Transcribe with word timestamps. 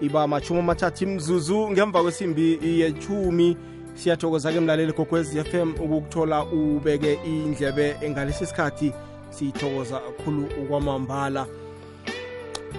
iba 0.00 0.28
machumi 0.28 0.60
amathathu 0.60 1.04
imzuzu 1.04 1.70
ngemva 1.70 2.02
kwesimbi 2.02 2.58
yechumi. 2.62 3.56
Siyathokoza-ke 3.94 4.60
mlaleli 4.60 4.92
gokwez 4.92 5.36
FM 5.50 5.70
ukukuthola 5.84 6.44
ubeke 6.44 7.18
indlebe 7.24 7.96
ngalesi 8.10 8.46
sikhathi 8.46 8.92
sithokoza 9.30 9.98
kakhulu 9.98 10.48
kwamambala 10.68 11.46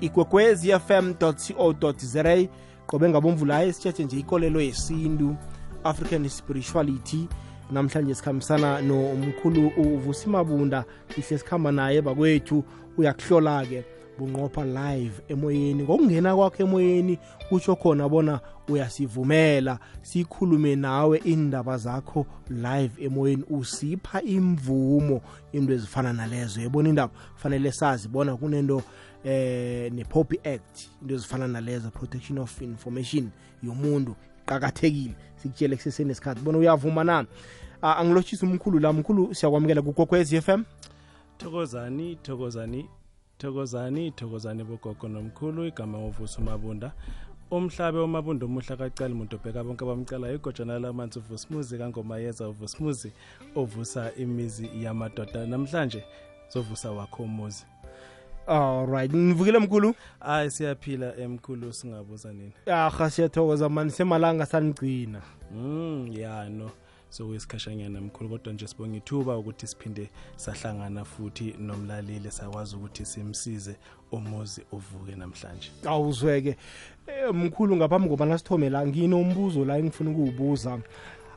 igwekwezi 0.00 0.72
fm 0.72 1.14
co 1.14 1.74
za 1.96 2.48
qobe 2.86 3.08
ngabomvu 3.08 3.44
la 3.44 3.64
esitshethe 3.64 4.04
nje 4.04 4.18
ikolelo 4.18 4.60
yesintu 4.60 5.36
african 5.84 6.28
spirituality. 6.28 7.28
Namhlanje 7.70 8.14
sikhambisana 8.14 8.80
nomkhulu 8.82 9.72
uvusimabunda 9.76 10.84
sihle 11.14 11.38
sikhamba 11.38 11.72
naye 11.72 12.02
bakwethu 12.02 12.64
uyakuhlola-ke 12.98 13.84
bunqopha 14.18 14.64
live 14.64 15.22
emoyeni. 15.28 15.82
Ngokungena 15.82 16.36
kwakho 16.36 16.62
emoyeni 16.62 17.18
kutsho 17.48 17.76
khona 17.76 18.08
bona 18.08 18.40
uyasivumela. 18.68 19.78
Sikhulume 20.02 20.76
nawe 20.76 21.18
indaba 21.24 21.78
zakho 21.78 22.26
live 22.50 23.04
emoyeni. 23.04 23.44
Usipha 23.50 24.22
imvumo 24.22 25.20
into 25.52 25.72
ezifana 25.72 26.12
nalezo 26.12 26.60
yebona 26.60 26.88
indaba 26.88 27.12
kufanele 27.34 27.72
sazi 27.72 28.08
bona 28.08 28.36
kunento 28.36 28.82
eh 29.24 29.92
ne-poppy 29.92 30.38
act 30.44 30.88
into 31.02 31.14
ezifana 31.14 31.48
nalezo 31.48 31.90
protection 31.90 32.38
of 32.38 32.62
information 32.62 33.30
yomuntu. 33.62 34.14
Qakathekile 34.46 35.14
sikutshele 35.36 35.76
kusesenesikhathi 35.76 36.40
bona 36.40 36.58
uyavuma 36.58 37.04
na? 37.04 37.26
Angilotshisa 37.82 38.46
umkhulu 38.46 38.78
la. 38.78 38.92
Mkhulu 38.92 39.34
siyakwamukela 39.34 39.82
kugokwez 39.82 40.32
f 40.32 40.48
m. 40.48 40.64
Thokozani 41.38 42.16
thokozani 42.16 42.88
thokozani 43.38 44.10
thokozani 44.10 44.64
bogogo 44.64 45.08
nomkhulu 45.08 45.66
igama 45.66 45.98
ovusa 45.98 46.38
umabunda 46.38 46.92
umhlabe 47.50 47.98
umabunda 48.00 48.46
omuhle 48.46 48.76
kacala 48.76 49.14
umuntu 49.14 49.36
obheka 49.36 49.64
bonke 49.64 49.84
abamcalayo. 49.84 50.34
Igojana 50.34 50.78
lamanzi 50.78 51.18
uvusimuzi 51.18 51.78
kangomayeza 51.78 52.48
uvusimuzi 52.48 53.12
ovusa 53.56 54.12
imizi 54.16 54.68
yamadoda. 54.82 55.46
Namhlanje 55.46 56.04
zovusa 56.52 56.90
wakho 56.90 57.22
umuzi. 57.22 57.64
Alright 58.46 59.12
nivukile 59.12 59.58
mkhulu? 59.58 59.94
Hayi 60.20 60.50
siyaphila 60.50 61.16
emkhulu 61.16 61.72
singabuza 61.72 62.32
nini 62.32 62.52
aha 62.66 63.10
siyathokoza 63.10 63.68
mani 63.68 63.90
semalanga 63.90 64.46
sanigcina 64.46 65.22
mm 65.54 66.08
ya 66.12 66.48
no 66.48 66.70
sokuyisikhashanyana 67.10 68.00
mkhulu 68.00 68.30
kodwa 68.30 68.52
nje 68.52 68.66
sibonga 68.66 68.96
ithuba 68.96 69.38
ukuthi 69.38 69.66
siphinde 69.66 70.08
sahlangana 70.36 71.04
futhi 71.04 71.54
nomlaleli 71.58 72.30
sakwazi 72.30 72.76
ukuthi 72.76 73.04
simsize 73.06 73.76
umuzi 74.12 74.62
uvuke 74.72 75.16
namhlanje. 75.16 75.70
Awuzweke. 75.86 76.56
Eh, 77.06 77.34
mkhulu 77.34 77.76
ngaphambi 77.76 78.08
kobana 78.08 78.38
sithome 78.38 78.70
la 78.70 78.86
nginombuzo 78.86 79.64
la 79.64 79.78
engifuna 79.78 80.10
ukuwubuza? 80.10 80.78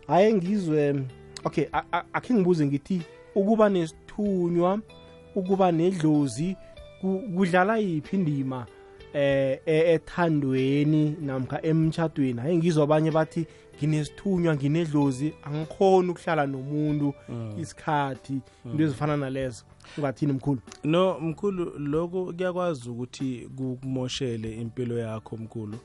Haye 0.07 0.33
ngizwe 0.33 1.03
okay 1.43 1.65
a- 1.73 1.83
a- 1.91 2.03
akhe 2.13 2.33
ngibuze 2.33 2.65
ngithi 2.65 3.01
ukuba 3.35 3.69
nesithunywa 3.69 4.79
ukuba 5.35 5.71
nedlozi 5.71 6.55
ku- 7.01 7.23
kudlala 7.35 7.77
yiphi 7.77 8.15
indima 8.15 8.65
eh 9.13 9.59
e- 9.65 9.93
ethandweni 9.93 11.15
namkha 11.21 11.61
emtshadweni 11.65 12.39
haye 12.41 12.55
ngizwa 12.57 12.83
abanye 12.83 13.11
bathi 13.11 13.45
nginesithunywa 13.81 14.55
nginedlozi 14.55 15.33
angikhoni 15.43 16.09
ukuhlala 16.09 16.45
nomuntu 16.45 17.13
isikhathi 17.61 18.41
into 18.65 18.83
ezifana 18.83 19.17
nalezo. 19.17 19.63
Ungathini 19.97 20.33
mkhulu? 20.33 20.61
No 20.83 21.19
mkhulu 21.19 21.79
lokho 21.79 22.25
kuyakwazi 22.25 22.89
ukuthi 22.89 23.49
kumoshele 23.81 24.55
impilo 24.61 24.97
yakho 24.97 25.37
mkhulu. 25.37 25.77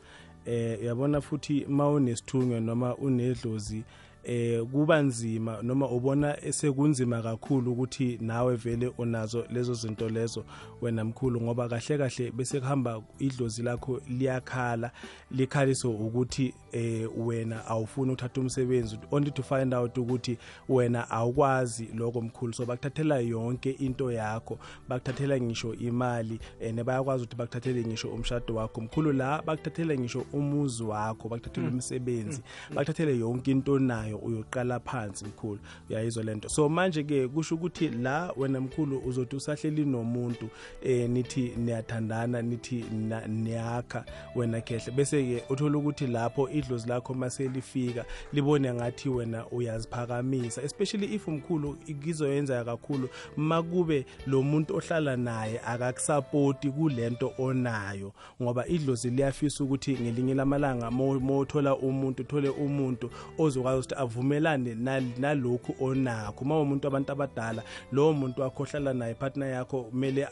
Eh 0.45 0.79
uyabona 0.81 1.21
futhi 1.21 1.67
mawunesithunywa 1.69 2.61
noma 2.61 2.97
unedlozi 2.97 3.85
eh 4.27 4.63
kuba 4.73 5.03
nzima 5.03 5.63
noma 5.63 5.89
ubona 5.89 6.37
sekunzima 6.51 7.23
kakhulu 7.23 7.73
ukuthi 7.73 8.19
nawe 8.21 8.57
vele 8.57 8.93
unazo 8.99 9.45
lezo 9.51 9.75
zinto 9.75 10.09
lezo 10.09 10.45
wena 10.81 11.05
mkhulu 11.05 11.41
ngoba 11.41 11.69
kahle 11.69 11.99
kahle 11.99 12.31
bese 12.31 12.61
kuhamba 12.61 13.03
idlozi 13.19 13.63
lakho 13.63 14.01
liyakhala 14.09 14.91
likhaliso 15.31 15.91
ukuthi 15.91 16.55
eh 16.73 17.09
wena 17.17 17.67
awufuni 17.67 18.13
uthatha 18.13 18.41
umsebenzi. 18.41 18.99
Only 19.11 19.31
to 19.31 19.43
find 19.43 19.75
out 19.75 19.99
ukuthi 19.99 20.39
wena 20.69 21.11
awukwazi 21.11 21.89
lokho 21.95 22.21
mkhulu. 22.21 22.53
So 22.53 22.67
bakuthathela 22.67 23.19
yonke 23.19 23.71
into 23.71 24.13
yakho 24.13 24.59
bakuthathela 24.89 25.41
ngisho 25.41 25.75
imali 25.75 26.41
ene 26.61 26.85
bayakwazi 26.85 27.25
ukuthi 27.25 27.37
bakuthathele 27.37 27.85
ngisho 27.85 28.09
umshado 28.09 28.55
wakho. 28.55 28.81
Mkhulu 28.81 29.13
la 29.13 29.43
bakuthathele 29.43 29.99
ngisho 29.99 30.27
umuzi 30.33 30.83
wakho 30.83 31.29
bakuthathele 31.29 31.69
umsebenzi 31.69 32.43
bakuthathele 32.75 33.19
yonke 33.19 33.51
into 33.51 33.79
nayo 33.79 34.16
uyoqala 34.17 34.81
phansi 34.81 35.25
mkhulu. 35.25 35.59
Uyayizwa 35.91 36.25
lento 36.25 36.49
so 36.49 36.69
manje 36.69 37.03
ke 37.03 37.29
kusho 37.29 37.55
ukuthi 37.55 37.89
la 37.89 38.33
wena 38.37 38.61
mkhulu 38.61 39.03
uzothi 39.07 39.37
usahleli 39.37 39.85
nomuntu 39.85 40.49
eh 40.83 41.11
nithi 41.11 41.53
niyathandana 41.57 42.43
nithi 42.43 42.85
niyakha 43.29 44.05
wena 44.35 44.61
kehle 44.61 44.93
bese 44.93 45.23
ke 45.23 45.53
uthola 45.53 45.79
ukuthi 45.79 46.07
lapho 46.07 46.49
idlozi 46.51 46.89
lakho 46.89 47.15
maselifika 47.15 48.05
libone 48.33 48.75
ngathi 48.75 49.09
wena 49.09 49.47
uyaziphakamisa. 49.47 50.63
Especially 50.63 51.15
if 51.15 51.29
umkhulu 51.29 51.77
ikizoyenza 51.87 52.65
kakhulu 52.65 53.09
makube 53.37 54.07
lo 54.27 54.43
muntu 54.43 54.77
ohlala 54.77 55.17
naye 55.17 55.61
akakusapoti 55.67 56.71
kulento 56.71 57.33
onayo. 57.39 58.13
Ngoba 58.43 58.67
idlozi 58.67 59.11
liyafisa 59.11 59.65
ukuthi 59.65 59.93
ngelinye 59.93 60.35
lamalanga 60.35 60.91
mothola 60.91 61.77
umuntu 61.77 62.23
uthole 62.23 62.49
umuntu 62.49 63.11
ozokwazi 63.39 63.79
ukuthi 63.79 63.95
avumelane 64.07 64.75
nal- 64.75 65.19
nalokhu 65.19 65.75
onakho. 65.81 66.45
Uma 66.45 66.61
umuntu 66.61 66.87
abantu 66.89 67.13
abadala 67.13 67.63
lowo 67.93 68.13
muntu 68.13 68.43
wakho 68.43 68.63
ohlala 68.63 68.95
naye 68.95 69.15
partner 69.15 69.49
yakho 69.49 69.83
kumele 69.83 70.29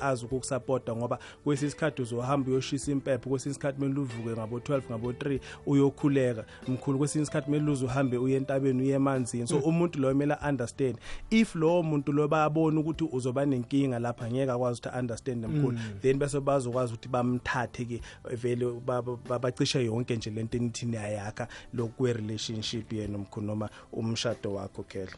azi 0.00 0.24
ukukusapota 0.24 0.96
ngoba 0.96 1.18
kwesinye 1.44 1.68
isikhathi 1.68 2.02
uzohamba 2.02 2.50
uyoshisa 2.50 2.92
impepho 2.92 3.30
kwesinye 3.30 3.50
isikhathi 3.52 3.78
kumele 3.78 4.00
uvuke 4.00 4.30
ngabo-12 4.30 4.82
ngabo-3 4.90 5.40
uyokhuleka 5.66 6.44
mkhulu. 6.68 6.98
Kwesinye 6.98 7.22
isikhathi 7.22 7.44
kumele 7.44 7.70
uze 7.70 7.84
uhambe 7.84 8.16
uye 8.18 8.36
entabeni 8.36 8.82
uye 8.82 8.94
emanzini. 8.94 9.46
So 9.46 9.56
umuntu 9.58 9.98
loyo 10.00 10.14
kumele 10.14 10.36
understand. 10.48 10.98
If 11.30 11.54
lowo 11.54 11.82
muntu 11.82 12.12
loyo 12.12 12.28
bayabona 12.28 12.80
ukuthi 12.80 13.04
uzoba 13.12 13.46
nenkinga 13.46 13.98
lapha 13.98 14.30
ngeke 14.30 14.50
akwazi 14.52 14.80
ukuthi 14.80 14.98
understand 14.98 15.44
mkhulu. 15.46 15.78
Then 16.02 16.18
bese 16.18 16.40
bazokwazi 16.40 16.92
ukuthi 16.92 17.08
bamthathe-ke 17.08 18.00
vele 18.36 18.66
ba- 18.86 19.02
ba- 19.02 19.38
bacishe 19.38 19.84
yonke 19.84 20.16
nje 20.16 20.30
lento 20.30 20.56
enithi 20.58 20.86
niyayakha 20.86 21.48
lokwe-relationship 21.74 22.92
yena 22.96 23.18
mkhulu 23.18 23.46
noma 23.46 23.68
umshado 23.92 24.54
wakho 24.54 24.82
khehla 24.82 25.16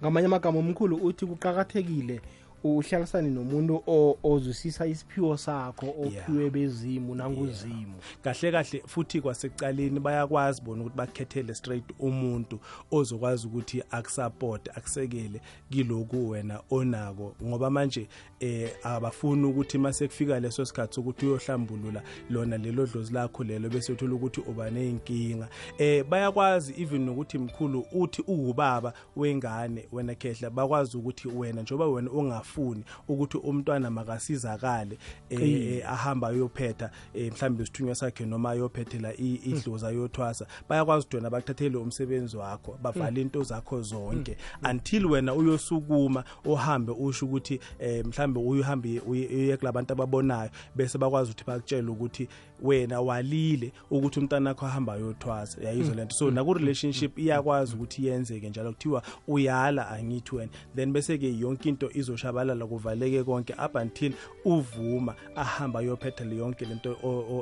ngamanye 0.00 0.26
amagama 0.26 0.58
omkhulu 0.58 0.96
uthi 0.96 1.26
kuqakathekile 1.26 2.20
uhlalisane 2.64 3.30
nomuntu 3.30 3.82
ozwisisa 4.22 4.86
isiphiwo 4.86 5.36
sakho 5.36 5.86
ophiwe 5.86 6.50
bezimu 6.50 7.14
nanguzimu. 7.14 7.94
Kahle 8.22 8.52
kahle 8.52 8.82
futhi 8.86 9.20
kwasekucaleni 9.20 10.00
bayakwazi 10.00 10.62
bona 10.62 10.82
ukuthi 10.82 10.96
bakukhethele 10.96 11.54
straight 11.54 11.84
umuntu 11.98 12.58
ozokwazi 12.90 13.46
ukuthi 13.46 13.82
akusupport 13.90 14.68
akusekele 14.68 15.40
kiloku 15.70 16.28
wena 16.28 16.60
onako. 16.70 17.34
Ngoba 17.44 17.70
manje 17.70 18.08
eh 18.40 18.70
abafuni 18.82 19.44
ukuthi 19.44 19.78
mase 19.78 20.08
kufika 20.08 20.40
leso 20.40 20.64
sikhathi 20.64 20.94
sokuthi 20.94 21.26
uyohlambulula 21.26 22.02
lona 22.30 22.58
lelo 22.58 22.86
dlozi 22.86 23.12
lakho 23.12 23.44
lelo 23.44 23.68
bese 23.68 23.92
uthola 23.92 24.14
ukuthi 24.14 24.40
uba 24.40 24.70
neyinkinga. 24.70 25.48
Eh 25.78 26.04
bayakwazi 26.04 26.74
even 26.82 27.04
nokuthi 27.04 27.38
mkhulu 27.38 27.86
uthi 27.92 28.22
uwubaba 28.26 28.92
wengane 29.16 29.88
wena 29.92 30.14
khehla 30.14 30.50
bakwazi 30.50 30.96
ukuthi 30.96 31.28
wena 31.28 31.62
njengoba 31.62 31.86
wena 31.86 32.10
ungafuni 32.50 32.84
ukuthi 33.08 33.38
umntwana 33.38 33.90
makasizakale 33.90 34.98
eh, 35.30 35.40
eh 35.42 35.90
ahamba 35.92 36.28
ayophetha 36.28 36.90
eh, 37.14 37.32
mhlawumbe 37.32 37.62
isithunywa 37.62 37.94
sakhe 37.94 38.26
noma 38.26 38.50
ayophethela 38.50 39.12
i- 39.14 39.40
idlozi 39.44 39.86
ayothwasa 39.86 40.46
bayakwazi 40.68 41.04
ukuthi 41.06 41.16
wena 41.16 41.30
bakuthathele 41.30 41.76
umsebenzi 41.78 42.36
wakho 42.36 42.78
bavale 42.82 43.20
into 43.20 43.42
zakho 43.42 43.82
zonke. 43.82 44.36
Until 44.70 45.06
wena 45.06 45.34
uyosukuma 45.34 46.24
uhambe 46.44 46.92
usho 46.92 47.26
ukuthi 47.26 47.60
eh, 47.78 48.04
mhlawumbe 48.06 48.40
uyohambe 48.40 49.00
uye 49.06 49.26
uye 49.26 49.56
kulabantu 49.56 49.92
ababonayo 49.92 50.50
bese 50.74 50.98
bakwazi 50.98 51.30
ukuthi 51.30 51.44
bakutshele 51.46 51.90
ukuthi 51.90 52.28
wena 52.62 53.00
walile 53.00 53.72
ukuthi 53.90 54.20
umntana 54.20 54.50
wakho 54.50 54.66
ahamba 54.66 54.92
ayothwasa 54.92 55.62
yayizwa 55.64 55.94
lento. 55.94 56.14
So 56.16 56.30
naku 56.30 56.54
relationship 56.54 57.18
iyakwazi 57.18 57.74
ukuthi 57.74 58.06
yenzeke 58.06 58.48
njalo. 58.48 58.72
Kuthiwa 58.72 59.02
uyala 59.28 59.88
angithi 59.90 60.36
wena 60.36 60.50
then 60.76 60.92
bese 60.92 61.18
ke 61.18 61.38
yonke 61.38 61.68
into 61.68 61.90
izoshabalala 61.94 62.66
kuvaleke 62.66 63.24
konke 63.24 63.54
up 63.66 63.74
until 63.76 64.12
uvuma 64.44 65.14
ahamba 65.36 65.80
ayophetha 65.80 66.24
le 66.24 66.36
yonke 66.36 66.64
lento 66.64 66.96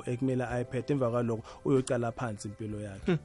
ekumele 0.06 0.44
ayiphethe. 0.44 0.92
Emva 0.92 1.10
kwaloko 1.10 1.42
uyocala 1.64 2.12
phansi 2.12 2.48
impilo 2.48 2.80
yakhe. 2.80 3.18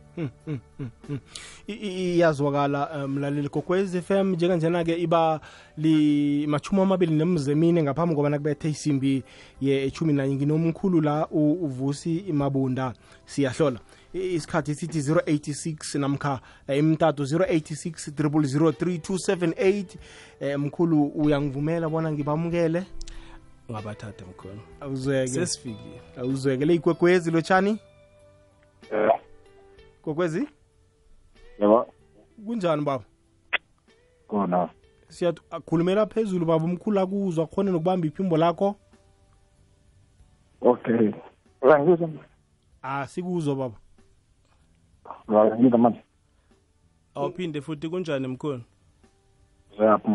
I- 1.67 1.73
i- 1.73 2.15
iyazwakala 2.15 2.89
eh, 2.95 3.09
mlaleli 3.09 3.49
kokwez 3.49 3.95
FM 4.01 4.31
njenganjena 4.33 4.83
ke 4.83 4.95
iba 5.01 5.39
li 5.77 6.47
machumo 6.47 6.83
amabili 6.83 7.13
nemzemine 7.15 7.83
ngaphambi 7.83 8.15
kobana 8.15 8.37
kubethe 8.37 8.69
isimbi 8.69 9.23
ye-echumi 9.61 10.13
nanye 10.13 10.35
nginomkhulu 10.35 11.01
la 11.01 11.27
u- 11.31 11.51
uvusi 11.83 12.17
imabunda 12.17 12.93
siyahlola. 13.25 13.79
Isikhathi 14.13 14.75
sithi 14.75 14.99
086 14.99 15.99
namkha 15.99 16.39
imtatu 16.67 17.23
imtato 17.23 17.23
086 17.23 18.11
0003278 18.11 19.85
eh, 20.39 20.59
mkhulu 20.59 21.05
uyangivumela 21.05 21.89
bona 21.89 22.11
ngibamukele? 22.11 22.85
Ngabathatha 23.71 24.25
mkhulu. 24.25 24.59
Awuzweke. 24.79 25.45
Awuzwekele 26.17 26.73
igwegwezi 26.75 27.31
lotshani? 27.31 27.79
Eh, 28.91 29.11
kokwezi 30.01 30.47
yebo. 31.59 31.93
Kunjani 32.45 32.83
baba? 32.83 33.03
Khona. 34.27 34.69
Siyakhulumela 35.07 36.05
phezulu 36.05 36.45
baba. 36.45 36.65
Umkhulu 36.65 36.99
akuzwa 36.99 37.47
khona 37.47 37.71
nokubamba 37.71 38.07
iphimbo 38.07 38.37
lakho? 38.37 38.75
Okay 40.61 41.13
uyangizwa 41.63 42.09
ah 42.81 43.07
sikuzwa 43.07 43.55
baba. 43.55 43.75
Uyangizwa 45.27 45.77
manje 45.79 46.01
awuphinde 47.15 47.61
futhi 47.61 47.89
kunjani 47.89 48.27
mkhulu? 48.27 48.61
Ziyaphi? 49.77 50.11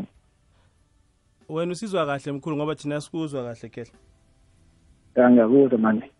Wena 1.48 1.72
usizwa 1.72 2.06
kahle 2.06 2.32
mkhulu 2.32 2.56
ngoba 2.56 2.74
thina 2.74 3.00
sikuzwa 3.00 3.44
kahle 3.44 3.68
kehla 3.68 5.30
ngiyakuzwa 5.30 5.78
manje 5.78 6.10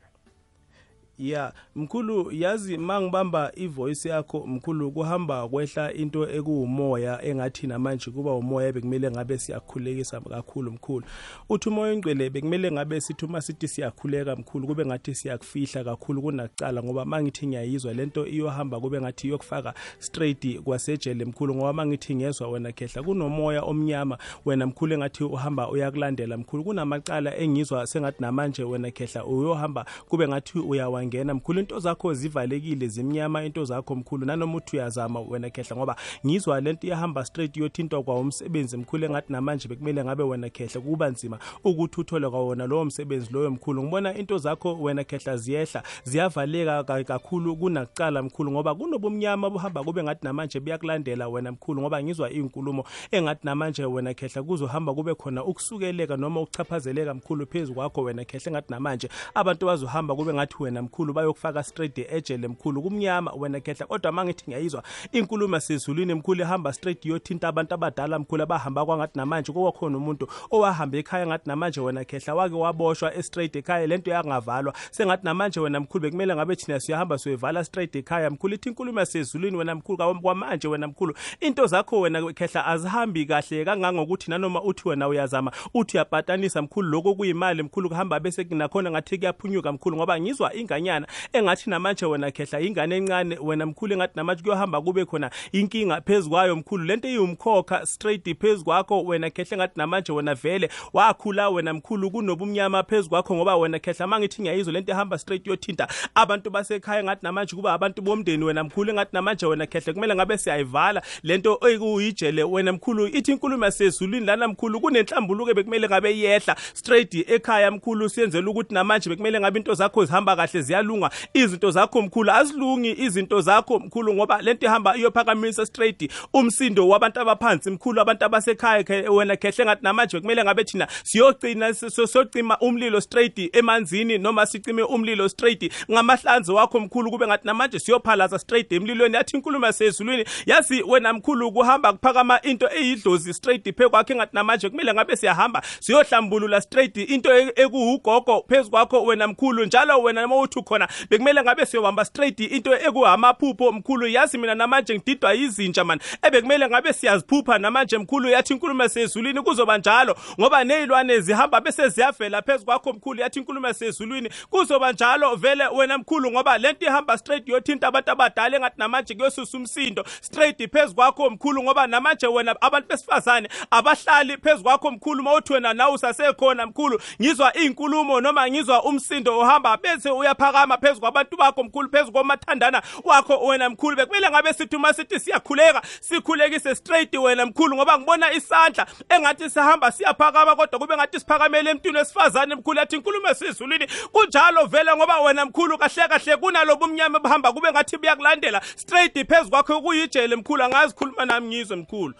ya 1.18 1.52
mkhulu 1.76 2.32
yazi 2.32 2.78
mangibamba 2.78 3.52
ivoice 3.56 4.08
yakho 4.08 4.46
mkhulu 4.46 4.90
kuhamba 4.90 5.48
kwehla 5.48 5.92
into 5.92 6.30
ekuwumoya 6.30 7.24
engathi 7.24 7.66
namanje 7.66 8.10
kuba 8.10 8.32
umoya 8.32 8.72
bekumele 8.72 9.10
ngabe 9.10 9.38
siyakhulekisa 9.38 10.20
kakhulu 10.20 10.70
mkhulu. 10.70 11.06
Uthi 11.48 11.68
umoya 11.68 11.92
ongcwele 11.92 12.30
bekumele 12.30 12.72
ngabe 12.72 13.00
sithi 13.00 13.24
uma 13.24 13.40
sithi 13.40 13.68
siyakhuleka 13.68 14.36
mkhulu 14.36 14.66
kube 14.66 14.86
ngathi 14.86 15.14
siyakufihla 15.14 15.84
kakhulu 15.84 16.22
kunakucala 16.22 16.82
ngoba 16.82 17.04
mangithi 17.04 17.46
ngiyayizwa 17.46 17.94
lento 17.94 18.26
iyohamba 18.26 18.80
kube 18.80 19.00
ngathi 19.00 19.26
iyokufaka 19.26 19.74
straight 19.98 20.60
kwasejele 20.60 21.24
mkhulu 21.24 21.54
ngoba 21.54 21.72
mangithi 21.72 22.14
ngezwa 22.14 22.48
wena 22.48 22.72
khehla 22.72 23.02
kunomoya 23.02 23.62
omnyama 23.62 24.18
wena 24.44 24.66
mkhulu 24.66 24.94
engathi 24.94 25.24
uhamba 25.24 25.70
uyakulandela 25.70 26.36
mkhulu 26.36 26.64
kunamacala 26.64 27.36
engizwa 27.36 27.86
sengathi 27.86 28.22
namanje 28.22 28.62
wena 28.62 28.90
khehla 28.90 29.24
uyohamba 29.24 29.86
kube 30.08 30.28
ngathi 30.28 30.58
uyawangena 31.08 31.34
mkhulu. 31.34 31.60
Into 31.60 31.78
zakho 31.80 32.14
zivalekile 32.14 32.88
zimnyama 32.88 33.44
into 33.44 33.64
zakho 33.64 33.94
mkhulu. 33.94 34.26
Nanoma 34.26 34.56
uthi 34.56 34.76
uyazama 34.76 35.20
wena 35.20 35.50
khehla 35.50 35.76
ngoba 35.76 35.96
ngizwa 36.26 36.60
lento 36.60 36.86
iyahamba 36.86 37.24
straight 37.24 37.56
yothintwa 37.56 38.02
kwawo 38.02 38.20
umsebenzi 38.20 38.76
mkhulu 38.76 39.04
engathi 39.04 39.32
namanje 39.32 39.68
bekumele 39.68 40.04
ngabe 40.04 40.22
wena 40.22 40.50
khehla. 40.50 40.80
Kuba 40.80 41.08
nzima 41.08 41.38
ukuthi 41.64 42.00
uthole 42.00 42.30
kwawona 42.30 42.66
lowo 42.66 42.84
msebenzi 42.84 43.32
loyo 43.32 43.50
mkhulu. 43.50 43.82
Ngibona 43.82 44.14
into 44.18 44.38
zakho 44.38 44.74
wena 44.80 45.04
khehla 45.04 45.36
ziyehla 45.36 45.82
ziyavaleka 46.04 47.04
kakhulu 47.04 47.56
kunakucala 47.56 48.22
mkhulu 48.22 48.50
ngoba 48.50 48.74
kunobumnyama 48.74 49.46
obuhamba 49.46 49.84
kube 49.84 50.02
ngathi 50.02 50.24
namanje 50.24 50.60
buyakulandela 50.60 51.28
wena 51.28 51.52
mkhulu. 51.52 51.80
Ngoba 51.80 52.02
ngizwa 52.02 52.30
iy'nkulumo 52.30 52.84
engathi 53.10 53.40
namanje 53.46 53.84
wena 53.84 54.14
khehla 54.14 54.42
kuzohamba 54.42 54.94
kube 54.94 55.14
khona 55.14 55.44
ukusukeleka 55.44 56.16
noma 56.16 56.40
ukuchaphazeleka 56.40 57.14
mkhulu 57.14 57.46
phezu 57.46 57.74
kwakho 57.74 58.02
wena 58.02 58.24
khehla 58.24 58.46
engathi 58.46 58.72
namanje 58.72 59.08
abantu 59.34 59.66
bazohamba 59.66 60.14
kube 60.14 60.34
ngathi 60.34 60.54
wena 60.60 60.82
mkhulu 60.82 60.97
bayokufaka 61.12 61.62
straight 61.62 61.98
ejele 61.98 62.48
mkhulu 62.48 62.82
kumnyama 62.82 63.32
wena 63.32 63.60
khehla. 63.60 63.86
Kodwa 63.86 64.12
mangithi 64.12 64.44
ngiyayizwa 64.48 64.82
inkulumo 65.12 65.54
yasezulwini 65.56 66.14
mkhulu 66.14 66.40
ihamba 66.42 66.72
straight 66.72 67.06
yothinta 67.06 67.48
abantu 67.48 67.74
abadala 67.74 68.18
mkhulu 68.18 68.42
abahamba 68.42 68.86
kwangathi 68.86 69.18
namanje 69.18 69.52
kuwakhona 69.52 69.96
umuntu 69.98 70.28
owahamba 70.50 70.98
ekhaya 70.98 71.26
ngathi 71.26 71.48
namanje 71.48 71.80
wena 71.80 72.04
khehla 72.04 72.34
wake 72.34 72.54
waboshwa 72.54 73.14
e-straight 73.14 73.56
ekhaya 73.56 73.86
lento 73.86 74.10
yangavalwa 74.10 74.74
sengathi 74.90 75.24
namanje 75.24 75.60
wena 75.60 75.80
mkhulu 75.80 76.02
bekumele 76.02 76.34
ngabe 76.34 76.56
thina 76.56 76.80
siyahamba 76.80 77.18
siyoyivala 77.18 77.64
straight 77.64 77.96
ekhaya 77.96 78.30
mkhulu 78.30 78.54
ithi 78.54 78.68
inkulumo 78.68 79.00
yasezulwini 79.00 79.56
wena 79.56 79.74
mkhulu 79.74 79.96
kwa- 79.98 80.14
kwamanje 80.14 80.68
wena 80.68 80.88
mkhulu. 80.88 81.14
Into 81.40 81.66
zakho 81.66 82.00
wena 82.00 82.32
khehla 82.32 82.66
azihambi 82.66 83.26
kahle 83.26 83.64
kangangokuthi 83.64 84.30
nanoma 84.30 84.62
uthi 84.62 84.88
wena 84.88 85.08
uyazama 85.08 85.52
uthi 85.74 85.96
uyapatanisa 85.96 86.62
mkhulu 86.62 86.88
lokho 86.88 87.14
kuyimali 87.14 87.62
mkhulu 87.62 87.88
kuhamba 87.88 88.20
bese 88.20 88.44
nakhona 88.50 88.90
ngathi 88.90 89.18
kuyaphunyuka 89.18 89.72
mkhulu 89.72 89.96
ngoba 89.96 90.20
ngizwa 90.20 90.54
inganyana 90.88 91.06
engathi 91.32 91.70
namanje 91.70 92.06
wena 92.06 92.30
khehla 92.30 92.60
ingane 92.60 92.96
encane 92.96 93.38
wena 93.42 93.66
mkhulu 93.66 93.92
engathi 93.94 94.12
namanje 94.16 94.42
kuyohamba 94.42 94.80
kube 94.82 95.04
khona 95.04 95.30
inkinga 95.52 96.00
phezu 96.00 96.30
kwayo 96.30 96.56
mkhulu. 96.56 96.84
Lento 96.84 97.08
iwumkhokha 97.08 97.86
straight 97.86 98.38
phezu 98.38 98.64
kwakho 98.64 99.04
wena 99.04 99.30
khehla 99.30 99.56
engathi 99.56 99.72
namanje 99.76 100.12
wena 100.12 100.34
vele 100.34 100.70
wakhula 100.92 101.48
wena 101.48 101.74
mkhulu 101.74 102.10
kunobumnyama 102.10 102.82
phezu 102.82 103.08
kwakho 103.08 103.34
ngoba 103.34 103.56
wena 103.56 103.78
khehla 103.78 104.06
mangithi 104.06 104.42
ngiyayizwa 104.42 104.72
lento 104.72 104.92
ehamba 104.92 105.18
straight 105.18 105.46
yothinta 105.46 105.88
abantu 106.14 106.50
basekhaya 106.50 107.00
engathi 107.00 107.20
namanje 107.22 107.56
kuba 107.56 107.72
abantu 107.72 108.02
bomndeni 108.02 108.44
wena 108.44 108.64
mkhulu 108.64 108.90
engathi 108.90 109.10
namanje 109.12 109.46
wena 109.46 109.66
khehla 109.66 109.92
kumele 109.92 110.14
ngabe 110.14 110.38
siyayivala. 110.38 111.02
Lento 111.22 111.60
ekuyijele 111.68 112.44
wena 112.44 112.72
mkhulu 112.72 113.06
ithi 113.06 113.32
inkulumo 113.32 113.64
yasezulwini 113.64 114.26
lana 114.26 114.48
mkhulu 114.48 114.80
kunenhlambuluko 114.80 115.54
bekumele 115.54 115.88
ngabe 115.88 116.12
iyehla 116.12 116.56
straight 116.74 117.14
ekhaya 117.14 117.70
mkhulu 117.70 118.08
siyenzela 118.08 118.50
ukuthi 118.50 118.74
namanje 118.74 119.10
bekumele 119.10 119.40
ngabe 119.40 119.58
into 119.58 119.74
zakho 119.74 120.04
zihamba 120.04 120.36
kahle 120.36 120.62
ziyalunga. 120.82 121.10
Izinto 121.34 121.70
zakho 121.70 122.02
mkhulu 122.02 122.30
azilungi 122.32 122.90
izinto 122.98 123.40
zakho 123.40 123.78
mkhulu 123.78 124.14
ngoba 124.14 124.42
lento 124.42 124.66
ihamba 124.66 124.96
iyophakamisa 124.96 125.66
straight 125.66 126.12
umsindo 126.34 126.88
wabantu 126.88 127.20
abaphansi 127.20 127.70
mkhulu 127.70 128.00
abantu 128.00 128.24
abasekhaya 128.24 128.82
khe- 128.82 129.08
wena 129.08 129.36
khehle 129.36 129.64
ngathi 129.64 129.82
namanje 129.84 130.16
bekumele 130.16 130.44
ngabe 130.44 130.64
thina 130.64 130.88
siyogcina 131.04 131.74
siyocima 131.74 132.58
umlilo 132.60 133.00
straight 133.00 133.56
emanzini 133.56 134.18
noma 134.18 134.46
sicime 134.46 134.82
umlilo 134.82 135.28
straight 135.28 135.72
ngamahlanzi 135.90 136.52
wakho 136.52 136.80
mkhulu 136.80 137.10
kube 137.10 137.26
ngathi 137.26 137.46
namanje 137.46 137.78
siyophalaza 137.78 138.38
straight 138.38 138.72
emlilweni. 138.72 139.14
Yathi 139.16 139.36
inkulumo 139.36 139.66
yasezulwini 139.66 140.24
yazi 140.46 140.82
wena 140.82 141.12
mkhulu 141.12 141.52
kuhamba 141.52 141.92
kuphakama 141.92 142.42
into 142.42 142.68
eyidlozi 142.70 143.34
straight 143.34 143.76
phe 143.76 143.88
kwakhe 143.88 144.14
ngathi 144.14 144.30
namanje 144.34 144.68
kumele 144.70 144.94
ngabe 144.94 145.16
siyahamba 145.16 145.62
siyohlambulula 145.80 146.60
straight 146.60 146.96
into 146.96 147.36
e- 147.38 147.52
ekuwugogo 147.56 148.44
phezu 148.48 148.70
kwakho 148.70 149.04
wena 149.04 149.28
mkhulu 149.28 149.64
njalo 149.64 150.02
wena 150.02 150.20
noma 150.22 150.36
uthi 150.36 150.58
khona 150.68 150.88
bekumele 151.10 151.42
ngabe 151.42 151.66
siyohamba 151.66 152.04
straight 152.04 152.40
into 152.40 152.74
ekuhamaphupho 152.74 153.72
mkhulu 153.72 154.06
yazi 154.06 154.38
mina 154.38 154.54
namanje 154.54 154.94
ngididwa 154.94 155.32
yizinja 155.32 155.84
man 155.84 156.00
ebekumele 156.22 156.68
ngabe 156.68 156.92
siyaziphupha 156.92 157.58
namanje 157.58 157.98
mkhulu 157.98 158.28
yathi 158.28 158.52
inkulumo 158.52 158.82
yasezulwini 158.82 159.42
kuzoba 159.42 159.78
njalo 159.78 160.16
ngoba 160.40 160.64
nezilwane 160.64 161.20
zihamba 161.20 161.60
bese 161.60 161.88
ziyavela 161.88 162.42
phezu 162.42 162.64
kwakho 162.64 162.92
mkhulu 162.92 163.20
yathi 163.20 163.38
inkulumo 163.38 163.66
yasezulwini 163.66 164.30
kuzoba 164.50 164.92
njalo 164.92 165.36
vele 165.36 165.66
wena 165.66 165.98
mkhulu 165.98 166.30
ngoba 166.30 166.58
lento 166.58 166.86
ihamba 166.86 167.18
straight 167.18 167.48
yothinta 167.48 167.88
abantu 167.88 168.10
abadala 168.10 168.56
engathi 168.56 168.74
namanje 168.78 169.14
kuyosusa 169.14 169.58
umsindo. 169.58 170.04
Straight 170.20 170.70
phezu 170.72 170.94
kwakho 170.94 171.30
mkhulu 171.30 171.62
ngoba 171.62 171.86
namanje 171.86 172.26
wena 172.26 172.56
abantu 172.60 172.88
besifazane 172.88 173.48
abahlali 173.70 174.36
phezu 174.36 174.62
kwakho 174.62 174.90
mkhulu 174.90 175.22
mawuthi 175.22 175.52
wena 175.52 175.74
nawe 175.74 175.94
usasekhona 175.94 176.66
mkhulu 176.66 177.00
ngizwa 177.22 177.54
inkulumo 177.54 178.20
noma 178.20 178.50
ngizwa 178.50 178.84
umsindo 178.84 179.38
uhamba 179.38 179.76
bese 179.76 180.10
uyaphakama 180.48 180.78
phezu 180.78 181.00
kwabantu 181.00 181.36
bakho 181.36 181.64
mkhulu 181.64 181.90
phezu 181.90 182.12
komathandana 182.12 182.82
wakho 183.04 183.46
wena 183.46 183.70
mkhulu. 183.70 183.96
Bekumele 183.96 184.30
ngabe 184.30 184.52
sithi 184.52 184.76
uma 184.76 184.92
sithi 184.92 185.20
siyakhuleka 185.20 185.82
sikhulekise 186.00 186.74
straight 186.74 187.14
wena 187.14 187.46
mkhulu 187.46 187.76
ngoba 187.76 187.98
ngibona 187.98 188.32
isandla 188.32 188.86
engathi 189.08 189.50
sihamba 189.50 189.92
siyaphakama 189.92 190.56
kodwa 190.56 190.78
kube 190.78 190.96
ngathi 190.96 191.20
siphakamele 191.20 191.70
emntwini 191.70 191.98
wesifazane 191.98 192.54
mkhulu 192.54 192.78
yathi 192.78 192.96
inkulumo 192.96 193.28
esizulwini. 193.28 193.86
Kunjalo 194.12 194.66
vele 194.66 194.96
ngoba 194.96 195.20
wena 195.20 195.44
mkhulu 195.44 195.78
kahle 195.78 196.08
kahle 196.08 196.36
kunalobu 196.36 196.84
umnyama 196.84 197.18
buhamba 197.18 197.52
kube 197.52 197.70
ngathi 197.72 197.96
buyakulandela 197.96 198.60
straight 198.76 199.28
phezu 199.28 199.50
kwakho 199.50 199.80
kuyijele 199.80 200.36
mkhulu. 200.36 200.62
Angazikhuluma 200.62 201.24
nami 201.24 201.46
ngizwe 201.46 201.76
mkhulu. 201.76 202.14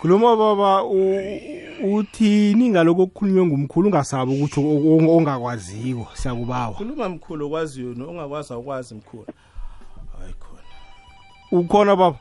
Khuluma 0.00 0.36
baba 0.36 0.84
uthini 1.84 2.68
ngalokho 2.70 3.02
okukhulunywe 3.02 3.46
ngumkhulu 3.46 3.88
ungasabi 3.88 4.32
ukuthi 4.32 4.60
o- 4.60 4.82
o- 4.96 5.16
ongakwaziko? 5.16 6.06
Siyakubawa. 6.14 6.74
Khuluma 6.74 7.08
mkhulu 7.08 7.46
okwaziyo 7.46 7.90
ongakwazi 8.08 8.52
awukwazi 8.52 8.94
mkhulu. 8.94 9.26
Hayi 10.18 10.34
khona. 10.40 10.62
Ukhona 11.52 11.96
baba? 11.96 12.18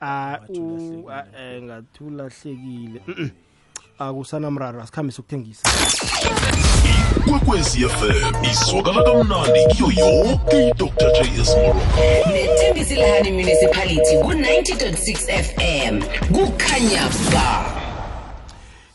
Ah 0.00 0.38
Ngathi 0.38 0.60
akusanamraro 3.98 4.82
asikhambise 4.82 5.20
ukuthengisa 5.20 5.68
kwekwezi 7.24 7.78
fm 7.88 8.44
izwakala 8.50 9.02
kamnandi 9.02 9.60
kiyo 9.70 9.90
yoke 9.90 10.68
idr. 10.68 11.12
Js 11.22 11.56
morocco 11.56 12.30
nethembisilahani 12.32 13.30
municipality 13.32 14.16
ku-90.6 14.22 15.42
fm 15.42 16.02
kukhanya 16.32 17.10
ba. 17.32 17.64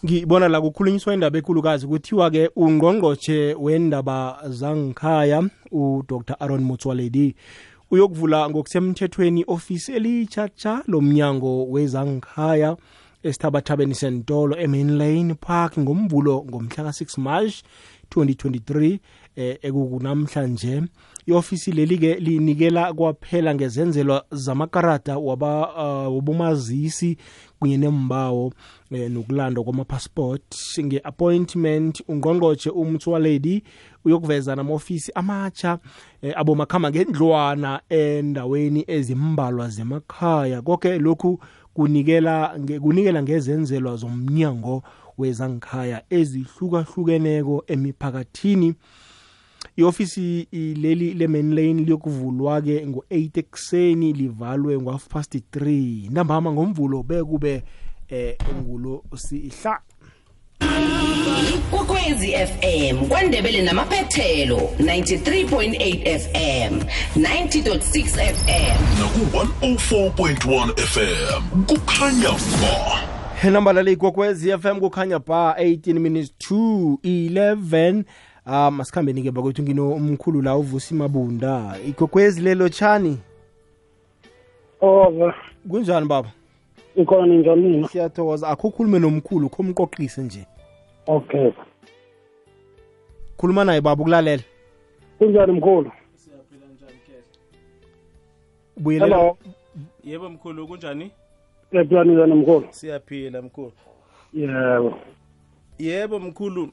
Ngibona 0.05 0.47
la 0.47 0.61
kukhulunyiswa 0.61 1.13
indaba 1.13 1.37
ekhulukazi 1.37 1.87
kuthiwa-ke 1.87 2.49
ungqongqotshe 2.55 3.55
wendaba 3.59 4.37
zangikhaya 4.49 5.43
udr. 5.71 6.35
Aaron 6.39 6.63
motswaledi 6.63 7.35
uyokuvula 7.91 8.49
ngokusemthethweni 8.49 9.43
ofisi 9.47 9.93
elitshatsha 9.93 10.83
lomnyango 10.87 11.65
wezangikhaya 11.65 12.77
esithabathabeni 13.23 13.95
sentolo 13.95 14.57
emain 14.57 14.97
lane 14.97 15.33
park 15.33 15.77
ngomvulo 15.77 16.45
ngomhla 16.49 16.83
ka-6 16.83 17.21
march 17.21 17.63
2023 18.15 18.99
eh, 19.35 19.57
ekukunamhlanje. 19.61 20.83
Iofisi 21.27 21.71
leli-ke 21.71 22.15
linikela 22.15 22.93
kwaphela 22.93 23.55
ngezenzelwa 23.55 24.25
zamakarata 24.31 25.17
waba 25.17 25.73
uh, 25.73 26.13
wobumazisi 26.13 27.17
kunye 27.59 27.77
nembawo 27.77 28.53
eh, 28.91 29.11
nokulandwa 29.11 29.63
kwamapassport 29.63 30.55
nge-appointment 30.79 32.03
ungqongqotshe 32.07 32.69
umthwaledi 32.69 33.63
uyokuveza 34.05 34.55
nama-ofisi 34.55 35.11
amatsha 35.15 35.79
eh, 36.21 36.33
abomakhama 36.35 36.89
ngendlwana 36.89 37.81
endaweni 37.89 38.83
ezimbalwa 38.87 39.69
zemakhaya. 39.69 40.61
Konke 40.61 40.99
lokhu 40.99 41.39
kunikela 41.73 42.59
nge, 42.59 42.79
kunikela 42.79 43.23
ngezenzelwa 43.23 43.95
zomnyango 43.95 44.83
wezangikhaya 45.17 46.03
ezihlukahlukeneko 46.09 47.63
emiphakathini. 47.67 48.75
Iofisi 49.77 50.47
leli 50.51 51.13
le-main 51.13 51.53
lane 51.55 51.83
liyokuvulwa-ke 51.83 52.87
ngo-8 52.87 53.39
ekuseni 53.39 54.13
livalwe 54.13 54.77
ngo-half 54.77 55.07
past 55.07 55.35
3 55.35 56.11
ntambama 56.11 56.51
ngomvulo 56.51 57.03
bekube 57.03 57.63
eh 58.09 58.35
ngulo 58.61 59.03
sihla 59.15 59.81
kokwezi 61.71 62.31
fm 62.31 63.05
kwandebele 63.07 63.61
namaphethelo 63.61 64.57
93.8 64.57 66.19
fm 66.19 66.79
90.6 67.17 68.03
fm 68.33 68.77
naku-104.1 68.99 70.75
fm 70.77 71.63
kukhanya 71.63 72.29
ba 72.61 73.49
nambala 73.49 73.83
le 73.83 73.91
ikwekwezi 73.91 74.57
fm 74.57 74.79
kukhanya 74.79 75.19
ba 75.19 75.55
18 75.59 75.99
minutes 75.99 76.33
to 76.37 76.55
11 76.55 78.03
um 78.45 78.81
asikhambeni-ke 78.81 79.31
bakwethu 79.31 79.63
ngino 79.63 79.93
umkhulu 79.93 80.41
la 80.41 80.55
uvusi 80.55 80.93
mabunda. 80.93 81.75
Igogwezi 81.87 82.41
lelo 82.41 82.69
tshani? 82.69 83.17
Oh 84.81 85.31
kunjani 85.69 86.07
baba 86.07 86.29
ikhona 86.95 87.25
ninjani 87.27 87.61
nina? 87.69 87.87
siyathokoza 87.87 88.47
akho 88.49 88.67
ukhulume 88.67 88.99
nomkhulu 88.99 89.49
kho 89.49 89.63
umqoqise 89.63 90.21
nje 90.21 90.45
Okay. 91.07 91.51
khuluma 93.37 93.63
naye 93.63 93.81
baba 93.81 94.01
ukulalela 94.01 94.43
Kunjani 95.19 95.51
mkhulu? 95.51 95.91
buyelela 98.77 99.17
Hello. 99.17 99.37
yebo 100.03 100.29
mkhulu 100.29 100.67
kunjani 100.67 101.11
Siyaphila 101.71 102.03
ninjani 102.03 102.33
mkhulu? 102.33 102.67
siyaphila 102.71 103.41
mkhulu 103.41 103.71
Yebo. 104.33 104.93
yebo 105.79 106.19
mkhulu 106.19 106.69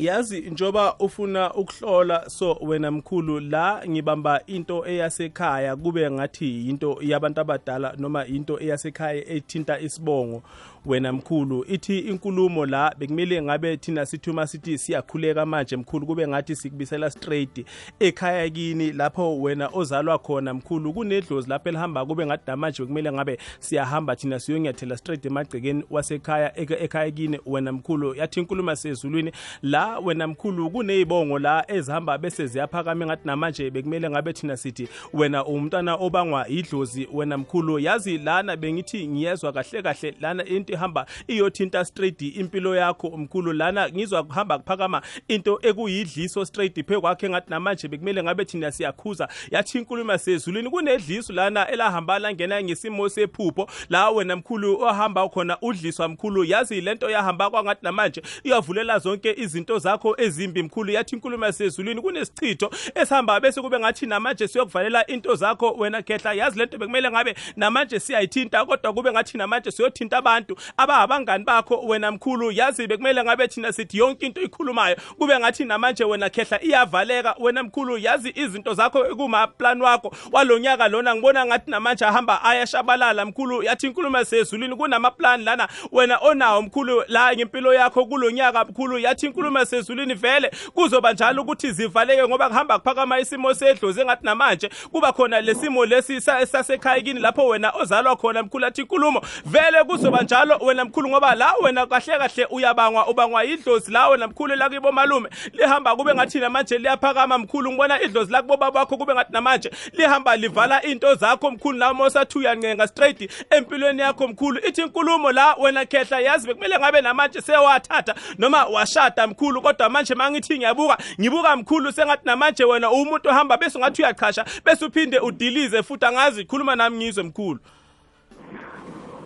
yazi 0.00 0.40
njoba 0.40 0.94
ufuna 0.98 1.54
ukuhlola 1.54 2.30
so 2.30 2.58
wena 2.60 2.90
mkhulu 2.90 3.40
la 3.40 3.82
ngibamba 3.88 4.46
into 4.46 4.86
eyasekhaya 4.86 5.76
kube 5.76 6.10
ngathi 6.10 6.68
into 6.68 6.98
yabantu 7.00 7.40
abadala 7.40 7.94
noma 7.98 8.26
into 8.26 8.60
eyasekhaya 8.60 9.28
ethinta 9.28 9.80
isibongo. 9.80 10.42
Wena 10.86 11.12
mkhulu 11.12 11.64
ithi 11.68 11.98
inkulumo 11.98 12.66
la 12.66 12.94
bekumele 12.98 13.42
ngabe 13.42 13.76
thina 13.76 14.06
sithi 14.06 14.30
uma 14.30 14.46
sithi 14.46 14.78
siyakhuleka 14.78 15.46
manje 15.46 15.76
mkhulu 15.76 16.06
kube 16.06 16.28
ngathi 16.28 16.56
sikubisela 16.56 17.10
straight 17.10 17.66
ekhaya 18.00 18.50
kini 18.50 18.92
lapho 18.92 19.40
wena 19.40 19.68
ozalwa 19.72 20.18
khona 20.18 20.54
mkhulu 20.54 20.92
kunedlozi 20.92 21.50
lapho 21.50 21.68
elihamba 21.68 22.06
kube 22.06 22.26
ngathi 22.26 22.42
namanje 22.46 22.82
bekumele 22.82 23.12
ngabe 23.12 23.38
siyahamba 23.58 24.16
thina 24.16 24.40
siyonyathela 24.40 24.96
straight 24.96 25.26
emagcekeni 25.26 25.84
wasekhaya 25.90 26.58
ekhaya 26.58 27.10
kini. 27.10 27.40
Wena 27.46 27.72
mkhulu 27.72 28.14
yathi 28.14 28.40
inkulumo 28.40 28.76
sezulwini 28.76 29.32
la 29.62 29.89
wena 29.98 30.26
mkhulu 30.26 30.70
kuneyibongo 30.70 31.38
la 31.38 31.64
ezihamba 31.70 32.18
bese 32.18 32.46
ziyaphakama 32.46 33.06
ngathi 33.06 33.22
namanje 33.24 33.70
bekumele 33.70 34.10
ngabe 34.10 34.32
thina 34.32 34.56
sithi 34.56 34.88
wena 35.12 35.44
umntwana 35.44 35.94
obangwa 35.94 36.48
idlozi 36.48 37.08
wena 37.12 37.38
mkhulu. 37.38 37.78
Yazi 37.78 38.18
lana 38.18 38.56
bengithi 38.56 39.08
ngiyezwa 39.08 39.52
kahle 39.52 39.82
kahle 39.82 40.14
lana 40.20 40.44
into 40.44 40.72
ihamba 40.72 41.06
iyothinta 41.28 41.84
straight 41.84 42.22
impilo 42.22 42.76
yakho 42.76 43.10
mkhulu. 43.16 43.52
Lana 43.52 43.88
ngizwa 43.88 44.22
kuhamba 44.22 44.58
kuphakama 44.58 45.02
into 45.28 45.58
ekuyidliso 45.62 46.44
straight 46.44 46.86
phe 46.86 47.00
kwakhe 47.00 47.28
ngathi 47.30 47.50
namanje 47.50 47.88
bekumele 47.88 48.22
ngabe 48.22 48.44
thina 48.44 48.72
siyakhuza. 48.72 49.28
Yathi 49.50 49.78
inkulumo 49.78 50.18
sezulwini 50.18 50.70
kunedliso 50.70 51.32
lana 51.32 51.68
elahamba 51.68 52.18
langena 52.18 52.62
ngesimo 52.62 53.08
sephupho. 53.08 53.68
La 53.88 54.10
wena 54.10 54.36
mkhulu 54.36 54.80
ohamba 54.80 55.28
khona 55.28 55.58
udliswa 55.62 56.08
mkhulu. 56.08 56.44
Yazi 56.44 56.80
lento 56.80 57.10
yahamba 57.10 57.50
kwangathi 57.50 57.84
namanje 57.84 58.22
iyavulela 58.44 58.98
zonke 58.98 59.34
izinto 59.36 59.69
zakho 59.78 60.14
ezimbi 60.18 60.62
mkhulu 60.62 60.92
yathi 60.92 61.14
inkulumo 61.14 61.44
yasezulwini 61.44 62.00
kunesichitho 62.00 62.70
esihamba 62.94 63.40
bese 63.40 63.62
kube 63.62 63.78
ngathi 63.78 64.06
namanje 64.06 64.48
siyokuvalela 64.48 65.06
into 65.06 65.34
zakho. 65.34 65.70
Wena 65.78 66.02
khehla 66.02 66.32
yazi 66.32 66.58
lento 66.58 66.78
bekumele 66.78 67.10
ngabe 67.10 67.34
namanje 67.56 68.00
siyayithinta 68.00 68.64
kodwa 68.64 68.92
kube 68.92 69.12
ngathi 69.12 69.38
namanje 69.38 69.70
siyothinta 69.70 70.16
abantu 70.16 70.56
abangani 70.76 71.44
bakho 71.44 71.80
wena 71.80 72.10
mkhulu. 72.12 72.50
Yazi 72.52 72.86
bekumele 72.86 73.24
ngabe 73.24 73.48
thina 73.48 73.72
sithi 73.72 73.98
yonke 73.98 74.26
into 74.26 74.40
ikhulumayo 74.40 74.96
kube 75.18 75.38
ngathi 75.38 75.64
namanje 75.64 76.04
wena 76.04 76.30
khehla 76.30 76.62
iyavaleka. 76.62 77.34
Wena 77.38 77.62
mkhulu 77.62 77.98
yazi 77.98 78.32
izinto 78.36 78.74
zakho 78.74 79.04
kumaplani 79.16 79.82
wakho. 79.82 80.14
Walonyaka 80.32 80.88
lona 80.88 81.14
ngibona 81.14 81.46
ngathi 81.46 81.70
namanje 81.70 82.04
ahamba 82.04 82.44
ayashabalala 82.44 83.24
mkhulu. 83.24 83.62
Yathi 83.62 83.86
inkulumo 83.86 84.18
yasezulwini 84.18 84.76
kunamaplani 84.76 85.44
lana. 85.44 85.68
Wena 85.92 86.18
onawo 86.18 86.62
mkhulu 86.62 87.02
la 87.08 87.36
ngempilo 87.36 87.74
yakho 87.74 88.06
kulonyaka 88.06 88.64
mkhulu. 88.64 88.98
Yathi 88.98 89.26
inkulumo 89.26 89.58
yasezulwini 89.60 90.14
vele 90.14 90.50
kuzoba 90.74 91.12
njalo 91.12 91.42
ukuthi 91.42 91.72
zivaleke 91.72 92.28
ngoba 92.28 92.48
kuhamba 92.48 92.78
kuphakama 92.78 93.18
isimo 93.20 93.54
sedlozi 93.54 94.00
engathi 94.00 94.24
namanje 94.26 94.70
kuba 94.92 95.12
khona 95.12 95.40
lesimo 95.40 95.86
lesi 95.86 96.20
sa- 96.20 96.46
sasekhaya 96.46 97.00
kini 97.02 97.20
lapho 97.20 97.46
wena 97.46 97.70
ozalwa 97.74 98.16
khona 98.16 98.42
mkhulu 98.42 98.66
athi 98.66 98.80
inkulumo. 98.80 99.20
Vele 99.44 99.84
kuzoba 99.84 100.22
njalo 100.22 100.56
wena 100.60 100.84
mkhulu 100.84 101.08
ngoba 101.08 101.34
la 101.34 101.54
wena 101.62 101.86
kahle 101.86 102.18
kahle 102.18 102.44
uyabangwa 102.50 103.06
ubangwa 103.08 103.44
idlozi 103.44 103.92
la 103.92 104.08
wena 104.08 104.26
mkhulu 104.28 104.54
la 104.56 104.68
kibo 104.70 104.92
malume. 104.92 105.28
Lihamba 105.52 105.96
kube 105.96 106.14
ngathi 106.14 106.38
namanje 106.38 106.78
liyaphakama 106.78 107.38
mkhulu 107.38 107.70
ngibona 107.70 108.02
idlozi 108.02 108.32
la 108.32 108.42
kubo 108.42 108.56
babakho 108.56 108.96
kube 108.96 109.14
ngathi 109.14 109.32
namanje 109.32 109.70
lihamba 109.92 110.36
livala 110.36 110.82
into 110.82 111.14
zakho 111.14 111.50
mkhulu 111.50 111.78
nami 111.78 112.02
osathi 112.02 112.38
uyancenga 112.38 112.86
straight 112.88 113.30
empilweni 113.50 114.02
yakho 114.02 114.28
mkhulu. 114.28 114.60
Ithi 114.68 114.80
inkulumo 114.82 115.32
la 115.32 115.54
wena 115.54 115.84
khehla 115.86 116.20
yazi 116.20 116.46
bekumele 116.46 116.78
ngabe 116.78 117.00
namanje 117.00 117.40
sewathatha 117.40 118.14
noma 118.38 118.64
washada 118.64 119.26
mkhulu. 119.26 119.49
Kodwa 119.60 119.88
manje 119.88 120.14
mangithi 120.14 120.58
ngiyabuka 120.58 120.96
ngibuka 121.20 121.56
mkhulu 121.56 121.92
sengathi 121.92 122.26
namanje 122.26 122.64
wena 122.64 122.90
umuntu 122.90 123.28
ohamba 123.28 123.56
bese 123.56 123.78
ngathi 123.78 124.02
uyachasha 124.02 124.44
bese 124.64 124.84
uphinde 124.84 125.18
udilize 125.18 125.82
futhi 125.82 126.06
angazi 126.06 126.44
khuluma 126.44 126.76
nami 126.76 126.96
ngizwe 126.96 127.24
mkhulu 127.24 127.58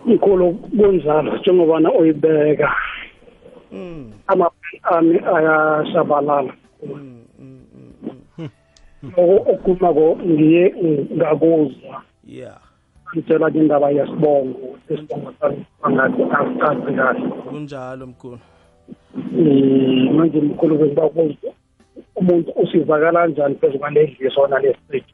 Mkhulu 0.05 0.53
kunjalo 0.53 1.37
njengobana 1.37 1.91
uyibeka. 1.93 2.75
Mm. 3.71 4.11
Ama 4.27 4.49
ami 4.83 5.19
ayashabalala. 5.35 6.53
Lokho 9.03 9.35
okukhuluma 9.51 9.93
ko 9.93 10.17
ngiye 10.25 10.73
ngakuzwa. 11.17 12.01
yeah 12.25 12.57
Ngitshela 13.15 13.51
ke 13.51 13.57
indaba 13.57 13.89
yesibongo 13.89 14.77
esibongo 14.89 15.33
sami 15.39 15.65
angathi 15.83 16.21
asicaci 16.23 16.91
kahle. 16.97 17.27
kunjalo 17.49 18.07
mkhulu 18.07 18.39
manje 20.15 20.41
mkhulu 20.41 20.77
bekubakuzwa 20.77 21.51
umuntu 22.15 22.51
usizakala 22.51 23.19
kanjani 23.19 23.55
phezu 23.55 23.79
kwaledliso 23.79 24.47
nalesithi. 24.47 25.13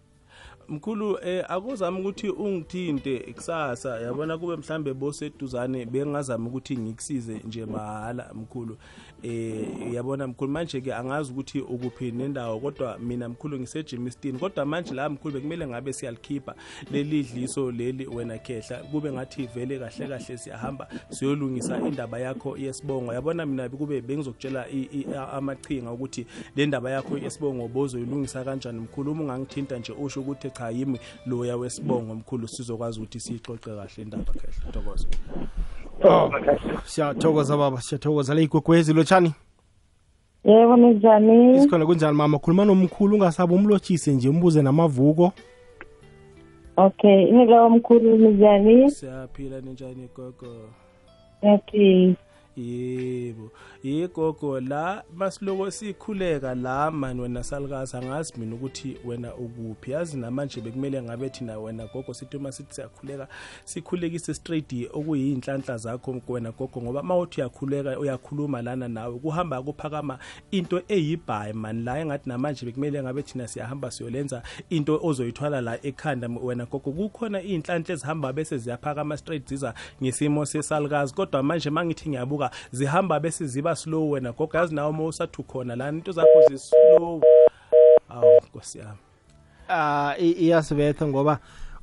mkhulu 0.70 1.18
eh 1.26 1.46
akuzami 1.50 2.00
ukuthi 2.00 2.30
ungithinte 2.30 3.20
kusasa 3.20 4.00
yabona 4.00 4.38
kube 4.38 4.56
mhlambe 4.56 4.94
boseduzane 4.94 5.86
bengazama 5.86 6.48
ukuthi 6.50 6.78
ngikusize 6.78 7.42
nje 7.48 7.66
mahala 7.66 8.32
mkhulu 8.34 8.78
eh 9.24 9.94
yabona 9.94 10.28
mkhulu 10.28 10.52
manje 10.52 10.82
ke 10.82 10.94
angazi 10.94 11.32
ukuthi 11.32 11.60
ukuphi 11.60 12.12
nendawo 12.12 12.60
kodwa 12.60 12.98
mina 13.00 13.30
mkhulu 13.30 13.60
ngiseJimistini 13.60 14.40
kodwa 14.40 14.66
manje 14.66 14.94
la 14.94 15.10
mkhulu 15.10 15.34
bekumele 15.34 15.68
ngabe 15.68 15.94
siyalikhipha 15.94 16.56
leli 16.92 17.24
dliso 17.24 17.72
leli 17.72 18.08
wena 18.08 18.38
khehla. 18.38 18.78
Kube 18.92 19.12
ngathi 19.12 19.48
vele 19.56 19.80
kahle 19.80 20.08
kahle 20.08 20.38
siyahamba 20.38 20.88
siyolungisa 21.10 21.78
indaba 21.88 22.20
yakho 22.20 22.58
yesibongo. 22.58 23.14
Yabona 23.14 23.46
mina 23.46 23.70
kube 23.70 24.02
bengizokutshela 24.02 24.70
i- 24.70 24.90
i- 24.94 25.06
a- 25.16 25.32
amachinga 25.32 25.92
ukuthi 25.92 26.26
le 26.56 26.66
ndaba 26.66 26.92
yakho 26.92 27.18
yesibongo 27.18 27.68
bozoyilungisa 27.68 28.44
kanjani 28.44 28.80
mkhulu? 28.80 29.12
Uma 29.12 29.24
ungangithinta 29.24 29.78
nje 29.78 29.92
usho 29.94 30.22
ukuthi 30.22 30.50
cha 30.50 30.70
yimi 30.70 31.00
loya 31.26 31.58
wesibongo 31.58 32.16
mkhulu 32.16 32.48
sizokwazi 32.48 33.00
ukuthi 33.00 33.20
siyixoxe 33.20 33.70
kahle 33.76 34.04
indaba 34.04 34.34
khehla. 34.34 34.70
Ntokozo 34.70 35.08
siyathokoza 36.84 37.58
baba 37.58 37.82
siyathokoza. 37.82 38.34
Le 38.34 38.44
igwegwezi 38.44 38.94
lotshani 38.94 39.34
yebo 40.44 40.76
ninjani 40.76 41.58
isikhona 41.58 41.86
kunjani 41.86 42.18
mama? 42.18 42.40
Khuluma 42.40 42.66
nomkhulu 42.66 43.16
ungasabi 43.16 43.54
umlotshise 43.54 44.12
nje 44.12 44.30
umbuze 44.30 44.62
namavuko. 44.62 45.32
Okay 46.78 47.26
hello 47.26 47.70
mkhulu 47.70 48.18
ninjani 48.18 48.92
siyaphila 48.92 49.62
ninjani 49.62 50.10
gogo? 50.16 50.56
Yathi 51.42 52.16
yebo. 52.56 53.52
Yigogo 53.84 54.60
la 54.60 55.04
masiloko 55.16 55.72
sikhuleka 55.72 56.56
la 56.56 56.92
mani 56.92 57.22
wena 57.22 57.44
salukazi 57.44 57.98
angazi 57.98 58.34
mina 58.38 58.56
ukuthi 58.56 58.98
wena 59.06 59.36
ukuphi. 59.36 59.92
Yazi 59.92 60.18
namanje 60.18 60.62
bekumele 60.62 61.02
ngabe 61.02 61.30
thina 61.30 61.60
wena 61.60 61.88
gogo 61.94 62.14
sithi 62.14 62.38
uma 62.38 62.52
sithi 62.52 62.74
siyakhuleka 62.76 63.28
sikhulekise 63.66 64.34
straight 64.34 64.74
okuyinhlanhla 64.94 65.78
zakho 65.78 66.22
wena 66.28 66.52
gogo 66.52 66.82
ngoba 66.82 67.04
mawuthi 67.04 67.42
uyakhuleka 67.42 68.00
uyakhuluma 68.00 68.62
lana 68.62 68.88
nawe 68.88 69.20
kuhamba 69.20 69.62
kuphakama 69.62 70.20
into 70.52 70.82
eyibhayi 70.88 71.54
mani. 71.54 71.84
La 71.84 72.00
engathi 72.00 72.30
namanje 72.30 72.66
bekumele 72.66 73.04
ngabe 73.04 73.24
thina 73.24 73.48
siyahamba 73.48 73.92
siyolenza 73.92 74.44
into 74.70 75.00
ozoyithwala 75.04 75.62
la 75.62 75.86
ekhanda 75.86 76.30
wena 76.42 76.66
gogo. 76.66 76.92
Kukhona 76.92 77.42
iy'nhlanhla 77.42 77.94
ezihamba 77.94 78.34
bese 78.34 78.58
ziyaphakama 78.58 79.18
straight 79.18 79.50
ziza 79.50 79.74
ngesimo 80.04 80.46
sesalukazi 80.46 81.14
kodwa 81.14 81.44
manje 81.44 81.70
mangithi 81.70 82.10
ngiyabuka 82.10 82.41
zihamba 82.72 83.20
bese 83.20 83.46
ziba 83.46 83.76
slow 83.76 84.12
wena. 84.12 84.32
Gogo 84.32 84.58
yazi 84.58 84.76
nawe 84.76 84.90
uma 84.90 85.06
usathu 85.06 85.44
khona 85.44 85.76
lana 85.76 85.98
into 85.98 86.12
zakho 86.12 86.42
zislow 86.50 87.22
awu 88.10 88.42
nkosi 88.48 88.78
yami. 88.78 89.00
Ah 89.70 90.16
iyasibetha 90.18 91.08
ngoba 91.08 91.40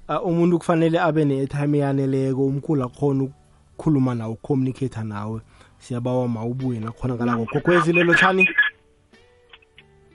ah, 0.09 0.23
umuntu 0.23 0.59
kufanele 0.59 1.01
abe 1.01 1.25
ne-airtime 1.25 1.79
eyaneleko 1.79 2.47
umkhulu 2.47 2.85
akhona 2.85 3.25
ukukhuluma 3.25 4.15
nawe 4.15 4.33
ukucommunicate 4.33 5.03
nawe. 5.05 5.41
Siyabawa 5.79 6.29
mawubuye 6.29 6.81
nakhona 6.81 7.15
ngalako. 7.15 7.47
Gogwezi 7.53 7.93
lelo 7.93 8.15
tshani 8.15 8.49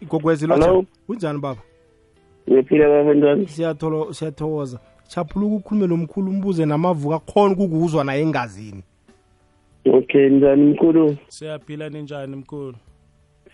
igogwezi 0.02 0.48
lo 0.48 0.86
kunjani 1.08 1.40
baba? 1.40 1.62
Babantwana 2.48 3.48
siyatholo 3.48 4.14
siyathokoza. 4.14 4.80
Chaphuluka 5.08 5.56
ukhulume 5.56 5.88
nomkhulu 5.88 6.32
umbuze 6.32 6.66
namavuka 6.66 7.20
khona 7.20 7.54
ukukuzwa 7.54 8.04
naye 8.04 8.22
engazini 8.22 8.84
okay 9.86 10.30
njani 10.30 10.64
mkhulu. 10.66 11.18
Siyaphila 11.28 11.90
ninjani 11.90 12.36
mkhulu? 12.36 12.76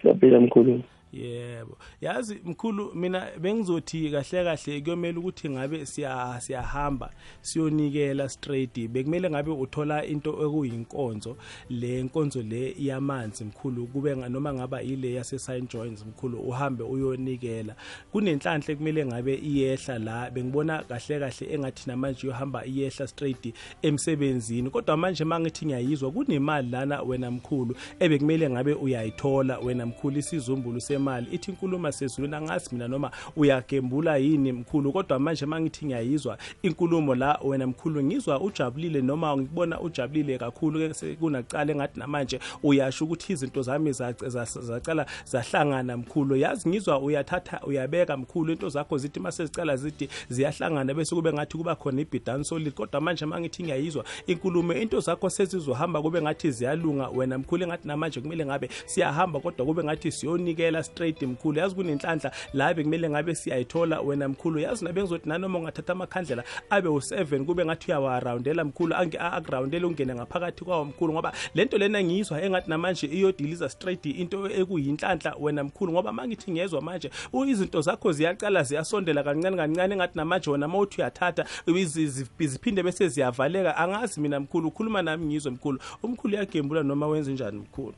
Siyaphila 0.02 0.40
mkhulu. 0.40 0.82
Yebo. 1.14 1.78
Yazi 2.02 2.42
mkhulu 2.46 2.96
mina 2.96 3.28
bengizothi 3.42 4.12
kahle 4.12 4.44
kahle 4.44 4.82
kuyomela 4.82 5.20
ukuthi 5.20 5.50
ngabe 5.50 5.86
siya 5.86 6.42
siyahamba 6.42 7.12
siyonikela 7.42 8.30
straight. 8.30 8.88
Bekumele 8.88 9.30
ngabe 9.30 9.52
uthola 9.52 10.06
into 10.06 10.32
ekuyinkonzo 10.32 11.38
le 11.70 12.04
nkonzo 12.04 12.42
le 12.42 12.76
yamanzi 12.80 13.44
mkhulu 13.44 13.88
kube 13.88 14.16
noma 14.16 14.54
ngaba 14.54 14.82
ile 14.82 15.14
yase 15.14 15.40
St 15.40 15.72
John's 15.74 16.06
mkhulu 16.06 16.40
uhambe 16.40 16.84
uyonikela. 16.84 17.76
Kunenhlanhla 18.12 18.76
kumele 18.76 19.06
ngabe 19.06 19.36
iyehla 19.36 20.00
la 20.00 20.32
bengibona 20.32 20.84
kahle 20.84 21.20
kahle 21.20 21.54
engathi 21.54 21.84
namanje 21.88 22.28
yohamba 22.28 22.66
iyehla 22.66 23.08
straight 23.08 23.54
emsebenzini. 23.82 24.70
Kodwa 24.70 24.98
manje 24.98 25.24
mangithi 25.24 25.66
ngiyayizwa 25.66 26.12
kunemali 26.12 26.70
lana 26.70 27.02
wena 27.02 27.32
mkhulu 27.32 27.76
ebekumele 28.00 28.50
ngabe 28.50 28.74
uyayithola 28.74 29.60
wena 29.60 29.86
mkhulu 29.86 30.18
isizumbulu 30.20 30.82
semali 31.00 31.28
ithi 31.32 31.52
inkulumo 31.52 31.92
sezulwini 31.92 32.36
angazi 32.36 32.70
mina 32.72 32.88
noma 32.88 33.12
uyagembula 33.36 34.18
yini 34.18 34.52
mkhulu 34.52 34.92
kodwa 34.92 35.20
manje 35.20 35.46
mangithi 35.46 35.86
ngiyayizwa 35.86 36.38
inkulumo 36.62 37.16
la 37.16 37.40
wena 37.44 37.68
mkhulu 37.68 38.04
ngizwa 38.04 38.42
ujabulile 38.42 39.02
noma 39.02 39.38
ngibona 39.38 39.82
ujabulile 39.82 40.38
kakhulu 40.38 40.80
ke 40.94 41.16
kunacala 41.16 41.72
engathi 41.72 42.00
namanje 42.00 42.40
uyasho 42.64 43.06
ukuthi 43.06 43.34
izinto 43.34 43.62
zami 43.62 43.92
zac- 43.92 44.62
zacala 44.62 45.06
zahlangana 45.26 45.98
mkhulu. 45.98 46.36
Yazi 46.36 46.70
ngizwa 46.70 47.00
uyathatha 47.00 47.62
uyabeka 47.68 48.18
mkhulu 48.18 48.52
into 48.52 48.70
zakho 48.70 48.98
zithi 48.98 49.20
uma 49.20 49.32
sezicala 49.32 49.78
zithi 49.78 50.10
ziyahlangana 50.30 50.94
bese 50.94 51.16
kube 51.16 51.34
ngathi 51.34 51.58
kuba 51.58 51.76
khona 51.76 52.02
ibhidan 52.02 52.44
solid. 52.44 52.74
Kodwa 52.74 53.02
manje 53.02 53.26
mangithi 53.26 53.64
ngiyayizwa 53.64 54.06
inkulumo 54.28 54.74
into 54.74 55.00
zakho 55.00 55.30
sezizohamba 55.30 56.02
kube 56.02 56.22
ngathi 56.22 56.52
ziyalunga 56.52 57.10
wena 57.10 57.38
mkhulu 57.38 57.64
engathi 57.64 57.88
namanje 57.88 58.22
kumele 58.22 58.46
ngabe 58.46 58.70
siyahamba 58.86 59.40
kodwa 59.40 59.66
kube 59.66 59.84
ngathi 59.84 60.12
siyonikela 60.12 60.84
straight 60.90 61.22
mkhulu 61.22 61.60
yazi 61.60 61.76
kunenhlanhla 61.76 62.32
la 62.54 62.74
bekumele 62.74 63.10
ngabe 63.10 63.36
siyayithola 63.36 64.02
wena 64.02 64.28
mkhulu. 64.30 64.60
Yazi 64.60 64.86
nabe 64.86 65.02
ngizothi 65.02 65.30
nanoma 65.30 65.60
ungathatha 65.60 65.94
amakhandlela 65.94 66.44
abe 66.70 66.90
u7 66.90 67.46
kube 67.46 67.66
ngathi 67.66 67.88
uyawarawundela 67.92 68.64
mkhulu 68.66 68.96
ange 68.96 69.18
akurawundele 69.20 69.86
ungene 69.86 70.16
ngaphakathi 70.16 70.64
kwawo 70.66 70.86
mkhulu 70.86 71.14
ngoba 71.14 71.34
lento 71.56 71.78
lena 71.78 72.04
ngiyizwa 72.04 72.42
engathi 72.42 72.70
namanje 72.70 73.08
iyodiliza 73.08 73.70
straight 73.70 74.06
into 74.06 74.50
ekuyinhlanhla 74.50 75.36
wena 75.40 75.64
mkhulu 75.64 75.92
ngoba 75.92 76.12
mangithi 76.14 76.52
ngiyezwa 76.52 76.82
manje 76.82 77.12
u- 77.34 77.46
izinto 77.46 77.82
zakho 77.82 78.12
ziyaqala 78.12 78.64
ziyasondela 78.64 79.24
kancane 79.24 79.58
kancane 79.58 79.94
engathi 79.94 80.18
namanje 80.18 80.50
wena 80.50 80.68
mawuthi 80.68 81.02
uyathatha 81.02 81.46
izi- 81.68 82.08
zi- 82.08 82.48
ziphinde 82.48 82.84
bese 82.84 83.08
ziyavaleka. 83.08 83.78
Angazi 83.78 84.22
mina 84.22 84.40
mkhulu 84.40 84.68
ukhuluma 84.68 85.02
nami 85.02 85.26
ngizwe 85.26 85.52
mkhulu. 85.52 85.80
Umkhulu 86.04 86.34
uyagembula 86.34 86.84
noma 86.84 87.08
wenze 87.08 87.32
njani 87.34 87.60
mkhulu? 87.60 87.94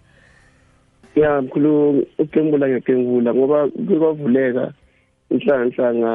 Ya 1.16 1.42
mkhulu 1.42 2.00
ukugembula 2.20 2.68
ngiyagembula 2.68 3.34
ngoba 3.34 3.68
kuke 3.68 3.96
kwavuleka 4.00 4.74
inhlanhla 5.30 5.88
nga 5.96 6.14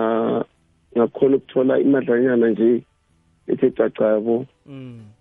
ngakhona 0.97 1.37
ukuthola 1.37 1.79
imadlanyana 1.81 2.49
nje 2.49 2.83
ethe 3.47 3.71
caca 3.71 4.05
yabo 4.05 4.39
mm. 4.39 4.56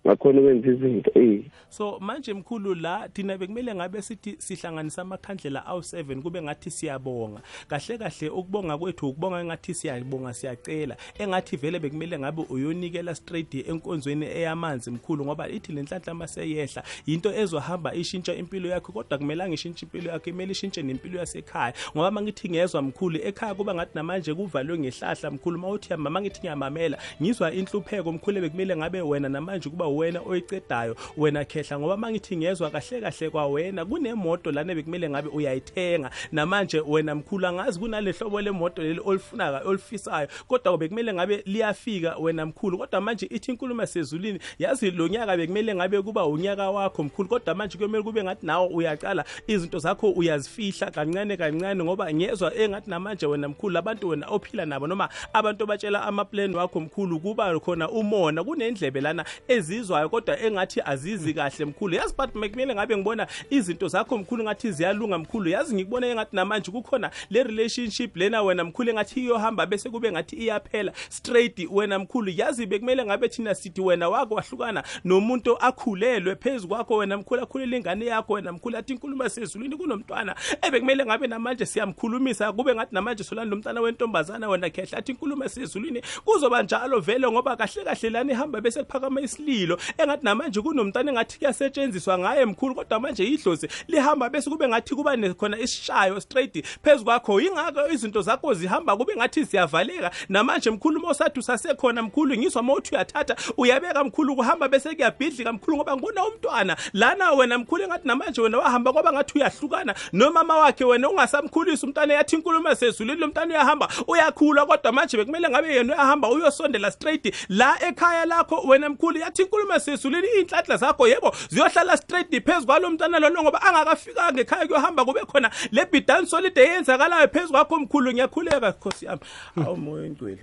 Ngakhona 0.06 0.40
ukwenza 0.40 0.68
izinto 0.68 1.10
eh 1.14 1.44
so 1.68 1.98
manje 2.00 2.34
mkhulu 2.34 2.74
la 2.74 3.08
thina 3.08 3.38
bekumele 3.38 3.74
ngabe 3.74 4.02
sithi 4.02 4.36
sihlanganisa 4.38 5.02
amakhandlela 5.02 5.64
awu7 5.68 6.22
kube 6.22 6.42
ngathi 6.42 6.70
siyabonga. 6.70 7.40
Kahle 7.68 7.98
kahle 7.98 8.28
ukubonga 8.28 8.78
kwethu 8.78 9.08
ukubonga 9.08 9.40
engathi 9.40 9.74
siyabonga 9.74 10.34
siyacela. 10.34 10.96
Engathi 11.18 11.56
vele 11.56 11.78
bekumele 11.78 12.18
ngabe 12.18 12.42
uyonikela 12.50 13.14
straight 13.14 13.54
enkonzweni 13.54 14.26
eyamanzi 14.26 14.90
mkhulu 14.90 15.24
ngoba 15.24 15.48
ithi 15.48 15.72
lenhlanhla 15.72 16.14
maseyehla 16.14 16.82
into 17.06 17.34
ezohamba 17.34 17.94
ishintsha 17.94 18.34
impilo 18.34 18.68
yakho 18.68 18.92
kodwa 18.92 19.18
kumele 19.18 19.44
angishintshe 19.44 19.86
impilo 19.86 20.10
yakho 20.10 20.30
imele 20.30 20.52
ishintshe 20.52 20.82
nempilo 20.82 21.18
yasekhaya. 21.18 21.74
Ngoba 21.96 22.10
mangithi 22.10 22.48
ngezwe 22.50 22.80
mkhulu 22.80 23.18
ekhaya 23.22 23.54
kuba 23.54 23.74
ngathi 23.74 23.90
namanje 23.94 24.34
kuvalwe 24.34 24.78
ngehlahla 24.78 25.30
mkhulu 25.30 25.58
mawuthi 25.58 25.92
yama 25.92 26.10
mangithi 26.10 26.40
ngiyamamela 26.40 26.98
ngizwa 27.22 27.52
inhlupheko 27.52 28.12
mkhulu 28.12 28.40
bekumele 28.40 28.76
ngabe 28.76 29.00
wena 29.00 29.28
namanje 29.36 29.70
kuba 29.70 29.88
wena 29.88 30.20
oyicedayo 30.26 30.96
wena 31.16 31.44
khehla 31.44 31.78
ngoba 31.78 31.96
mangithi 31.96 32.36
ngezwe 32.36 32.70
kahle 32.70 33.00
kahle 33.00 33.30
kwawena 33.30 33.84
kunemoto 33.84 34.52
lana 34.52 34.74
bekumele 34.74 35.10
ngabe 35.10 35.28
uyayithenga. 35.28 36.10
Namanje 36.32 36.80
wena 36.80 37.14
mkhulu 37.14 37.46
angazi 37.46 37.78
kunale 37.78 38.12
hlobo 38.12 38.40
lemoto 38.40 38.82
leli 38.82 39.00
olifunaka 39.04 39.68
olifisayo 39.68 40.28
kodwa 40.48 40.78
bekumele 40.78 41.14
ngabe 41.14 41.42
liyafika 41.46 42.16
wena 42.16 42.46
mkhulu. 42.46 42.78
Kodwa 42.78 43.00
manje 43.00 43.26
ithi 43.26 43.50
inkulumo 43.50 43.86
sezulwini 43.86 44.40
yazi 44.58 44.90
lo 44.90 45.08
nyaka 45.08 45.36
bekumele 45.36 45.74
ngabe 45.74 46.02
kuba 46.02 46.26
unyaka 46.26 46.70
wakho 46.70 47.02
mkhulu 47.02 47.28
kodwa 47.28 47.54
manje 47.54 47.76
kuyomele 47.76 48.04
kube 48.04 48.24
ngathi 48.24 48.46
nawe 48.46 48.68
uyaqala 48.72 49.24
izinto 49.46 49.78
zakho 49.78 50.10
uyazifihla 50.10 50.90
kancane 50.90 51.36
kancane 51.36 51.84
ngoba 51.84 52.14
ngezwa 52.14 52.54
engathi 52.54 52.90
namanje 52.90 53.26
wena 53.26 53.48
mkhulu 53.48 53.78
abantu 53.78 54.08
wena 54.08 54.26
ophila 54.28 54.66
nabo 54.66 54.86
noma 54.86 55.08
abantu 55.32 55.64
abatshela 55.64 56.02
amaplan 56.02 56.54
wakho 56.54 56.80
mkhulu 56.80 57.20
kuba 57.20 57.60
khona 57.60 57.90
umona 57.90 58.44
kunendlebe 58.44 59.00
lana 59.00 59.24
ezizwayo 59.48 60.08
kodwa 60.08 60.40
engathi 60.40 60.80
azizi 60.84 61.34
kahle 61.34 61.64
mkhulu. 61.64 61.94
Yazi 61.94 62.14
but 62.18 62.34
makumele 62.34 62.74
ngabe 62.74 62.96
ngibona 62.96 63.26
izinto 63.50 63.88
zakho 63.88 64.18
mkhulu 64.18 64.44
ngathi 64.44 64.72
ziyalunga 64.72 65.18
mkhulu. 65.18 65.50
Yazi 65.50 65.74
ngikubona 65.74 66.06
engathi 66.06 66.36
namanje 66.36 66.70
kukhona 66.70 67.10
le 67.30 67.42
relationship 67.42 68.16
lena 68.16 68.42
wena 68.42 68.64
mkhulu 68.64 68.90
engathi 68.90 69.20
iyohamba 69.20 69.66
bese 69.66 69.90
kube 69.90 70.12
ngathi 70.12 70.36
iyaphela 70.36 70.92
straight 71.08 71.68
wena 71.70 71.98
mkhulu. 71.98 72.32
Yazi 72.36 72.66
bekumele 72.66 73.04
ngabe 73.04 73.28
thina 73.28 73.54
sithi 73.54 73.80
wena 73.80 74.08
wako 74.08 74.34
wahlukana 74.34 74.82
nomuntu 75.04 75.58
akhulelwe 75.58 76.36
phezu 76.36 76.68
kwakho 76.68 76.96
wena 76.96 77.16
mkhulu 77.16 77.42
akhulela 77.42 77.76
ingane 77.76 78.06
yakho 78.06 78.32
wena 78.32 78.52
mkhulu 78.52 78.76
athi 78.76 78.92
inkulumo 78.92 79.28
sezulwini 79.28 79.76
kunomntwana. 79.76 80.36
Ebekumele 80.62 81.06
ngabe 81.06 81.26
namanje 81.26 81.66
siyamkhulumisa 81.66 82.52
kube 82.52 82.74
ngathi 82.74 82.94
namanje 82.94 83.24
solani 83.24 83.50
lo 83.50 83.56
mntana 83.56 83.80
wentombazana 83.80 84.48
wena 84.48 84.70
khehla 84.70 84.98
athi 84.98 85.12
inkulumo 85.12 85.48
sezulwini 85.48 86.02
kuzoba 86.24 86.62
njalo 86.62 87.00
vele 87.00 87.30
ngoba 87.30 87.56
kahle 87.56 87.84
kahle 87.84 88.10
lani 88.10 88.32
ihamba 88.32 88.60
bese 88.60 88.82
kuphakama 88.82 89.15
isililo 89.20 89.78
engathi 89.98 90.24
namanje 90.24 90.60
kunomntana 90.60 91.10
engathi 91.10 91.38
kuyasetshenziswa 91.38 92.18
ngaye 92.18 92.44
mkhulu 92.44 92.74
kodwa 92.74 93.00
manje 93.00 93.24
idlozi 93.24 93.68
lihamba 93.88 94.30
bese 94.30 94.50
kube 94.50 94.68
ngathi 94.68 94.94
kuba 94.94 95.16
ne- 95.16 95.34
khona 95.34 95.58
isishayo 95.58 96.20
straight 96.20 96.64
phezu 96.82 97.04
kwakho. 97.04 97.40
Yingakho 97.40 97.88
izinto 97.92 98.22
zakho 98.22 98.54
zihamba 98.54 98.96
kube 98.96 99.16
ngathi 99.16 99.44
ziyavaleka. 99.44 100.10
Namanje 100.28 100.70
mkhulu 100.70 101.00
mosathi 101.00 101.38
usasekhona 101.40 102.02
mkhulu 102.02 102.36
ngizwa 102.36 102.62
mawuthi 102.62 102.94
uyathatha 102.94 103.36
uyabeka 103.56 104.04
mkhulu 104.04 104.36
kuhamba 104.36 104.68
bese 104.68 104.94
kuyabhidlika 104.94 105.52
mkhulu 105.52 105.76
ngoba 105.76 105.96
ngibona 105.96 106.24
umntwana. 106.26 106.76
Lana 106.92 107.32
wena 107.32 107.58
mkhulu 107.58 107.82
engathi 107.82 108.08
namanje 108.08 108.40
wena 108.40 108.58
wahamba 108.58 108.92
kwaba 108.92 109.12
ngathi 109.12 109.38
uyahlukana 109.38 109.94
nomama 110.12 110.56
wakhe 110.56 110.84
wena 110.84 111.10
ungasamkhulisa 111.10 111.86
umntwana 111.86 112.14
yathi 112.14 112.36
inkulumo 112.36 112.74
sezulwini 112.74 113.20
lo 113.20 113.26
mntwana 113.26 113.54
uyahamba 113.54 113.88
uyakhula 114.06 114.66
kodwa 114.66 114.92
manje 114.92 115.16
bekumele 115.16 115.48
ngabe 115.48 115.74
yena 115.74 115.94
uyahamba 115.94 116.28
uyosondela 116.30 116.90
straight. 116.90 117.34
La 117.48 117.76
ekhaya 117.88 118.24
lakho 118.26 118.60
wena 118.68 118.88
mkhulu 118.88 119.05
mkhulu 119.06 119.18
yathi 119.18 119.42
inkulumo 119.42 119.72
yasezulwini 119.72 120.26
iy'nhlanhla 120.38 120.76
zakho 120.76 121.08
yebo 121.08 121.32
ziyohlala 121.48 121.96
straight 121.96 122.44
phezu 122.44 122.66
kwalo 122.66 122.90
mntwana 122.90 123.18
lona 123.18 123.42
ngoba 123.42 123.62
angakafikanga 123.62 124.40
ekhaya 124.40 124.66
kuyohamba 124.66 125.04
kube 125.04 125.20
khona 125.20 125.50
le 125.72 125.86
bidani 125.92 126.26
solide 126.26 126.60
eyenzakalayo 126.60 127.28
phezu 127.28 127.52
kwakho 127.52 127.78
mkhulu 127.80 128.12
ngiyakhuleka 128.12 128.72
khosi 128.72 129.06
yami. 129.06 129.20
Awu 129.66 129.76
moya 129.76 130.02
oyingcwele 130.02 130.38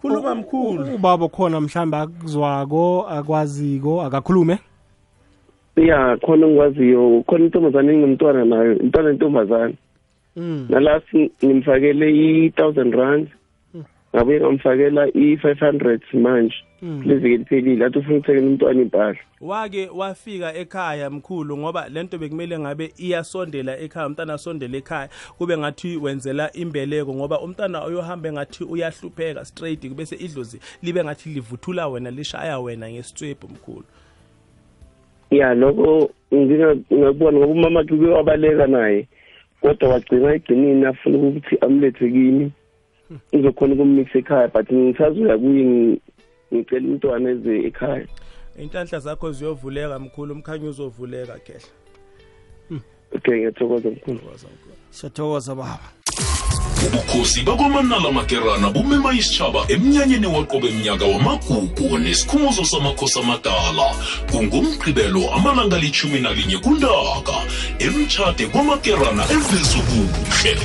khuluma 0.00 0.34
mkhulu. 0.34 0.94
Ubaba 0.94 1.28
khona 1.28 1.60
mhlawumbe 1.60 1.96
akuzwako 1.96 3.06
akwaziko 3.08 4.02
akakhulume? 4.02 4.58
Ya 5.76 6.16
khona 6.16 6.46
engikwaziyo 6.46 7.22
khona 7.26 7.44
intombazane 7.44 7.92
engimntwana 7.92 8.44
nayo 8.44 8.78
intwana 8.78 9.10
intombazane 9.10 9.74
Mm. 10.36 10.66
nalasi 10.68 11.30
ngimfakele 11.44 12.10
i-thousand 12.10 12.94
rand. 12.94 13.28
Ngabuye 14.16 14.40
ngamfakela 14.40 15.08
i-five 15.14 15.60
hundred 15.60 16.02
manje 16.12 16.54
leviki 17.06 17.36
liphelile 17.36 17.84
athi 17.84 17.98
ufuna 17.98 18.16
ukuthekela 18.18 18.46
umntwana 18.46 18.82
impahla 18.82 19.18
wake 19.40 19.88
wafika 19.94 20.54
ekhaya 20.54 21.10
mkhulu 21.10 21.56
ngoba 21.56 21.88
lento 21.88 22.18
bekumele 22.18 22.58
ngabe 22.58 22.92
iyasondela 22.98 23.78
ekhaya 23.78 24.06
umntana 24.06 24.34
asondele 24.34 24.78
ekhaya 24.78 25.08
kube 25.38 25.56
ngathi 25.58 25.96
wenzela 25.96 26.52
imbeleko 26.52 27.14
ngoba 27.14 27.40
umntana 27.40 27.86
uyohamba 27.86 28.32
ngathi 28.32 28.64
uyahlupheka 28.64 29.44
straight 29.44 29.88
bese 29.94 30.16
idlozi 30.16 30.60
libe 30.82 31.04
ngathi 31.04 31.28
livuthula 31.28 31.88
wena 31.88 32.10
lishaya 32.10 32.58
wena 32.60 32.90
ngesitswebhu 32.90 33.48
mkhulu. 33.48 33.84
Ya 35.30 35.54
lokho 35.54 36.10
nginga- 36.34 36.76
ngakubona 36.94 37.38
ngoba 37.38 37.52
umama 37.52 37.84
ke 37.84 37.94
wabaleka 37.94 38.66
naye 38.66 39.08
kodwa 39.60 39.88
wagcina 39.88 40.34
egcinini 40.34 40.84
afuna 40.86 41.18
ukuthi 41.18 41.56
amlethe 41.60 42.10
kimi. 42.10 42.52
Ngizokhona 43.34 43.74
ukummixa 43.74 44.18
ekhaya 44.18 44.48
but 44.48 44.66
ngisazuya 44.72 45.38
kuye 45.38 45.64
ngi- 45.64 46.00
ngicela 46.54 46.86
umntwana 46.88 47.30
eze 47.30 47.54
ekhaya. 47.68 48.06
Inhlanhla 48.58 48.98
zakho 48.98 49.32
ziyovuleka 49.32 49.98
mkhulu 49.98 50.34
umkhanyo 50.34 50.68
uzovuleka 50.70 51.38
kehla 51.38 51.70
okay 53.16 53.36
ngiyathokoza 53.36 53.88
mkhulu. 53.90 54.20
Siyathokoza 54.90 55.54
baba 55.54 55.78
ubukhosi 56.86 57.42
bakwamanala 57.42 58.12
makerana 58.12 58.70
bumema 58.70 59.12
isitshaba 59.14 59.64
emnyanyeni 59.68 60.26
waqobe 60.26 60.70
mnyaka 60.70 61.04
wamagugu 61.04 61.98
nesikhumuzo 61.98 62.64
samakhosi 62.64 63.18
amadala. 63.18 63.94
Kungumgqibelo 64.30 65.30
amalanga 65.34 65.78
lichumi 65.78 66.20
nalinye 66.20 66.58
kuntaka. 66.58 67.34
Emtshade 67.78 68.46
kwamakerana 68.46 69.24
evezubuhle 69.24 70.56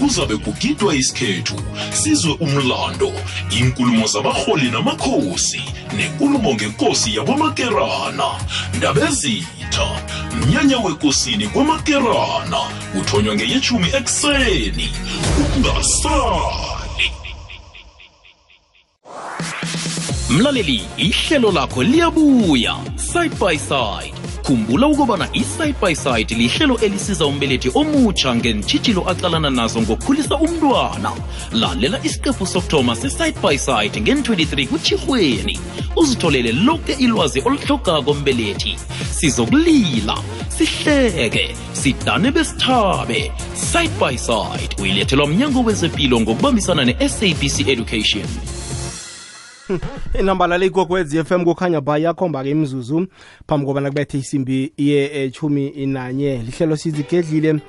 kuzabe 0.00 0.36
kugidwa 0.36 0.94
isikhethu 0.94 1.54
sizwe 1.92 2.36
umlando 2.40 3.12
inkulumo 3.58 4.06
zabarholi 4.06 4.70
namakhosi 4.70 5.62
nenkulumo 5.96 6.54
ngenkosi 6.54 7.16
yakwamakerana 7.16 8.28
ndabezitha 8.76 9.86
mnyanya 10.34 10.78
wekosini 10.78 11.46
kwamakerana 11.48 12.58
uthonywa 13.00 13.34
ngeyeshumi 13.34 13.88
ekuseni. 13.98 14.90
Ungasali 15.64 17.12
mlaleli 20.30 20.86
ihlelo 20.96 21.52
lakho 21.52 21.82
liyabuya 21.82 22.76
side 22.96 23.34
by 23.40 23.58
side 23.58 24.23
khumbula 24.44 24.86
ukubana 24.86 25.28
i-side 25.32 25.74
by 25.80 25.94
side 25.94 26.34
lihlelo 26.34 26.78
elisiza 26.78 27.26
umbelethi 27.26 27.70
omutsha 27.74 28.36
ngentshitshilo 28.36 29.10
acalana 29.10 29.50
nazo 29.50 29.82
ngokukhulisa 29.82 30.36
umntwana. 30.36 31.12
Lalela 31.52 31.98
isiqephu 32.04 32.46
sokuthoma 32.46 32.96
se-side 32.96 33.38
by 33.42 33.56
side 33.56 34.00
ngen-23 34.00 34.66
kutshirhweni 34.68 35.58
uzitholele 35.96 36.52
lonke 36.52 36.92
ilwazi 36.92 37.40
oluhlogako 37.40 38.14
mbelethi. 38.14 38.76
Sizokulila 39.10 40.18
sihleke 40.48 41.56
sidane 41.72 42.30
besithabe. 42.30 43.32
Side 43.54 43.94
by 44.00 44.16
side 44.16 44.76
uyilethelwa 44.82 45.26
mnyango 45.26 45.62
wezempilo 45.62 46.20
ngokubambisana 46.20 46.84
ne-sabc 46.84 47.68
education 47.68 48.26
inamba 50.20 50.58
le 50.58 50.66
ikokwezi 50.66 51.24
FM 51.24 51.44
kukhanya 51.44 51.80
ba 51.80 51.98
yakhomba 51.98 52.42
ke 52.42 52.50
imzuzu 52.50 53.06
phambi 53.46 53.66
kobana 53.66 53.90
kubethe 53.90 54.18
isimbi 54.18 54.72
ye 54.76 55.30
chumi 55.30 55.86
nanye. 55.86 56.42
Lihlelo 56.42 56.76
sizigedlile 56.76 57.60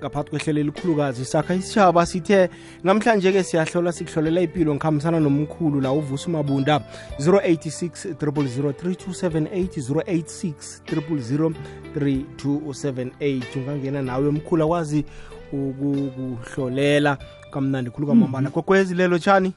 ngaphakathi 0.00 0.30
kwehlelo 0.30 0.60
elikhulukazi. 0.60 1.24
Sakha 1.24 1.54
isitshaba 1.54 2.06
sithe 2.06 2.48
namhlanje 2.84 3.32
ke 3.32 3.42
siyahlola 3.42 3.92
sikuhlolela 3.92 4.40
impilo 4.40 4.74
ngikhambisana 4.74 5.20
nomkhulu 5.20 5.80
la 5.80 5.92
uvusa 5.92 6.28
umabunda 6.28 6.80
086 7.20 8.12
0003278 8.12 10.54
086 10.86 11.76
3278 11.76 13.42
ungangena 13.56 14.02
nawe 14.02 14.30
mkhulu 14.30 14.64
akwazi 14.64 15.04
ukukuhlolela. 15.52 17.18
Kamnandi 17.50 17.90
khulu 17.90 18.06
kwamambala. 18.06 18.50
Kokwezi 18.50 18.94
lelo 18.94 19.18
tshani 19.18 19.52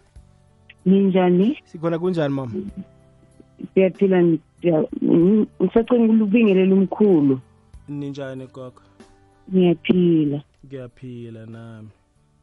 ninjani? 0.86 1.58
Sikhona 1.66 2.00
kunjani 2.00 2.34
mama? 2.34 2.52
Siyaphila 3.74 4.24
ngisacenga 4.24 6.14
ulubingelela 6.14 6.76
ngisacela 6.76 6.76
umkhulu? 6.76 7.40
Ninjani 7.90 8.48
gogo? 8.54 8.82
Ngiyaphila. 9.52 10.42
Ngiyaphila 10.66 11.46
nami. 11.46 11.90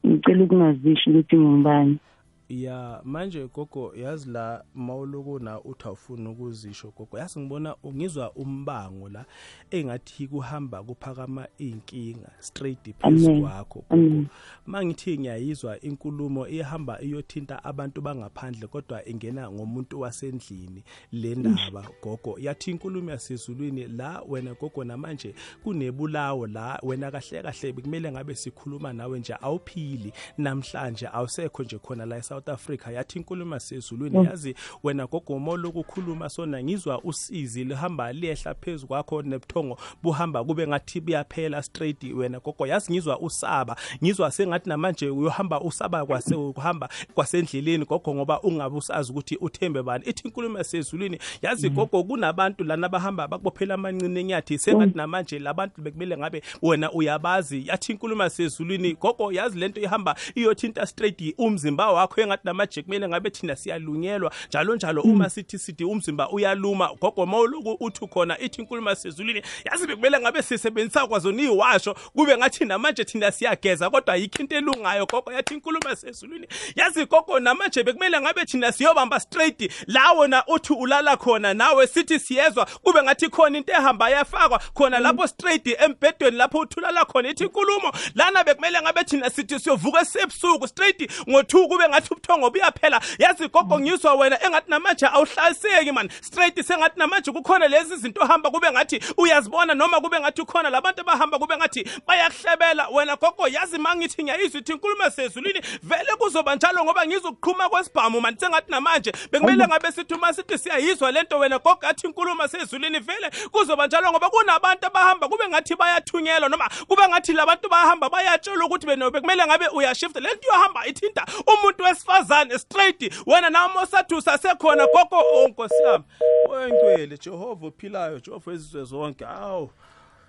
Ngicela 0.06 0.44
ukungazisho 0.44 1.10
ukuthi 1.10 1.36
ngingubani 1.36 1.98
ya 2.48 3.00
manje 3.04 3.48
gogo 3.54 3.92
yazi 3.96 4.30
la 4.30 4.64
mawuloku 4.74 5.38
na 5.38 5.60
uthi 5.60 5.88
awufuni 5.88 6.28
ukuzisho 6.28 6.92
gogo 6.98 7.18
yazi 7.18 7.40
ngibona 7.40 7.76
ngizwa 7.86 8.32
umbango 8.32 9.08
la 9.08 9.24
engathi 9.70 10.28
kuhamba 10.28 10.82
kuphakama 10.82 11.48
iy'nkinga 11.60 12.30
straight 12.38 12.94
phezu 12.98 13.30
Amen. 13.30 13.42
kwakho 13.42 13.84
gogo 13.90 13.94
Amen. 13.94 14.26
ma 14.66 14.84
ngithi 14.84 15.18
ngiyayizwa 15.18 15.80
inkulumo 15.80 16.48
ihamba 16.48 17.02
iyothinta 17.02 17.64
abantu 17.64 18.00
bangaphandle 18.00 18.66
kodwa 18.66 19.08
ingena 19.08 19.50
ngomuntu 19.50 20.00
wasendlini 20.00 20.84
le 21.12 21.34
ndaba 21.34 21.84
gogo 22.02 22.38
yathi 22.38 22.70
inkulumo 22.70 23.10
yasezulwini 23.10 23.86
la 23.86 24.22
wena 24.28 24.54
gogo 24.54 24.84
namanje 24.84 25.34
kunebulawo 25.64 26.46
la 26.46 26.80
wena 26.82 27.10
kahle 27.10 27.42
kahle 27.42 27.72
bekumele 27.72 28.12
ngabe 28.12 28.34
sikhuluma 28.34 28.92
nawe 28.92 29.18
nje 29.18 29.34
awuphili 29.40 30.12
namhlanje 30.38 31.08
awusekho 31.12 31.62
nje 31.62 31.78
khona 31.78 32.06
la 32.06 32.16
eSouth 32.36 32.48
Africa 32.48 32.86
yathi 32.94 33.18
inkulumo 33.18 33.54
yasezulwini 33.54 34.24
yazi 34.24 34.54
wena 34.82 35.06
gogo 35.06 35.34
lokukhuluma 35.56 35.72
kukhuluma 35.72 36.28
sona 36.28 36.62
ngizwa 36.62 37.00
usizi 37.04 37.64
lihamba 37.64 38.12
lehla 38.12 38.54
phezulu 38.54 38.88
kwakho 38.88 39.22
nebuthongo 39.22 39.78
buhamba 40.02 40.44
kube 40.44 40.66
ngathi 40.66 41.00
buyaphela 41.00 41.62
straight. 41.62 42.04
Wena 42.14 42.40
gogo 42.40 42.66
yazi 42.66 42.92
ngizwa 42.92 43.18
usaba 43.18 43.76
ngizwa 44.04 44.30
sengathi 44.30 44.68
namanje 44.68 45.08
uyohamba 45.08 45.60
usaba 45.60 46.06
kwase 46.06 46.34
uhamba 46.34 46.88
kwasendleleni 47.14 47.84
gogo 47.84 48.14
ngoba 48.14 48.40
ungabe 48.42 48.76
usazi 48.76 49.12
ukuthi 49.12 49.36
uthembe 49.36 49.82
bani. 49.82 50.04
Ithi 50.04 50.28
inkulumo 50.28 50.58
yasezulwini 50.58 51.18
yazi 51.42 51.70
gogo 51.70 52.04
kunabantu 52.04 52.64
lana 52.64 52.88
bahamba 52.88 53.28
bakubophela 53.28 53.74
amancini 53.74 54.20
enyathi 54.20 54.58
sengathi 54.58 54.96
namanje 54.96 55.38
labantu 55.38 55.80
bekumele 55.80 56.16
ngabe 56.16 56.42
wena 56.62 56.92
uyabazi. 56.92 57.66
Yathi 57.66 57.92
inkulumo 57.92 58.22
yasezulwini 58.22 58.94
gogo 58.94 59.32
yazi 59.32 59.58
lento 59.58 59.80
ihamba 59.80 60.16
iyothinta 60.34 60.86
straight 60.86 61.34
umzimba 61.38 61.92
wakho 61.92 62.25
engathi 62.26 62.42
namanje 62.44 62.82
kumele 62.82 63.08
ngabe 63.08 63.30
thina 63.30 63.56
siyalunyelwa 63.56 64.32
njalo 64.48 64.76
njalo 64.76 65.02
uma 65.02 65.30
sithi 65.30 65.58
sithi 65.58 65.84
umzimba 65.84 66.30
uyaluma 66.30 66.90
gogo 67.00 67.26
mawuloku 67.26 67.76
uthi 67.80 68.06
khona 68.06 68.38
ithi 68.38 68.60
inkulumo 68.60 68.94
sezulwini 68.94 69.42
yazi 69.64 69.86
bekumele 69.86 70.20
ngabe 70.20 70.42
sisebenzisa 70.42 71.06
kwazona 71.06 71.42
iwasho 71.42 71.94
kube 72.14 72.36
ngathi 72.36 72.64
namanje 72.64 73.04
thina 73.04 73.32
siyageza 73.32 73.90
kodwa 73.90 74.14
ayikho 74.14 74.42
into 74.42 74.56
elungayo 74.56 75.06
gogo 75.06 75.32
yathi 75.32 75.54
inkulumo 75.54 75.94
sezulwini. 75.94 76.46
Yazi 76.76 77.06
gogo 77.06 77.40
namanje 77.40 77.82
bekumele 77.82 78.20
ngabe 78.20 78.44
thina 78.44 78.72
siyobamba 78.72 79.20
straight 79.20 79.72
la 79.86 80.12
wona 80.12 80.44
uthi 80.46 80.72
ulala 80.72 81.16
khona 81.16 81.54
nawe 81.54 81.86
sithi 81.86 82.18
siyezwa 82.18 82.66
kube 82.82 83.02
ngathi 83.02 83.28
khona 83.28 83.58
into 83.58 83.72
ehamba 83.72 84.10
yafakwa 84.10 84.58
khona 84.74 84.98
lapho 84.98 85.26
straight 85.26 85.66
embhedweni 85.66 86.36
lapho 86.36 86.58
uthulala 86.58 87.04
khona 87.04 87.28
ithi 87.28 87.44
inkulumo. 87.44 87.92
Lana 88.14 88.44
bekumele 88.44 88.82
ngabe 88.82 89.04
thina 89.04 89.30
sithi 89.30 89.58
siyovuka 89.60 90.04
sebusuku 90.04 90.68
straight 90.68 91.10
ngo-two 91.28 91.68
kube 91.68 91.88
ngathi 91.88 92.14
ubuthongo 92.16 92.50
buyaphela 92.50 93.00
yazi 93.18 93.48
gogo 93.48 93.80
ngizwa 93.80 94.14
wena 94.14 94.44
engathi 94.44 94.70
namanje 94.70 95.06
awuhlaliseki 95.06 95.92
man. 95.92 96.10
Straight 96.20 96.62
sengathi 96.62 96.98
namanje 96.98 97.32
kukhona 97.32 97.68
lezi 97.68 97.96
zinto 97.96 98.24
hamba 98.24 98.50
kube 98.50 98.70
ngathi 98.70 99.00
uyazibona 99.16 99.74
noma 99.74 100.00
kube 100.00 100.20
ngathi 100.20 100.42
ukhona 100.42 100.70
labantu 100.70 101.00
abahamba 101.00 101.38
kube 101.38 101.56
ngathi 101.56 101.84
bayakuhlebela. 102.06 102.88
Wena 102.88 103.16
gogo 103.16 103.48
yazi 103.48 103.78
mangithi 103.78 104.22
ngiyayizwa 104.24 104.60
ithi 104.60 104.72
inkulumo 104.72 105.02
yasezulwini 105.02 105.60
vele 105.82 106.16
kuzoba 106.18 106.54
njalo 106.56 106.84
ngoba 106.84 107.06
ngizokuqhuma 107.06 107.68
kwesibhamu 107.68 108.20
mani 108.20 108.36
sengathi 108.40 108.70
namanje 108.70 109.12
bekumele 109.32 109.66
ngabe 109.66 109.92
sithi 109.92 110.14
uma 110.14 110.32
sithi 110.32 110.58
siyayizwa 110.58 111.12
lento 111.12 111.38
wena 111.38 111.58
gogo 111.58 111.86
athi 111.86 112.06
inkulumo 112.06 112.42
yasezulwini 112.42 112.98
vele 112.98 113.30
kuzoba 113.50 113.86
njalo 113.86 114.10
ngoba 114.10 114.30
kunabantu 114.30 114.86
abahamba 114.86 115.28
kube 115.28 115.48
ngathi 115.48 115.76
bayathunyelwa 115.76 116.48
noma 116.48 116.70
kube 116.88 117.08
ngathi 117.08 117.32
labantu 117.32 117.68
bayahamba 117.68 118.08
bayatshelwa 118.10 118.66
ukuthi 118.66 118.86
beno 118.86 119.10
bekumele 119.10 119.46
ngabe 119.46 119.68
uyashifta. 119.68 120.20
Lento 120.20 120.48
yohamba 120.48 120.86
ithinta 120.86 121.26
umuntu 121.46 121.84
wesifazane 121.84 122.05
wesifazane 122.10 122.58
straight 122.58 123.12
wena 123.26 123.50
namosathu 123.50 124.20
sasekhona 124.20 124.86
gogo 124.86 125.22
oh 125.34 125.48
nkosi 125.48 125.74
yami. 125.84 126.04
Oyingcwele 126.50 127.18
jehova 127.24 127.66
ophilayo 127.66 128.20
jehova 128.20 128.52
ezizwe 128.52 128.84
zonke. 128.84 129.24
Hawu. 129.24 129.70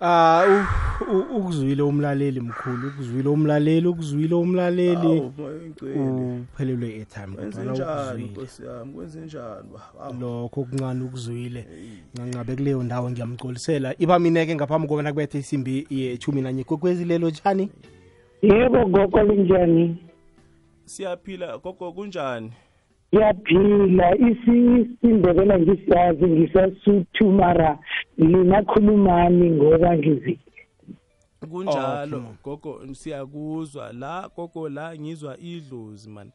Ah 0.02 0.44
u- 1.02 1.18
u- 1.18 1.38
ukuzwile 1.38 1.82
umlaleli 1.82 2.40
mkhulu 2.40 2.88
ukuzwile 2.88 3.30
umlaleli 3.30 3.88
ukuzwile 3.88 4.36
umlaleli. 4.36 4.96
Hawu 4.96 5.34
oyingcwele 5.46 6.00
uphelelwe 6.00 6.88
airtime 6.88 7.28
kwenze 7.36 7.58
kodwa 7.62 7.74
njani 7.74 8.24
ukuzwile. 8.24 8.26
nkosi 8.32 8.66
yami? 8.66 8.94
Kwenze 8.94 9.20
njani? 9.20 9.70
Hawu. 10.00 10.14
lokho 10.20 10.62
okuncane 10.62 11.04
ukuzwile. 11.04 11.68
Ngangabe 12.18 12.56
kuleyo 12.56 12.84
ndawo 12.84 13.12
ngiyamcolisela. 13.12 13.96
Iba 14.00 14.20
mineke 14.20 14.56
ngaphambi 14.56 14.88
kobana 14.88 15.12
kubethe 15.12 15.38
isimbi 15.40 15.88
yethumi 15.90 16.42
nanye. 16.42 16.64
Kwekwezi 16.64 17.06
lelo 17.06 17.32
tshani? 17.32 17.70
Yebo 18.42 18.86
gogo 18.86 19.24
linjani? 19.24 19.98
Siyaphila 20.88 21.58
gogo 21.58 21.92
kunjani? 21.92 22.52
Ngiyaphila 23.14 24.16
isindebela 24.18 25.60
ngisiyazi 25.60 26.26
ngisasuthu 26.28 27.32
mara 27.32 27.80
linakhulumani 28.18 29.52
ngoba 29.52 29.98
ngizile 29.98 30.40
kunjalo 31.52 32.18
Okay, 32.18 32.32
gogo 32.44 32.82
siyakuzwa 32.94 33.94
la 33.94 34.30
gogo 34.36 34.70
la 34.70 34.96
ngizwa 34.98 35.38
idlozi 35.38 36.10
man. 36.10 36.32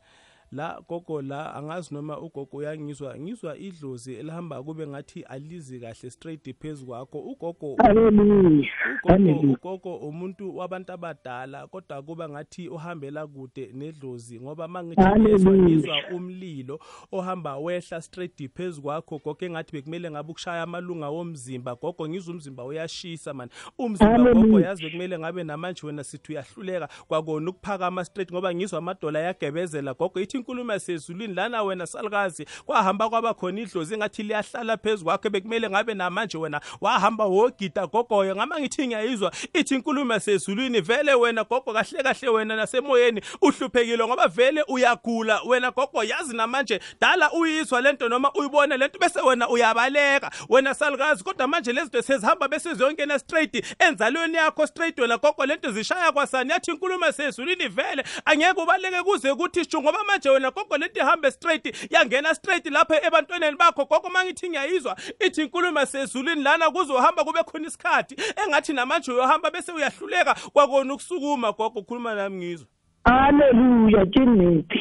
La 0.52 0.80
gogo 0.88 1.22
la 1.22 1.54
angazi 1.54 1.94
noma 1.94 2.18
ugogo 2.20 2.56
uyangizwa 2.56 3.18
ngizwa 3.18 3.58
idlozi 3.58 4.14
elihamba 4.14 4.62
kube 4.62 4.86
ngathi 4.86 5.22
alizi 5.22 5.80
kahle 5.80 6.10
straight 6.10 6.54
phezu 6.58 6.86
kwakho 6.86 7.18
ugogo 7.18 7.76
haleluya 7.78 8.34
ugogo 8.34 8.68
haleluya 9.08 9.56
ugogo 9.58 9.96
umuntu 9.96 10.56
wabantu 10.56 10.92
abadala 10.92 11.66
kodwa 11.66 12.02
kuba 12.02 12.28
ngathi 12.28 12.68
uhambela 12.68 13.26
kude 13.26 13.70
nedlozi 13.74 14.40
ngoba 14.40 14.68
mangithi 14.68 15.00
Hallelujah. 15.02 15.32
ngizwa 15.40 15.56
ngizwa 15.56 15.96
umlilo 16.16 16.80
ohamba 17.12 17.56
wehla 17.58 18.02
straight 18.02 18.50
phezu 18.54 18.82
kwakho 18.82 19.18
gogo 19.24 19.44
engathi 19.44 19.72
bekumele 19.72 20.10
ngabe 20.10 20.30
ukushaya 20.30 20.62
amalunga 20.62 21.08
womzimba 21.10 21.74
gogo 21.74 22.08
ngizwa 22.08 22.34
umzimba 22.34 22.64
uyashisa 22.64 23.34
man 23.34 23.48
umzimba 23.78 24.18
gogo 24.18 24.28
Hallelujah. 24.28 24.68
yazi 24.68 24.82
bekumele 24.82 25.18
ngabe 25.18 25.44
namanje 25.44 25.86
wena 25.86 26.04
sithi 26.04 26.32
uyahluleka 26.32 26.88
kwakona 27.08 27.50
ukuphakama 27.50 28.04
straight 28.04 28.32
ngoba 28.32 28.54
ngizwa 28.54 28.78
amadola 28.78 29.18
yagebezela 29.18 29.94
gogo 29.94 30.20
ithi 30.20 30.41
inkulumo 30.42 30.72
yasezulwini 30.72 31.34
lana 31.34 31.62
wena 31.62 31.86
salukazi 31.86 32.46
kwahamba 32.66 33.08
kwaba 33.08 33.34
khona 33.34 33.60
idlozi 33.60 33.94
engathi 33.94 34.22
liyahlala 34.22 34.76
phezu 34.76 35.04
kwakho 35.04 35.30
bekumele 35.30 35.70
ngabe 35.70 35.94
namanje 35.94 36.38
wena 36.38 36.60
wahamba 36.80 37.24
wogida 37.24 37.86
gogoyo 37.86 38.36
ngama 38.36 38.60
ngithi 38.60 38.86
ngiyayizwa 38.86 39.32
ithi 39.54 39.74
inkulumo 39.74 40.12
yasezulwini 40.12 40.80
vele 40.80 41.14
wena 41.14 41.44
gogo 41.44 41.72
kahle 41.72 42.02
kahle 42.02 42.28
wena 42.28 42.56
nasemoyeni 42.56 43.22
uhluphekile 43.42 44.06
ngoba 44.06 44.28
vele 44.28 44.64
uyagula. 44.68 45.40
Wena 45.46 45.70
gogo 45.70 46.04
yazi 46.04 46.36
namanje 46.36 46.80
dala 47.00 47.32
uyizwa 47.32 47.80
lento 47.80 48.08
noma 48.08 48.32
uyibona 48.34 48.76
lento 48.76 48.98
bese 48.98 49.20
wena 49.20 49.48
uyabaleka. 49.48 50.30
Wena 50.48 50.74
salukazi 50.74 51.24
kodwa 51.24 51.48
manje 51.48 51.72
lezinto 51.72 52.02
sezihamba 52.02 52.48
bese 52.48 52.74
ziyongena 52.74 53.18
straight 53.18 53.64
enzalweni 53.78 54.34
yakho 54.36 54.66
straight 54.66 54.98
wena 54.98 55.18
gogo 55.18 55.46
lento 55.46 55.70
zishaya 55.72 56.12
kwasani. 56.12 56.50
Yathi 56.50 56.70
inkulumo 56.70 57.06
yasezulwini 57.06 57.68
vele 57.68 58.04
angeke 58.24 58.60
ubaleke 58.60 59.02
kuze 59.02 59.34
kuthi 59.34 59.64
shu 59.70 59.82
ngoba 59.82 60.04
manje 60.04 60.30
wena 60.32 60.50
gogo 60.50 60.76
lento 60.76 61.00
ihambe 61.00 61.30
straight 61.30 61.90
yangena 61.92 62.34
straight 62.34 62.66
lapha 62.66 63.06
ebantwaneni 63.06 63.56
bakho. 63.56 63.84
Gogo 63.84 64.08
mangithi 64.08 64.48
ngiyayizwa 64.48 64.96
ithi 65.26 65.42
inkulumo 65.42 65.80
yasezulwini 65.80 66.42
lana 66.42 66.70
kuzohamba 66.70 67.24
kube 67.24 67.42
khona 67.44 67.66
isikhathi 67.68 68.16
engathi 68.46 68.72
namanje 68.72 69.12
uyohamba 69.12 69.50
bese 69.50 69.72
uyahluleka 69.72 70.34
kwakona 70.52 70.94
ukusukuma. 70.94 71.52
Gogo 71.52 71.82
khuluma 71.82 72.14
nami 72.14 72.36
ngizwa 72.36 72.66
haleluya 73.04 74.06
kineti 74.06 74.80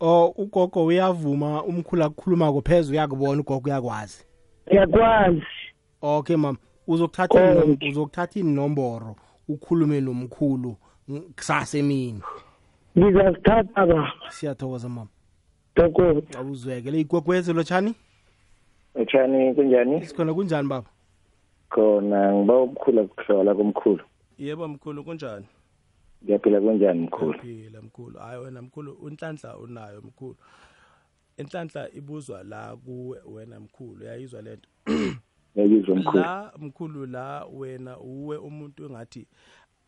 o 0.00 0.26
ugogo 0.36 0.84
uyavuma 0.84 1.62
umkhulu 1.64 2.04
akukhulumako 2.04 2.60
phezulu 2.62 2.92
uyakubona 2.98 3.40
ugogo 3.40 3.68
uyakwazi? 3.70 4.24
Ngiyakwazi 4.68 5.42
okay 6.02 6.36
mama. 6.36 6.58
Uzokuthatha 6.86 7.34
Okay. 7.34 7.60
inom- 7.62 7.90
uzokuthatha 7.90 8.40
inomboro 8.40 9.16
ukhulume 9.48 10.00
nomkhulu 10.00 10.76
ng- 11.08 11.32
kusasa 11.36 11.78
emini. 11.78 12.22
Ngizazithatha 12.98 13.86
baba 13.86 14.12
siyathokoza 14.28 14.88
mama. 14.88 15.08
Dokoda 15.76 16.38
awuzwekele 16.38 17.00
igwegwezi 17.00 17.52
lotshani 17.52 17.94
Echani 18.94 19.54
kunjani? 19.54 20.06
sikhona 20.06 20.34
kunjani 20.34 20.68
baba? 20.68 20.88
Khona 21.70 22.32
ngiba 22.34 22.60
ukukhula 22.62 23.04
kuhlola 23.04 23.54
komkhulu. 23.54 24.04
yebo 24.38 24.68
mkhulu 24.68 25.04
kunjani? 25.04 25.46
Ngiyaphila 26.24 26.60
kunjani 26.60 27.00
mkhulu? 27.00 27.38
phila 27.38 27.82
mkhulu. 27.82 28.18
Hayi 28.18 28.44
wena 28.44 28.62
mkhulu 28.62 28.92
unhlanhla 28.92 29.56
unayo 29.58 30.00
mkhulu. 30.02 30.36
Inhlanhla 31.36 31.90
ibuzwa 31.92 32.42
la 32.44 32.76
kuwe 32.76 33.18
wena 33.26 33.60
mkhulu. 33.60 34.00
Uyayizwa 34.00 34.42
lento 34.42 34.68
Ngiyizwa 35.58 35.96
mkhulu. 35.96 36.18
la 36.18 36.52
mkhulu 36.58 37.06
la 37.06 37.44
wena 37.52 37.98
uwe 37.98 38.36
umuntu 38.36 38.84
engathi 38.86 39.26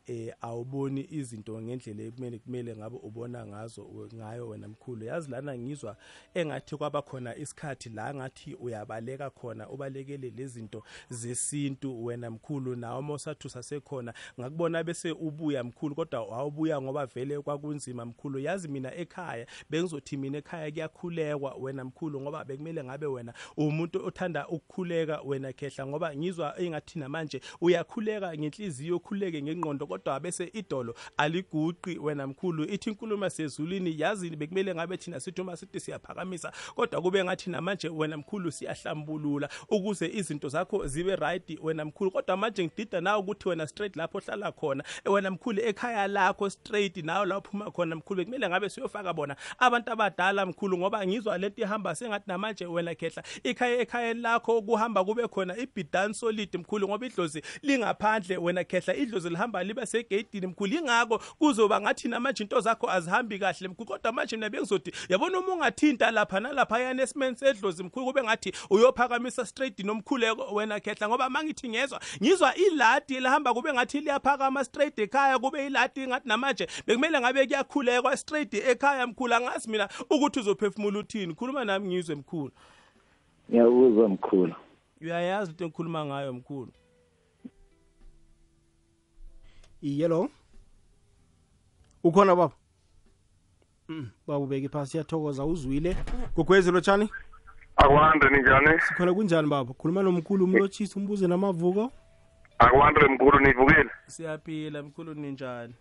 eh 0.06 0.34
awuboni 0.40 1.06
izinto 1.10 1.62
ngendlela 1.62 2.02
ekumele 2.02 2.38
kumele 2.38 2.76
ngabe 2.76 2.96
ubona 3.02 3.46
ngazo 3.46 3.82
u- 3.82 4.08
ngayo 4.14 4.48
wena 4.48 4.68
mkhulu. 4.68 5.04
Yazi 5.04 5.30
lana 5.30 5.58
ngizwa 5.58 5.96
engathi 6.34 6.76
kwaba 6.76 7.02
khona 7.02 7.36
isikhathi 7.36 7.88
la 7.88 8.14
ngathi 8.14 8.54
uyabaleka 8.54 9.30
khona 9.30 9.68
ubalekele 9.68 10.30
lezinto 10.30 10.82
zesintu 11.10 12.04
wena 12.04 12.30
mkhulu 12.30 12.76
nawe 12.76 13.00
mosathu 13.02 13.48
sasekhona 13.48 14.14
ngakubona 14.40 14.84
bese 14.84 15.10
ubuya 15.12 15.64
mkhulu 15.64 15.94
kodwa 15.94 16.18
awubuya 16.38 16.80
ngoba 16.82 17.06
vele 17.06 17.40
kwakunzima 17.40 18.04
mkhulu. 18.04 18.38
Yazi 18.38 18.68
mina 18.68 18.94
ekhaya 18.94 19.46
bengizothi 19.70 20.16
mina 20.16 20.38
ekhaya 20.38 20.70
kuyakhulekwa 20.70 21.54
wena 21.54 21.84
mkhulu 21.84 22.20
ngoba 22.20 22.44
bekumele 22.44 22.84
ngabe 22.84 23.06
wena 23.06 23.34
umuntu 23.56 24.06
othanda 24.06 24.48
ukukhuleka 24.48 25.20
wena 25.22 25.52
khehla 25.52 25.86
ngoba 25.86 26.16
ngizwa 26.16 26.60
engathi 26.60 26.98
namanje 26.98 27.40
uyakhuleka 27.60 28.36
ngenhliziyo 28.38 28.96
ukhuleke 28.96 29.42
ngengqondo 29.42 29.86
kodwa 29.98 30.20
bese 30.20 30.50
idolo 30.52 30.94
aliguqi 31.16 31.98
wena 31.98 32.26
mkhulu 32.26 32.64
ithi 32.64 32.90
inkulumo 32.90 33.30
sezulwini 33.30 34.00
yazi 34.00 34.30
bekumele 34.30 34.74
ngabe 34.74 34.96
thina 34.96 35.20
sithi 35.20 35.40
uma 35.40 35.56
sithi 35.56 35.80
siyaphakamisa 35.80 36.52
kodwa 36.74 37.02
kube 37.02 37.24
ngathi 37.24 37.50
namanje 37.50 37.88
wena 37.88 38.16
mkhulu 38.16 38.52
siyahlambulula 38.52 39.48
ukuze 39.68 40.06
izinto 40.08 40.48
zakho 40.48 40.86
zibe 40.86 41.16
right 41.16 41.58
wena 41.62 41.84
mkhulu. 41.84 42.10
Kodwa 42.10 42.36
manje 42.36 42.64
ngidida 42.64 43.00
nawe 43.00 43.18
ukuthi 43.18 43.48
wena 43.48 43.66
straight 43.66 43.96
lapho 43.96 44.18
ohlala 44.18 44.52
khona 44.52 44.84
wena 45.04 45.30
mkhulu 45.30 45.60
ekhaya 45.60 46.06
lakho 46.06 46.50
straight 46.50 46.96
nawe 46.96 47.26
la 47.26 47.38
uphuma 47.38 47.70
khona 47.70 47.96
mkhulu 47.96 48.18
bekumele 48.18 48.48
ngabe 48.48 48.68
siyofaka 48.68 49.12
bona 49.12 49.36
abantu 49.58 49.92
abadala 49.92 50.46
mkhulu 50.46 50.78
ngoba 50.78 51.06
ngizwa 51.06 51.38
lento 51.38 51.62
ihamba 51.62 51.94
sengathi 51.94 52.24
namanje 52.26 52.66
wena 52.66 52.94
khehla 52.94 53.22
ikhaya 53.44 53.80
ekhayeni 53.80 54.20
lakho 54.20 54.62
kuhamba 54.62 55.04
kube 55.04 55.28
khona 55.28 55.56
ibhidan 55.56 56.12
solid 56.12 56.56
mkhulu 56.56 56.88
ngoba 56.88 57.06
idlozi 57.06 57.42
lingaphandle 57.62 58.36
wena 58.36 58.64
khehla 58.64 58.94
idlozi 58.94 59.30
lihamba 59.30 59.64
libe 59.64 59.85
segeyidini 59.86 60.46
mkhulu. 60.46 60.74
Ingako 60.76 61.18
kuzoba 61.38 61.80
ngathi 61.80 62.08
namanje 62.08 62.42
into 62.42 62.60
zakho 62.60 62.90
azihambi 62.90 63.38
kahle 63.38 63.68
mkhulu 63.68 63.88
kodwa 63.88 64.12
manje 64.12 64.36
mina 64.36 64.50
bengizothi 64.50 64.92
yabona 65.08 65.38
uma 65.38 65.52
ungathinta 65.52 66.10
lapha 66.10 66.40
nalapha 66.40 66.78
yana 66.78 67.02
esimeni 67.02 67.36
sedlozi 67.36 67.82
mkhulu 67.82 68.06
kube 68.06 68.22
ngathi 68.22 68.52
uyophakamisa 68.70 69.46
straight 69.46 69.78
nomkhuleko 69.78 70.54
wena 70.54 70.80
khehla 70.80 71.08
ngoba 71.08 71.30
mangithi 71.30 71.68
ngezwa 71.68 72.00
ngizwa 72.22 72.54
iladi 72.54 73.14
elihamba 73.14 73.54
kube 73.54 73.72
ngathi 73.72 74.00
liyaphakama 74.00 74.64
straight 74.64 74.98
ekhaya 74.98 75.38
kube 75.38 75.66
iladi 75.66 76.06
ngathi 76.06 76.28
namanje 76.28 76.66
bekumele 76.86 77.20
ngabe 77.20 77.46
kuyakhulekwa 77.46 78.16
straight 78.16 78.54
ekhaya 78.54 79.06
mkhulu. 79.06 79.34
Angazi 79.34 79.70
mina 79.70 79.88
ukuthi 80.10 80.40
uzophefumula 80.40 80.98
uthini. 80.98 81.34
Khuluma 81.34 81.64
nami 81.64 81.88
ngizwe 81.88 82.14
mkhulu. 82.14 82.50
Ngiyakuzwa 83.50 84.08
mkhulu. 84.08 84.54
uyayazi 85.00 85.50
into 85.50 85.64
engikhuluma 85.64 86.04
ngayo 86.04 86.32
mkhulu. 86.32 86.72
Iyelo 89.82 90.28
ukhona 92.04 92.36
baba? 92.36 92.54
Mm, 93.88 94.10
baba 94.26 94.38
ubeke 94.38 94.68
phasi 94.68 94.90
siyathokoza 94.90 95.44
uzwile. 95.44 95.96
Gogwezi 96.36 96.70
lotshani? 96.72 97.10
Akwande 97.76 98.30
ninjani? 98.30 98.80
Sikhona 98.88 99.14
kunjani 99.14 99.48
baba? 99.48 99.74
Khuluma 99.74 100.02
nomkhulu 100.02 100.44
umlotshisi 100.44 100.98
umbuze 100.98 101.26
namavuko. 101.28 101.92
Akwande 102.58 103.00
mkhulu 103.08 103.38
nivukile? 103.40 103.90
Siyaphila 104.06 104.82
mkhulu 104.82 105.14
ninjani? 105.14 105.74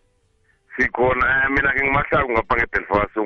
Sikhona 0.77 1.43
eh, 1.43 1.49
mina 1.49 1.73
ke 1.73 1.83
ngimahlangu 1.83 2.31
ngapha 2.31 2.55
ngebelfast 2.55 3.17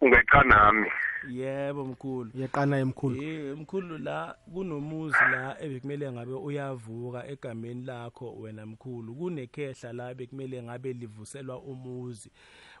ungayiqa 0.00 0.42
nami. 0.44 0.90
Yebo 1.30 1.84
mkhulu. 1.84 2.30
Yaqana 2.34 2.78
emkhulu. 2.78 3.22
Eh 3.22 3.56
mkhulu 3.58 3.98
la 3.98 4.36
kunomuzi 4.54 5.16
la 5.32 5.62
ebekumele 5.62 6.12
ngabe 6.12 6.32
uyavuka 6.32 7.26
egameni 7.28 7.84
lakho 7.84 8.34
wena 8.34 8.66
mkhulu. 8.66 9.14
Kunekhehla 9.14 9.92
la 9.92 10.14
bekumele 10.14 10.62
ngabe 10.62 10.92
livuselwa 10.92 11.58
umuzi. 11.58 12.30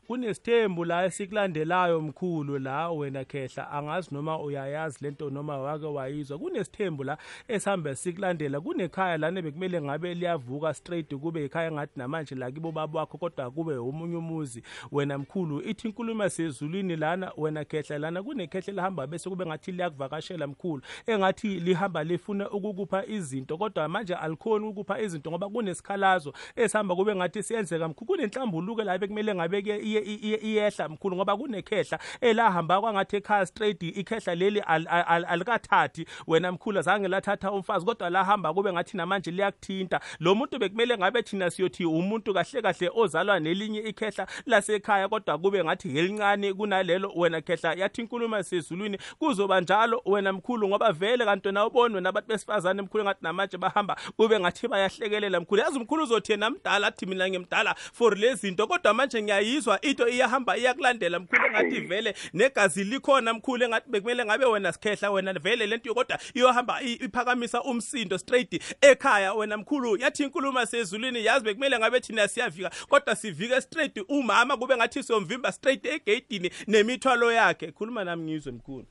Kunesithembu 0.06 0.84
la 0.84 1.04
esikulandelayo 1.04 2.00
mkhulu 2.00 2.58
la 2.58 2.90
wena 2.90 3.24
khehla. 3.24 3.70
Angazi 3.70 4.08
noma 4.14 4.38
uyayazi 4.42 4.98
lento 5.04 5.30
noma 5.30 5.58
wake 5.58 5.86
wayizwa. 5.86 6.38
Kunesithembu 6.38 7.04
la 7.04 7.18
esihambe 7.48 7.94
sikulandela. 7.94 8.60
Kunekhaya 8.60 9.16
lana 9.18 9.42
bekumele 9.42 9.82
ngabe 9.82 10.14
liyavuka 10.14 10.74
straight 10.74 11.14
kube 11.14 11.44
ikhaya 11.44 11.72
ngathi 11.72 11.92
namanje 11.96 12.34
la 12.34 12.50
kibo 12.50 12.72
baba 12.72 13.00
wakho 13.00 13.18
kodwa 13.18 13.50
kube 13.50 13.76
umunye 13.76 14.16
umuzi. 14.16 14.62
Wena 14.92 15.18
mkhulu 15.18 15.60
ithi 15.62 15.88
inkulumo 15.88 16.28
sezulwini 16.28 16.96
lana 16.96 17.32
wena 17.36 17.64
khehla 17.64 17.98
lana 17.98 18.22
kunekhehla 18.22 18.72
lihamba 18.74 19.06
bese 19.06 19.30
kube 19.30 19.46
ngathi 19.46 19.72
liyakuvakashela 19.72 20.46
mkhulu 20.46 20.82
engathi 21.06 21.48
lihamba 21.48 22.04
lifuna 22.04 22.50
ukukupha 22.50 23.06
izinto. 23.06 23.58
Kodwa 23.58 23.88
manje 23.88 24.14
alikhoni 24.14 24.66
ukupha 24.66 25.00
izinto 25.00 25.30
ngoba 25.30 25.48
kunesikhalazo 25.48 26.32
esihamba 26.56 26.96
kube 26.96 27.14
ngathi 27.16 27.42
siyenzeka 27.42 27.88
mkhulu. 27.88 28.06
Kunenhlambuluko 28.06 28.82
la 28.82 28.98
bekumele 28.98 29.34
ngabe 29.34 29.62
ke 29.62 29.70
iye- 29.78 29.80
iye- 29.82 29.93
iyehla 30.00 30.88
mkhulu 30.88 31.16
ngoba 31.16 31.36
kunekhehla 31.36 31.98
elahamba 32.20 32.80
kwangathi 32.80 33.16
ekhaya 33.16 33.46
straight 33.46 33.82
ikhehla 33.82 34.34
leli 34.34 34.60
al- 34.60 34.88
al- 34.88 35.04
al- 35.08 35.24
alikathathi. 35.24 36.06
Wena 36.26 36.52
mkhulu 36.52 36.78
azange 36.78 37.08
lathatha 37.08 37.52
umfazi 37.52 37.86
kodwa 37.86 38.10
lahamba 38.10 38.54
kube 38.54 38.72
ngathi 38.72 38.96
namanje 38.96 39.30
liyakuthinta. 39.30 40.00
Lo 40.20 40.34
muntu 40.34 40.58
bekumele 40.58 40.98
ngabe 40.98 41.22
thina 41.22 41.50
siyothi 41.50 41.84
umuntu 41.84 42.34
kahle 42.34 42.62
kahle 42.62 42.90
ozalwa 42.94 43.40
nelinye 43.40 43.80
ikhehla 43.80 44.26
lasekhaya 44.46 45.08
kodwa 45.08 45.38
kube 45.38 45.64
ngathi 45.64 45.98
elincane 45.98 46.52
kunalelo 46.54 47.12
wena 47.16 47.40
khehla 47.40 47.74
yathi 47.74 48.00
inkulumo 48.00 48.42
sezulwini 48.42 48.98
kuzoba 49.18 49.60
njalo 49.60 50.02
wena 50.06 50.32
mkhulu 50.32 50.68
ngoba 50.68 50.92
vele 50.92 51.24
kanti 51.24 51.48
wena 51.48 51.66
ubonwe 51.66 52.00
nabantu 52.00 52.28
besifazane 52.28 52.82
mkhulu 52.82 53.04
ngathi 53.04 53.20
namanje 53.22 53.56
bahamba 53.58 53.96
kube 54.16 54.40
ngathi 54.40 54.68
bayahlekelela 54.68 55.40
mkhulu. 55.40 55.62
Yazi 55.62 55.78
mkhulu 55.78 56.02
uzothi 56.02 56.32
yena 56.32 56.50
mdala 56.50 56.86
athi 56.86 57.06
mina 57.06 57.28
ngimdala 57.28 57.74
for 57.92 58.18
lezi 58.18 58.40
zinto 58.40 58.66
kodwa 58.66 58.94
manje 58.94 59.22
ngiyayizwa 59.22 59.83
into 59.84 60.08
iyahamba 60.08 60.56
iyakulandela 60.56 61.18
mkhulu 61.18 61.46
engathi 61.46 61.80
vele 61.80 62.14
negazi 62.32 62.84
likhona 62.84 63.34
mkhulu 63.34 63.64
engathi 63.64 63.90
bekumele 63.90 64.24
ngabe 64.24 64.44
wena 64.44 64.72
sikhehla 64.72 65.10
wena 65.10 65.32
vele 65.32 65.66
lento 65.66 65.94
kodwa 65.94 66.18
iyohamba 66.34 66.82
iphakamisa 66.82 67.62
umsindo 67.62 68.18
straight 68.18 68.62
ekhaya. 68.80 69.34
Wena 69.34 69.56
mkhulu 69.56 69.96
yathi 69.96 70.22
inkulumo 70.22 70.66
sezulwini 70.66 71.24
yazi 71.24 71.44
bekumele 71.44 71.78
ngabe 71.78 72.00
thina 72.00 72.28
siyavika 72.28 72.70
kodwa 72.88 73.16
sivike 73.16 73.60
straight 73.60 74.00
umama 74.08 74.56
kube 74.56 74.76
ngathi 74.76 75.02
siyomvimba 75.02 75.52
straight 75.52 75.86
egeyidini 75.86 76.50
nemithwalo 76.66 77.32
yakhe. 77.32 77.72
Khuluma 77.72 78.04
nami 78.04 78.32
ngizwe 78.32 78.52
mkhulu. 78.52 78.86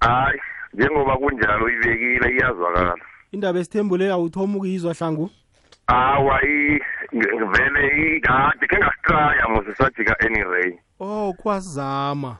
Hayi 0.00 0.40
njengoba 0.72 1.16
kunjalo 1.16 1.68
ibekile 1.68 2.34
iyazwakala. 2.34 2.96
Indaba 3.32 3.58
esithembu 3.58 3.96
leyo 3.96 4.12
awuthoma 4.12 4.56
ukuyizwa 4.56 4.94
hlangu? 4.94 5.30
Hawa 5.86 6.40
i- 6.44 6.80
nge- 7.14 7.44
vele 7.56 8.16
ikade 8.16 8.66
ke 8.66 8.76
ngasitraya 8.78 9.48
mosisajika 9.48 10.20
anyway 10.20 10.78
oh 11.00 11.32
kwazama. 11.32 12.36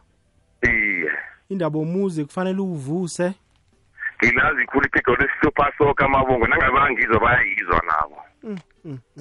Iye. 0.62 1.10
Indaba 1.48 1.78
omuzi 1.78 2.24
kufanele 2.24 2.60
uvuse 2.60 3.34
ngilazi 4.24 4.62
ikhulu 4.62 4.86
iphiko 4.86 5.10
lesisupha 5.16 5.72
soka 5.78 6.04
amabongo 6.04 6.46
nangabe 6.46 6.78
angizwa 6.78 7.20
bayayizwa 7.20 7.82
nabo. 7.86 8.16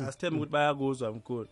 Asithembe 0.08 0.38
ukuthi 0.38 0.52
bayakuzwa 0.52 1.12
mkhulu. 1.12 1.48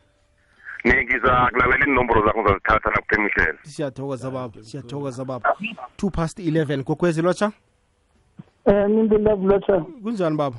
Ngiza 0.87 1.49
kulalela 1.51 1.85
inomboro 1.87 2.25
zakho 2.25 2.39
ngizazithatha 2.41 2.89
nakuphemihlelo 2.89 3.57
siyathokoza 3.63 4.31
baba. 4.31 4.63
siyathokoza 4.63 5.25
baba. 5.25 5.55
Two 5.97 6.09
past 6.09 6.39
11 6.39 6.83
kokwezi 6.83 7.21
lotsha? 7.21 7.51
Um 8.65 8.91
nimpilulavu 8.91 9.47
lotsha. 9.47 9.79
Kunjani 10.03 10.37
baba? 10.37 10.57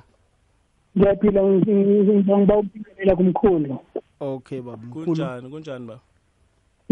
Ngiyaphila 0.99 1.43
ngiba 1.43 2.59
ukuphilela 2.59 3.17
kumkhulu. 3.17 3.79
Okay 4.21 4.61
baba. 4.61 4.83
Mkhulu 4.83 5.05
kunjani 5.05 5.51
kunjani 5.51 5.87
ba 5.87 6.01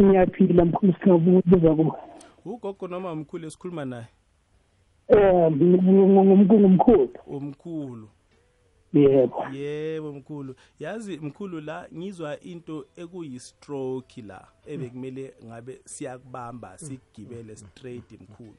ngiyaphila 0.00 0.64
mkhulu 0.64 0.94
singabuza 1.02 1.74
kubo 1.76 1.96
ugogo 2.44 2.88
noma 2.88 3.12
umkhulu 3.12 3.46
esikhuluma 3.46 3.84
naye? 3.84 4.06
Um 5.08 5.54
ngumkhulu. 6.44 7.10
Umkhulu. 7.26 8.08
Yebo. 8.92 9.44
Yebo 9.52 10.12
mkhulu. 10.12 10.54
Yazi 10.78 11.18
mkhulu 11.18 11.60
la 11.60 11.88
ngizwa 11.94 12.40
into 12.40 12.86
ekuyi-stroke 12.96 14.22
la 14.22 14.48
ebekumele 14.66 15.34
ngabe 15.44 15.80
siyakubamba 15.84 16.78
sigibele 16.78 17.56
straight 17.56 18.12
mkhulu. 18.12 18.56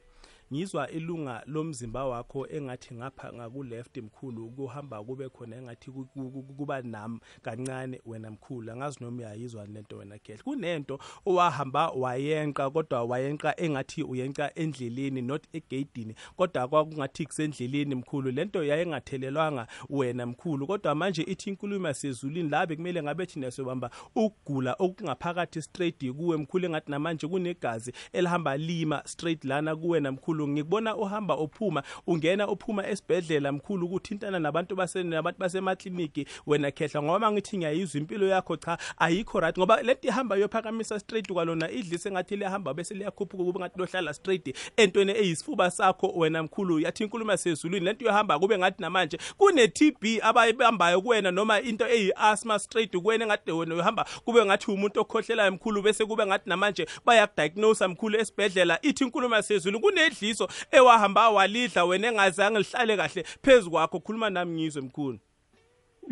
Ngizwa 0.52 0.90
ilunga 0.90 1.42
lomzimba 1.46 2.04
wakho 2.04 2.46
engathi 2.50 2.94
ngapha 2.94 3.32
ngakuleft 3.32 3.96
mkhulu 3.98 4.50
kuhamba 4.50 5.04
kube 5.04 5.28
khona 5.28 5.56
engathi 5.56 5.90
ku- 5.90 6.04
ku- 6.04 6.30
ku- 6.30 6.42
kuba 6.42 6.82
nami 6.82 7.20
kancane 7.42 8.00
wena 8.06 8.30
mkhulu. 8.30 8.72
Angazi 8.72 8.96
noma 9.00 9.16
uyayizwa 9.18 9.66
lento 9.66 9.96
wena 9.96 10.18
kehle 10.18 10.42
kunento 10.42 10.98
owahamba 11.26 11.90
wayenqa 11.90 12.70
kodwa 12.70 13.04
wayenqa 13.04 13.60
engathi 13.60 14.02
uyenqa 14.02 14.54
endleleni 14.54 15.22
not 15.22 15.44
egeyidini 15.52 16.14
kodwa 16.36 16.68
kwakungathi 16.68 17.26
kusendleleni 17.26 17.94
mkhulu. 17.94 18.30
Lento 18.30 18.64
yayengathelelwanga 18.64 19.66
wena 19.90 20.26
mkhulu. 20.26 20.66
Kodwa 20.66 20.94
manje 20.94 21.22
ithi 21.22 21.50
inkulumo 21.50 21.86
yasezulwini 21.88 22.48
labe 22.48 22.76
kumele 22.76 23.02
ngabe 23.02 23.26
thina 23.26 23.50
sobamba 23.50 23.90
ukugula 24.14 24.76
okungaphakathi 24.78 25.62
straight 25.62 26.10
kuwe 26.12 26.36
mkhulu 26.36 26.66
engathi 26.66 26.90
namanje 26.90 27.26
kunegazi 27.28 27.92
elihamba 28.12 28.56
lima 28.56 29.02
straight 29.06 29.44
lana 29.44 29.76
kuwena 29.76 30.12
mkhulu 30.12 30.41
ngikubona 30.48 30.96
uhamba 30.96 31.36
uphuma 31.36 31.82
ungena 32.06 32.48
uphuma 32.48 32.88
esibhedlela 32.88 33.52
mkhulu 33.52 33.86
ukuthintana 33.86 34.38
nabantu 34.38 34.76
base 34.76 35.02
nabantu 35.02 35.38
basemakliniki 35.40 36.26
wena 36.46 36.70
khehla 36.70 37.02
ngoba 37.02 37.32
ngithi 37.32 37.58
ngiyayizwa 37.58 38.00
impilo 38.00 38.26
yakho 38.26 38.56
cha 38.56 38.78
ayikho 38.98 39.40
right. 39.40 39.58
Ngoba 39.58 39.82
lento 39.82 40.08
ihamba 40.08 40.36
yophakamisa 40.36 41.00
straight 41.00 41.32
kwalona 41.32 41.70
idlise 41.70 42.10
ngathi 42.10 42.36
liyahamba 42.36 42.74
bese 42.74 42.94
liyakhuphuka 42.94 43.44
kube 43.44 43.60
ngathi 43.60 43.78
lohlala 43.78 44.14
straight. 44.14 44.56
Entweni 44.76 45.12
eyisifuba 45.12 45.70
sakho 45.70 46.06
wena 46.16 46.42
mkhulu 46.42 46.80
yathi 46.80 47.04
inkulumo 47.04 47.30
yasezulwini 47.30 47.86
lento 47.86 48.04
yohamba 48.04 48.38
kube 48.38 48.58
ngathi 48.58 48.82
namanje 48.82 49.18
kune 49.36 49.68
TB 49.68 50.04
abayibambayo 50.22 51.00
kuwena 51.00 51.30
noma 51.30 51.60
into 51.60 51.86
eyi 51.86 52.12
asthma 52.16 52.58
straight 52.58 52.96
kuwena 52.96 53.26
ngathi 53.26 53.52
wena 53.52 53.74
uhamba 53.74 54.06
kube 54.24 54.44
ngathi 54.44 54.70
umuntu 54.70 55.00
okhohlelayo 55.00 55.52
mkhulu 55.52 55.82
bese 55.82 56.06
kube 56.06 56.26
ngathi 56.26 56.48
namanje 56.48 56.86
bayakudiagnose 57.04 57.86
mkhulu 57.86 58.18
esibhedlela 58.18 58.78
ithi 58.82 59.04
inkulumo 59.04 59.34
yasezulu 59.34 59.80
kunedliso 60.22 60.48
ewahamba 60.70 61.30
walidla 61.30 61.84
wena 61.84 62.08
engazange 62.08 62.58
lihlale 62.58 62.96
kahle 62.96 63.22
phezukwakho 63.42 64.00
khuluma 64.00 64.30
nami 64.30 64.54
ngizwe 64.54 64.82
mkhulu. 64.82 65.18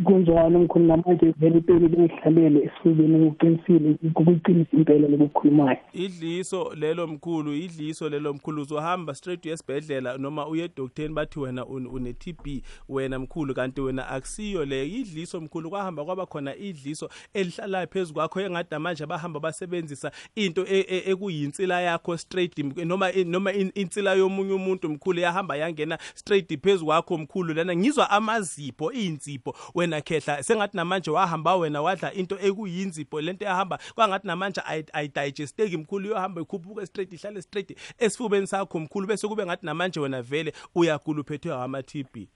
Kunjalo 0.05 0.59
mkhulu 0.59 0.85
namanje 0.87 1.35
vele 1.39 1.59
impela 1.59 1.89
bengihlalele 1.89 2.61
esifubeni 2.65 3.27
ukuqinisile 3.27 3.95
kukuqinisa 4.15 4.77
impela 4.77 5.09
lokukhulumayo 5.09 5.79
idliso 5.93 6.73
lelo 6.75 7.07
mkhulu 7.07 7.55
idliso 7.55 8.09
lelo 8.09 8.35
mkhulu. 8.35 8.63
Uzohamba 8.63 9.15
straight 9.15 9.45
uye 9.47 9.55
esibhedlela 9.55 10.19
noma 10.19 10.47
uye 10.49 10.65
edokoteni 10.65 11.15
bathi 11.15 11.39
wena 11.41 11.67
un- 11.67 11.87
une-TB 11.87 12.63
wena 12.89 13.19
mkhulu 13.19 13.55
kanti 13.55 13.81
wena 13.81 14.09
akusiyo 14.09 14.65
leyo 14.65 14.85
idliso 14.85 15.41
mkhulu 15.41 15.71
kwahamba 15.71 16.05
kwaba 16.05 16.27
khona 16.27 16.57
idliso 16.57 17.09
elihlalayo 17.35 17.87
phezu 17.87 18.15
kwakho 18.15 18.41
engathi 18.41 18.69
namanje 18.71 19.07
bahamba 19.07 19.41
basebenzisa 19.41 20.11
into 20.35 20.67
e- 20.67 20.87
e- 20.89 21.11
ekuyinsila 21.11 21.81
yakho 21.81 22.17
straight 22.17 22.59
mk- 22.59 22.85
noma 22.87 23.13
i- 23.13 23.25
noma 23.25 23.53
in- 23.53 23.73
insila 23.75 24.15
yomunye 24.15 24.53
umuntu 24.53 24.89
mkhulu 24.89 25.21
yahamba 25.21 25.57
yangena 25.57 25.99
straight 26.15 26.61
phezu 26.63 26.85
kwakho 26.87 27.19
mkhulu. 27.19 27.55
Lana 27.55 27.77
ngizwa 27.77 28.11
amazipho 28.11 28.93
iy'nsipho 28.93 29.55
wena 29.75 29.89
khehla 30.00 30.42
sengathi 30.42 30.76
namanje 30.76 31.11
wahamba 31.11 31.57
wena 31.57 31.83
wadla 31.83 32.12
into 32.14 32.37
ekuyinzipho 32.38 33.20
lento 33.20 33.44
yahamba. 33.44 33.79
Kwangathi 33.94 34.26
namanje 34.26 34.61
ayi- 34.61 34.90
ayidigesteki 34.92 35.76
mkhulu 35.76 36.09
yohamba 36.09 36.40
ikhuphuka 36.40 36.87
straight 36.87 37.12
ihlale 37.12 37.42
straight 37.42 37.76
esifubeni 37.98 38.46
sakho 38.46 38.79
mkhulu 38.81 39.07
bese 39.07 39.29
kube 39.29 39.46
ngathi 39.46 39.66
namanje 39.66 40.00
wena 40.00 40.22
vele 40.22 40.53
uyagula 40.74 41.20
uphethwe 41.20 41.55
ama-TB 41.55 42.29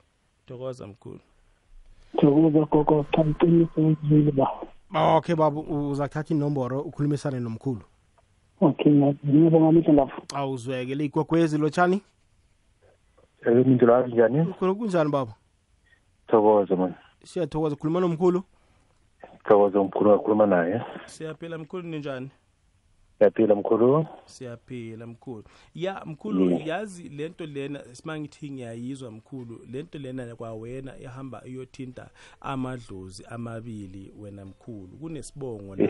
thokoza 0.46 0.86
mkhulu. 0.86 1.20
Thokoza 2.20 2.66
gogo 2.70 3.06
cha 3.12 3.22
iqiniso 3.22 3.80
ngizwile 3.80 4.32
ba 4.32 4.48
okay 5.16 5.34
baba 5.34 5.60
uzathatha 5.60 6.34
inomboro 6.34 6.80
ukhulumisane 6.80 7.40
nomkhulu. 7.40 7.82
Okay 8.60 8.92
ngiyabonga 8.92 9.72
mihle 9.72 9.92
lapho. 9.92 10.22
Igwegwezi 11.04 11.58
lotshani? 11.58 12.02
Lami 13.42 13.74
njani? 14.12 14.54
Kunjani 14.58 15.10
baba 15.10 15.34
thokoza 16.28 16.76
man 16.76 16.94
siyathokoza 17.24 17.76
khuluma 17.76 18.00
nomkhulu? 18.00 18.42
Thokoza 19.48 19.80
umkhulu 19.80 20.10
ngakhuluma 20.10 20.46
naye. 20.46 20.80
Siyaphila 21.06 21.58
mkhulu 21.58 21.82
ninjani? 21.88 22.30
Siyaphila 23.18 23.54
mkhulu. 23.54 24.06
Siyaphila 24.24 25.06
mkhulu. 25.06 25.44
Ya 25.74 26.02
mkhulu 26.04 26.50
Yeah. 26.50 26.66
yazi 26.66 27.08
lento 27.08 27.46
lena 27.46 27.80
simangithi 27.92 28.50
ngiyayizwa 28.50 29.10
mkhulu 29.10 29.60
lento 29.70 29.98
lena 29.98 30.36
kwawena 30.36 30.98
ihamba 30.98 31.42
iyothinta 31.46 32.10
amadlozi 32.40 33.24
amabili 33.30 34.12
wena 34.18 34.44
mkhulu. 34.44 34.88
Kunesibongo 35.00 35.76
la 35.76 35.88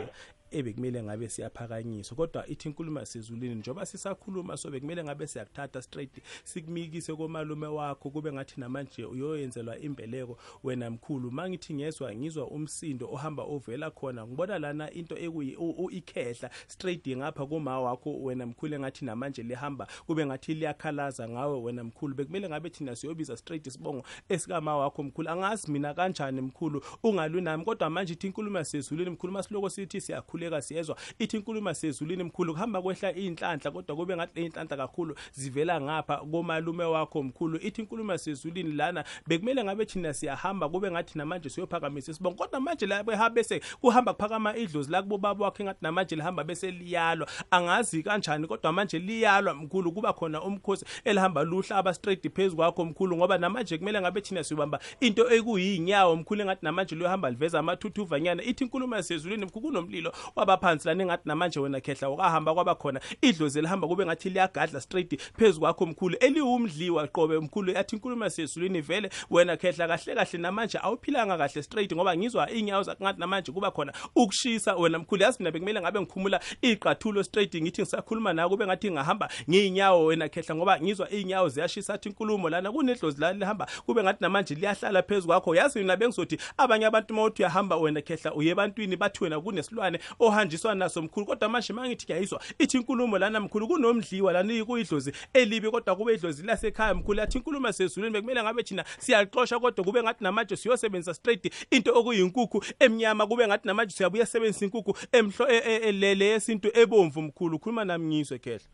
ebekumele 0.56 1.02
ngabe 1.02 1.28
siyaphakanyiswa. 1.28 2.16
Kodwa 2.16 2.46
ithi 2.46 2.68
inkulumo 2.68 3.04
sezulwini 3.04 3.54
njengoba 3.54 3.86
sisakhuluma 3.86 4.56
so 4.56 4.70
bekumele 4.70 5.04
ngabe 5.04 5.26
siyakuthatha 5.26 5.82
straight 5.82 6.10
sikumikise 6.44 7.14
komalume 7.14 7.66
wakho 7.66 8.10
kube 8.10 8.32
ngathi 8.32 8.60
namanje 8.60 9.04
uyoyenzelwa 9.04 9.78
imbeleko 9.78 10.38
wena 10.64 10.90
mkhulu. 10.90 11.30
Mangithi 11.30 11.74
ngezwa 11.74 12.14
ngizwa 12.14 12.46
umsindo 12.46 13.08
ohamba 13.12 13.42
ovela 13.42 13.90
khona 13.90 14.26
ngibona 14.26 14.58
lana 14.58 14.90
into 14.90 15.16
ekuyi 15.18 15.56
u- 15.56 15.70
u- 15.84 15.90
ikhehla 15.90 16.50
straight 16.66 17.08
ngapha 17.16 17.46
kuma 17.46 17.80
wakho 17.80 18.22
wena 18.22 18.46
mkhulu 18.46 18.74
engathi 18.74 19.04
namanje 19.04 19.42
lihamba 19.42 19.86
kube 20.06 20.26
ngathi 20.26 20.54
liyakhalaza 20.54 21.28
ngawe 21.28 21.60
wena 21.60 21.84
mkhulu. 21.84 22.14
Bekumele 22.14 22.48
ngabe 22.48 22.70
thina 22.70 22.96
siyobiza 22.96 23.36
straight 23.36 23.66
isibongo 23.66 24.04
esikama 24.28 24.76
wakho 24.76 25.02
mkhulu. 25.02 25.28
Angazi 25.30 25.72
mina 25.72 25.94
kanjani 25.94 26.40
mkhulu 26.40 26.82
ungalunami 27.02 27.64
kodwa 27.64 27.90
manje 27.90 28.12
ithi 28.12 28.26
inkulumo 28.26 28.58
yasezulwini 28.58 29.10
mkhulu 29.10 29.32
masiloko 29.32 29.70
sithi 29.70 30.00
siyakhuleka 30.44 30.62
siyezwa. 30.62 30.96
Ithi 31.18 31.36
inkulumo 31.36 31.74
sezulwini 31.74 32.24
mkhulu 32.24 32.54
kuhamba 32.54 32.82
kwehla 32.82 33.12
iy'nhlanhla 33.12 33.70
kodwa 33.70 33.96
kube 33.96 34.16
ngathi 34.16 34.40
iy'nhlanhla 34.40 34.76
kakhulu 34.76 35.14
zivela 35.32 35.80
ngapha 35.80 36.16
komalume 36.16 36.84
wakho 36.84 37.22
mkhulu. 37.22 37.58
Ithi 37.62 37.82
inkulumo 37.82 38.18
sezulwini 38.18 38.72
lana 38.72 39.04
bekumele 39.26 39.64
ngabe 39.64 39.86
thina 39.86 40.14
siyahamba 40.14 40.68
kube 40.68 40.90
ngathi 40.90 41.18
namanje 41.18 41.48
siyophakamisa 41.48 42.12
isibongo. 42.12 42.36
Kodwa 42.36 42.60
manje 42.60 42.86
la 42.86 43.02
behamba 43.02 43.30
bese 43.30 43.60
kuhamba 43.80 44.14
kuphakama 44.14 44.56
idlozi 44.56 44.90
la 44.90 45.02
kubo 45.02 45.44
wakhe 45.44 45.64
ngathi 45.64 45.78
namanje 45.82 46.16
lihamba 46.16 46.44
bese 46.44 46.70
liyalwa. 46.70 47.28
Angazi 47.50 48.02
kanjani 48.02 48.46
kodwa 48.46 48.72
manje 48.72 48.98
liyalwa 48.98 49.54
mkhulu. 49.54 49.92
Kuba 49.92 50.12
khona 50.12 50.42
umkhosi 50.42 50.84
elihamba 51.04 51.44
luhlaba 51.44 51.94
straight 51.94 52.34
phezu 52.34 52.56
kwakho 52.56 52.84
mkhulu 52.84 53.16
ngoba 53.16 53.38
namanje 53.38 53.78
kumele 53.78 54.00
ngabe 54.00 54.20
thina 54.20 54.44
siyobamba 54.44 54.80
into 55.00 55.30
ekuyinyawo 55.30 56.16
mkhulu 56.16 56.40
engathi 56.42 56.64
namanje 56.64 56.94
luyohamba 56.94 57.30
liveza 57.30 57.58
amathuthuva 57.58 58.18
ithi 58.18 58.64
inkulumo 58.64 58.96
yasezulwini 58.96 59.44
mkhulu 59.44 59.64
kunomlilo 59.66 60.12
wabaphansi 60.36 60.88
lana 60.88 61.02
engathi 61.02 61.28
namanje 61.28 61.60
wena 61.60 61.80
khehla 61.80 62.10
ukahamba 62.10 62.54
kwaba 62.54 62.74
khona. 62.74 63.00
Idlozi 63.22 63.58
elihamba 63.58 63.88
kube 63.88 64.06
ngathi 64.06 64.30
liyagadla 64.30 64.80
straight 64.80 65.20
phezu 65.38 65.60
kwakho 65.60 65.86
mkhulu 65.86 66.16
eliwumdliwa 66.20 67.06
qobe 67.06 67.38
mkhulu 67.38 67.72
yathi 67.72 67.96
inkulumo 67.96 68.24
yasezulwini 68.24 68.80
vele 68.80 69.10
wena 69.30 69.56
khehla 69.56 69.88
kahle 69.88 70.14
kahle 70.14 70.38
namanje 70.38 70.78
awuphilanga 70.82 71.38
kahle 71.38 71.62
straight 71.62 71.94
ngoba 71.94 72.16
ngizwa 72.16 72.50
inyawo 72.50 72.82
zakungathi 72.82 73.20
namanje 73.20 73.52
kuba 73.52 73.70
khona 73.70 73.92
ukushisa 74.16 74.76
wena 74.76 74.98
mkhulu. 74.98 75.22
Yazi 75.22 75.38
mina 75.38 75.50
bekumele 75.50 75.80
ngabe 75.80 76.00
ngikhumula 76.00 76.40
iqathulo 76.62 77.22
straight 77.22 77.54
ngithi 77.54 77.82
ngisakhuluma 77.82 78.32
nawe 78.32 78.48
kube 78.48 78.66
ngathi 78.66 78.90
ngahamba 78.90 79.28
ngiy'nyawo 79.50 80.04
wena 80.04 80.28
khehla 80.28 80.54
ngoba 80.54 80.80
ngizwa 80.80 81.12
iy'nyawo 81.12 81.48
ziyashisa 81.48 81.94
athi 81.94 82.08
inkulumo 82.08 82.48
lana. 82.50 82.72
Kunedlozi 82.72 83.20
la 83.20 83.32
lihamba 83.32 83.66
kube 83.86 84.02
ngathi 84.02 84.18
namanje 84.20 84.54
liyahlala 84.54 85.02
phezu 85.02 85.26
kwakho. 85.26 85.54
Yazi 85.54 85.78
mina 85.78 85.96
bengizothi 85.96 86.38
abanye 86.56 86.86
abantu 86.86 87.14
mawuthi 87.14 87.42
uyahamba 87.42 87.76
wena 87.76 88.00
khehla 88.02 88.34
uye 88.34 88.50
ebantwini 88.50 88.96
bathi 88.96 89.24
wena 89.24 89.40
kunesilwane 89.40 89.98
ohanjiswa 90.26 90.74
naso 90.74 91.02
mkhulu. 91.02 91.26
Kodwa 91.26 91.48
manje 91.48 91.72
mangithi 91.72 92.04
ngiyayizwa 92.06 92.40
ithi 92.58 92.76
inkulumo 92.76 93.18
lana 93.18 93.40
mkhulu 93.40 93.68
kunomdliwa 93.68 94.32
lana 94.32 94.64
kuyidlozi 94.64 95.12
elibi 95.34 95.70
kodwa 95.70 95.96
kube 95.96 96.14
idlozi 96.14 96.46
lasekhaya 96.46 96.94
mkhulu. 96.94 97.20
Yathi 97.20 97.38
inkulumo 97.38 97.72
sezulwini 97.72 98.12
bekumele 98.12 98.42
ngabe 98.42 98.62
thina 98.62 98.84
siyaxosha 98.98 99.58
kodwa 99.58 99.84
kube 99.84 100.02
ngathi 100.02 100.24
namanje 100.24 100.56
siyosebenzisa 100.56 101.14
straight 101.14 101.52
into 101.70 101.94
okuyinkukhu 101.94 102.64
emnyama 102.80 103.26
kube 103.26 103.46
ngathi 103.46 103.68
namanje 103.68 103.92
siyabuya 103.96 104.26
sebenzisa 104.26 104.64
inkukhu 104.64 104.96
emhlo 105.12 105.48
e- 105.48 105.62
e- 105.66 105.88
elele 105.88 106.24
yesintu 106.24 106.68
ebomvu 106.74 107.22
mkhulu. 107.22 107.58
Khuluma 107.58 107.84
nami 107.84 108.06
ngizwe 108.06 108.38
khehla. 108.38 108.68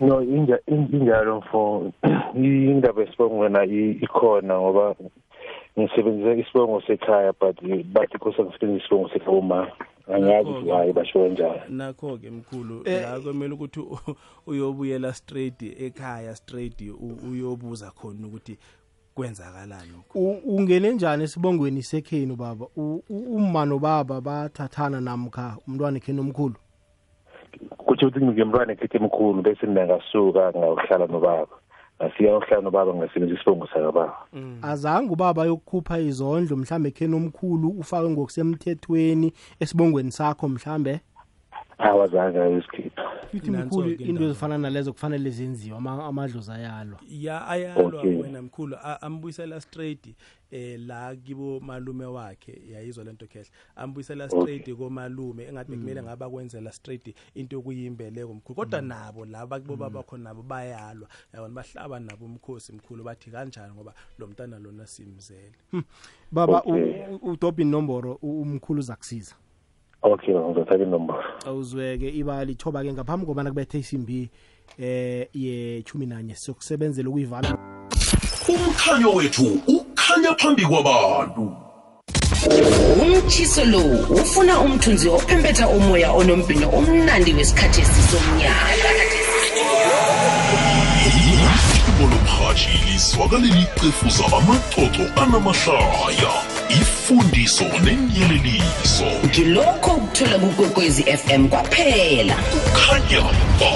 No 0.00 0.20
inja- 0.22 0.60
in- 0.66 0.88
injalo 0.92 1.38
mfo 1.38 1.92
indaba 2.34 3.02
yesibongo 3.02 3.38
wena 3.38 3.64
ikhona 3.64 4.60
ngoba 4.60 4.94
ngisebenzisa 5.78 6.34
isibongo 6.34 6.80
sekhaya 6.80 7.32
but 7.40 7.56
bathi 7.84 8.18
kose 8.18 8.42
ngisebenzisa 8.42 8.84
isibongo 8.84 9.08
sekhaya 9.08 9.38
uma 9.38 9.68
angazi 10.08 10.50
ukuthi 10.50 10.70
why 10.70 10.92
basho 10.92 11.18
kanjani 11.18 11.60
nakho 11.68 12.16
ke 12.16 12.30
mkhulu 12.30 12.82
Eh, 12.84 13.02
la 13.02 13.20
kwemela 13.20 13.54
ukuthi 13.54 13.80
uyobuyela 14.46 15.12
straight 15.12 15.62
ekhaya 15.62 16.34
straight 16.36 16.80
uyobuza 17.30 17.90
khona 17.90 18.26
ukuthi 18.26 18.58
kwenzakalani 19.14 19.92
ungene 20.46 20.92
njani 20.92 21.24
esibongweni 21.24 21.82
sekhenu 21.82 22.36
baba? 22.36 22.66
Umma 23.08 23.64
nobaba 23.64 24.20
bathathana 24.20 25.00
namkha 25.00 25.56
umntwana 25.68 25.96
ekhenu 25.98 26.20
omkhulu? 26.22 26.56
Kutsho 27.76 28.06
ukuthi 28.06 28.24
ngemntwana 28.24 28.72
ekhethe 28.72 28.98
emkhulu 28.98 29.42
bese 29.42 29.66
mina 29.66 29.86
ngasuka 29.86 30.52
ngayohlala 30.56 31.06
nobaba. 31.06 31.54
Ngafika 32.00 32.36
uhlala 32.36 32.62
nobaba 32.62 32.94
ngasebenzisa 32.94 33.40
isibongo 33.40 33.66
sakababa. 33.66 34.16
Azange 34.62 35.12
ubaba 35.12 35.44
yokukhupha 35.44 35.98
izondlo 35.98 36.56
mhlambe 36.56 36.88
ekhenu 36.88 37.16
omkhulu 37.16 37.68
ufake 37.68 38.08
ngokusemthethweni 38.10 39.32
esibongweni 39.60 40.12
sakho 40.12 40.48
mhlambe? 40.48 41.00
Awazange 41.82 42.38
ayosikhipha 42.38 43.02
ithi 43.34 43.50
Nanso-ke 43.50 43.66
mkhulu 43.66 43.90
into 44.10 44.24
ezifana 44.24 44.58
nalezo 44.58 44.92
kufanele 44.92 45.30
zenziwe 45.30 45.76
amadlozi 45.78 46.52
ayalwa. 46.52 46.98
Ya 47.08 47.48
ayalwa 47.48 48.00
Okay. 48.00 48.16
wena 48.22 48.42
mkhulu. 48.42 48.76
Ambuyisela 49.00 49.60
straight 49.60 50.14
eh 50.50 50.80
la 50.80 51.16
kibo 51.16 51.60
malume 51.60 52.04
wakhe 52.04 52.62
yayizwa 52.72 53.04
lento 53.04 53.26
kehle 53.26 53.46
ambuyisela 53.76 54.28
straight 54.30 54.62
okay. 54.62 54.74
komalume 54.74 55.44
engathi 55.44 55.72
kumele 55.72 56.00
mm. 56.00 56.06
ngaba 56.06 56.30
kwenzela 56.30 56.72
straight 56.72 57.14
into 57.34 57.56
yokuyimbeleko 57.56 58.34
mkhulu. 58.34 58.56
Kodwa 58.56 58.82
mm. 58.82 58.88
nabo 58.88 59.24
la 59.24 59.46
kibo 59.46 59.76
baba 59.76 60.02
khona 60.02 60.24
nabo 60.24 60.42
bayalwa. 60.42 61.08
Yabona 61.34 61.54
bahlaba 61.54 62.00
nabo 62.00 62.24
umkhosi 62.24 62.72
mkhulu 62.72 63.04
bathi 63.04 63.30
kanjani 63.30 63.74
ngoba 63.74 63.94
lo 64.18 64.26
mntana 64.26 64.58
lona 64.58 64.86
simzele. 64.86 65.52
Baba 66.32 66.58
Okay. 66.64 67.02
u- 67.10 67.14
u- 67.22 67.30
udobha 67.32 67.62
inomboro 67.62 68.18
u- 68.22 68.40
umkhulu 68.42 68.80
uzakusiza 68.80 69.34
okay 70.02 70.34
ngizothatha 70.34 70.82
inombolo 70.82 71.24
awuzweke 71.46 72.08
iba 72.08 72.44
lithoba-ke 72.44 72.92
ngaphambi 72.92 73.26
kobana 73.26 73.50
kubethe 73.50 73.78
isimbi 73.78 74.30
eh 74.78 75.28
yechumi 75.34 76.06
nanye. 76.06 76.34
Siyokusebenzela 76.34 77.08
ukuyivala. 77.08 77.58
Umkhanyo 78.48 79.14
wethu 79.14 79.60
ukhanya 79.66 80.34
phambi 80.38 80.62
kwabantu. 80.62 81.56
Umtshiso 83.02 83.64
lo 83.64 83.78
ufuna 84.10 84.60
umthunzi 84.60 85.08
ophempetha 85.08 85.68
umoya 85.68 86.12
onombhino 86.12 86.68
omnandi 86.76 87.32
wesikhathi 87.34 87.80
esisomnyaka 87.80 88.66
ihlobo 91.92 92.14
lomhatshi 92.14 92.70
lizwakaleli 92.86 93.66
cefuza 93.78 94.24
amaxoxo 94.38 95.04
anamahlaya. 95.22 96.51
Ifundiso 96.80 97.64
nenyeleliso 97.84 99.04
ngilokho 99.26 99.90
ukuthola 99.92 100.38
kukwekwezi 100.38 101.02
fm 101.02 101.48
kwaphela. 101.48 102.34
Khanya 102.74 103.22
ba. 103.60 103.72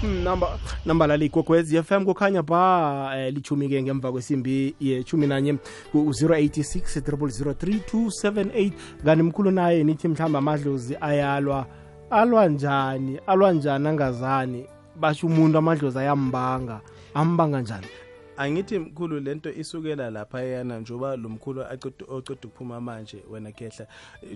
Hmm, 0.00 0.22
namba 0.24 0.58
namba 0.86 1.06
lali 1.06 1.26
igogwez 1.26 1.70
FM 1.82 2.04
kukhanya 2.04 2.42
ba 2.42 3.12
eh, 3.16 3.32
lichumi-ke 3.34 3.82
ngemva 3.82 4.12
kwesimbi 4.12 4.74
yechumi 4.80 5.26
nanye 5.26 5.54
ku-086 5.92 7.00
3278 7.00 8.70
ngani 9.04 9.22
mkhulu 9.22 9.50
naye 9.50 9.84
nithi 9.84 10.08
mhlawumbe 10.08 10.38
amadlozi 10.38 10.96
ayalwa 11.00 11.66
alwa 12.10 12.48
njani 12.48 13.18
alwa 13.26 13.52
njani 13.52 13.88
angazani? 13.88 14.66
Basho 14.96 15.26
umuntu 15.26 15.58
amadlozi 15.58 15.98
ayambanga 15.98 16.80
ambanga 17.14 17.60
njani 17.60 17.86
angithi 18.42 18.78
mkhulu 18.78 19.20
lento 19.20 19.50
isukela 19.52 20.10
lapha 20.10 20.42
yana 20.42 20.78
njoba 20.80 21.16
lo 21.16 21.28
mkhulu 21.28 21.60
oceda 22.08 22.40
ukuphuma 22.44 22.80
manje 22.80 23.22
wena 23.30 23.52
khehla 23.52 23.86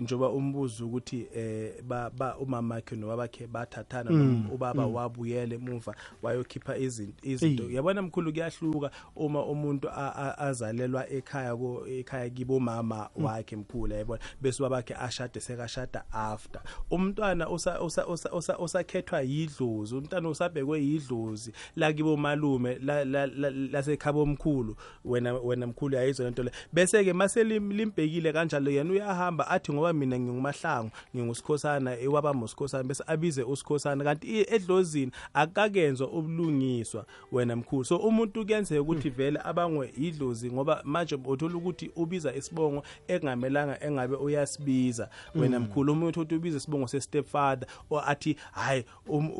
njoba 0.01 0.29
umbuzo 0.29 0.85
ukuthi 0.87 1.27
eh 1.35 1.73
ba, 1.83 2.09
ba 2.09 2.37
umamakhe 2.37 2.95
nobabakhe 2.95 3.47
bathathana 3.47 4.11
Mm, 4.11 4.49
ubaba 4.51 4.87
mm. 4.87 4.93
wabuyele 4.95 5.55
emuva 5.55 5.95
wayokhipha 6.21 6.77
izinto 6.77 7.27
izinto 7.29 7.69
yabona 7.69 8.01
mkhulu 8.01 8.31
kuyahluka 8.33 8.91
uma 9.15 9.45
umuntu 9.45 9.89
azalelwa 10.37 11.09
ekhaya 11.09 11.55
ko 11.55 11.87
ekhaya 11.87 12.29
kibomama 12.29 13.09
mm. 13.17 13.23
wakhe 13.25 13.55
mkhulu 13.55 13.93
yabona 13.95 14.21
bese 14.41 14.63
babakhe 14.63 14.95
ashade 14.95 15.39
sekashada 15.39 16.03
after 16.11 16.61
umntwana 16.91 17.47
osa 17.47 17.79
osa 17.79 18.05
usa- 18.05 18.57
usakhethwa 18.59 19.21
yidlozi 19.21 19.95
umntwana 19.95 20.29
usabhekwe 20.29 20.81
yidlozi 20.83 21.51
la 21.75 21.91
la, 21.91 22.17
malume 22.17 22.75
la- 22.79 23.05
la- 23.05 23.25
la- 23.27 23.49
lasekhabo 23.97 24.21
omkhulu 24.21 24.75
wena 25.05 25.33
wena 25.33 25.67
mkhulu 25.67 25.95
yayizwa 25.95 26.25
lento 26.25 26.43
le 26.43 26.51
bese 26.73 27.03
ke 27.03 27.13
mase 27.13 27.43
lim- 27.43 27.71
limbhekile 27.71 28.33
kanjalo 28.33 28.71
yena 28.71 28.91
uyahamba 28.91 29.47
athi 29.47 29.73
ngoba 29.73 29.93
mina 29.93 30.19
ngingumahlangu 30.19 30.91
ngingusikhosana 31.15 31.99
ewaba 31.99 32.33
musikhosana 32.33 32.83
bese 32.83 33.03
abize 33.07 33.43
usikhosana 33.43 34.03
kanti 34.03 34.39
edlozini 34.49 35.11
akakenzwa 35.33 36.07
ubulungiswa 36.11 37.05
wena 37.31 37.55
mkhulu 37.55 37.85
so 37.85 37.97
umuntu 37.97 38.45
kuyenzeka 38.45 38.81
ukuthi 38.81 39.09
vele 39.09 39.39
abangwe 39.43 39.93
idlozi 39.97 40.51
ngoba 40.51 40.81
manje 40.85 41.15
uthola 41.25 41.55
ukuthi 41.55 41.91
ubiza 41.95 42.35
isibongo 42.35 42.83
engamelanga 43.07 43.83
engabe 43.83 44.15
uyasibiza 44.15 45.09
wena 45.35 45.59
Mm. 45.59 45.65
mkhulu 45.65 45.93
umuntu 45.93 46.21
uthi 46.21 46.35
ubiza 46.35 46.57
isibongo 46.57 46.87
se-stepfather 46.87 47.67
or 47.89 48.03
athi 48.07 48.35
hayi 48.51 48.83
um- 49.07 49.31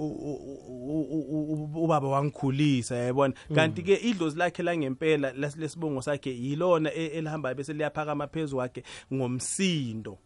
ubaba 1.76 2.08
wangikhulisa 2.08 2.96
yayibona 2.96 3.34
kanti 3.56 3.82
ke 3.84 3.96
idlozi 3.96 4.37
lakhe 4.38 4.64
langempela 4.64 5.32
las- 5.32 5.58
lesibongo 5.60 6.02
sakhe 6.02 6.30
yilona 6.32 6.94
e- 6.94 7.06
elihamba 7.18 7.54
bese 7.54 7.74
liyaphakama 7.74 8.28
phezu 8.28 8.56
kwakhe 8.56 8.84
ngomsindo. 9.14 10.18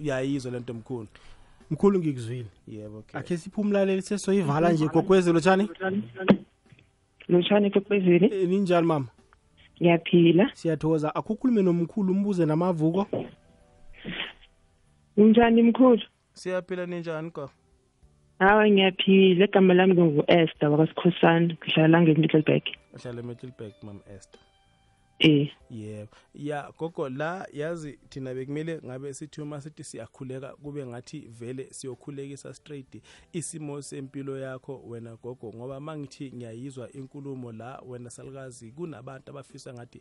Uyayizwa 0.00 0.52
lento 0.52 0.74
mkhulu 0.74 1.06
mkhulu 1.70 1.98
ngikuzwile. 1.98 2.46
Yebo 2.68 2.98
okay. 2.98 3.20
Akhe 3.20 3.36
siphe 3.36 3.60
umlaleli 3.60 4.02
sesoyivala 4.02 4.72
nje 4.72 4.88
gogwezi 4.88 5.32
lotshani? 5.32 5.68
Lotshani 7.28 7.70
kokwezini 7.70 8.26
Eh, 8.34 8.48
ninjani 8.48 8.86
mama? 8.86 9.06
Ngiyaphila. 9.82 10.50
Siyathokoza. 10.54 11.14
Akukhulume 11.14 11.62
nomkhulu 11.62 12.12
umbuze 12.12 12.46
namavuko. 12.46 13.06
Unjani 15.16 15.62
mkhulu? 15.62 16.02
Siyaphila 16.32 16.86
ninjani 16.86 17.30
ko 17.30 17.50
hawa 18.38 18.70
ngiyaphila 18.70 19.44
egama 19.44 19.74
lami 19.74 19.94
ngingu-esther 19.94 20.70
wakasikhosana 20.70 21.54
ngihlala 21.54 21.88
la 21.88 21.98
nge-middleburg. 22.02 22.64
Uhlala 22.94 23.20
eMiddelburg 23.20 23.74
mam 23.82 23.98
Esther. 24.14 24.40
Eh. 25.20 25.50
Yebo 25.70 26.14
ya 26.38 26.72
gogo 26.78 27.08
la 27.08 27.46
yazi 27.52 27.98
thina 28.08 28.34
bekumele 28.34 28.80
ngabe 28.84 29.14
sithi 29.14 29.40
uma 29.40 29.60
sithi 29.60 29.84
siyakhuleka 29.84 30.56
kube 30.56 30.86
ngathi 30.86 31.20
vele 31.20 31.68
siyokhulekisa 31.70 32.54
straight. 32.54 33.02
Isimo 33.32 33.82
sempilo 33.82 34.38
yakho 34.38 34.82
wena 34.86 35.16
gogo 35.16 35.52
ngoba 35.56 35.80
mangithi 35.80 36.32
ngiyayizwa 36.32 36.92
inkulumo 36.92 37.52
la 37.52 37.82
wena 37.86 38.10
salukazi 38.10 38.72
kunabantu 38.72 39.30
abafisa 39.30 39.74
ngathi 39.74 40.00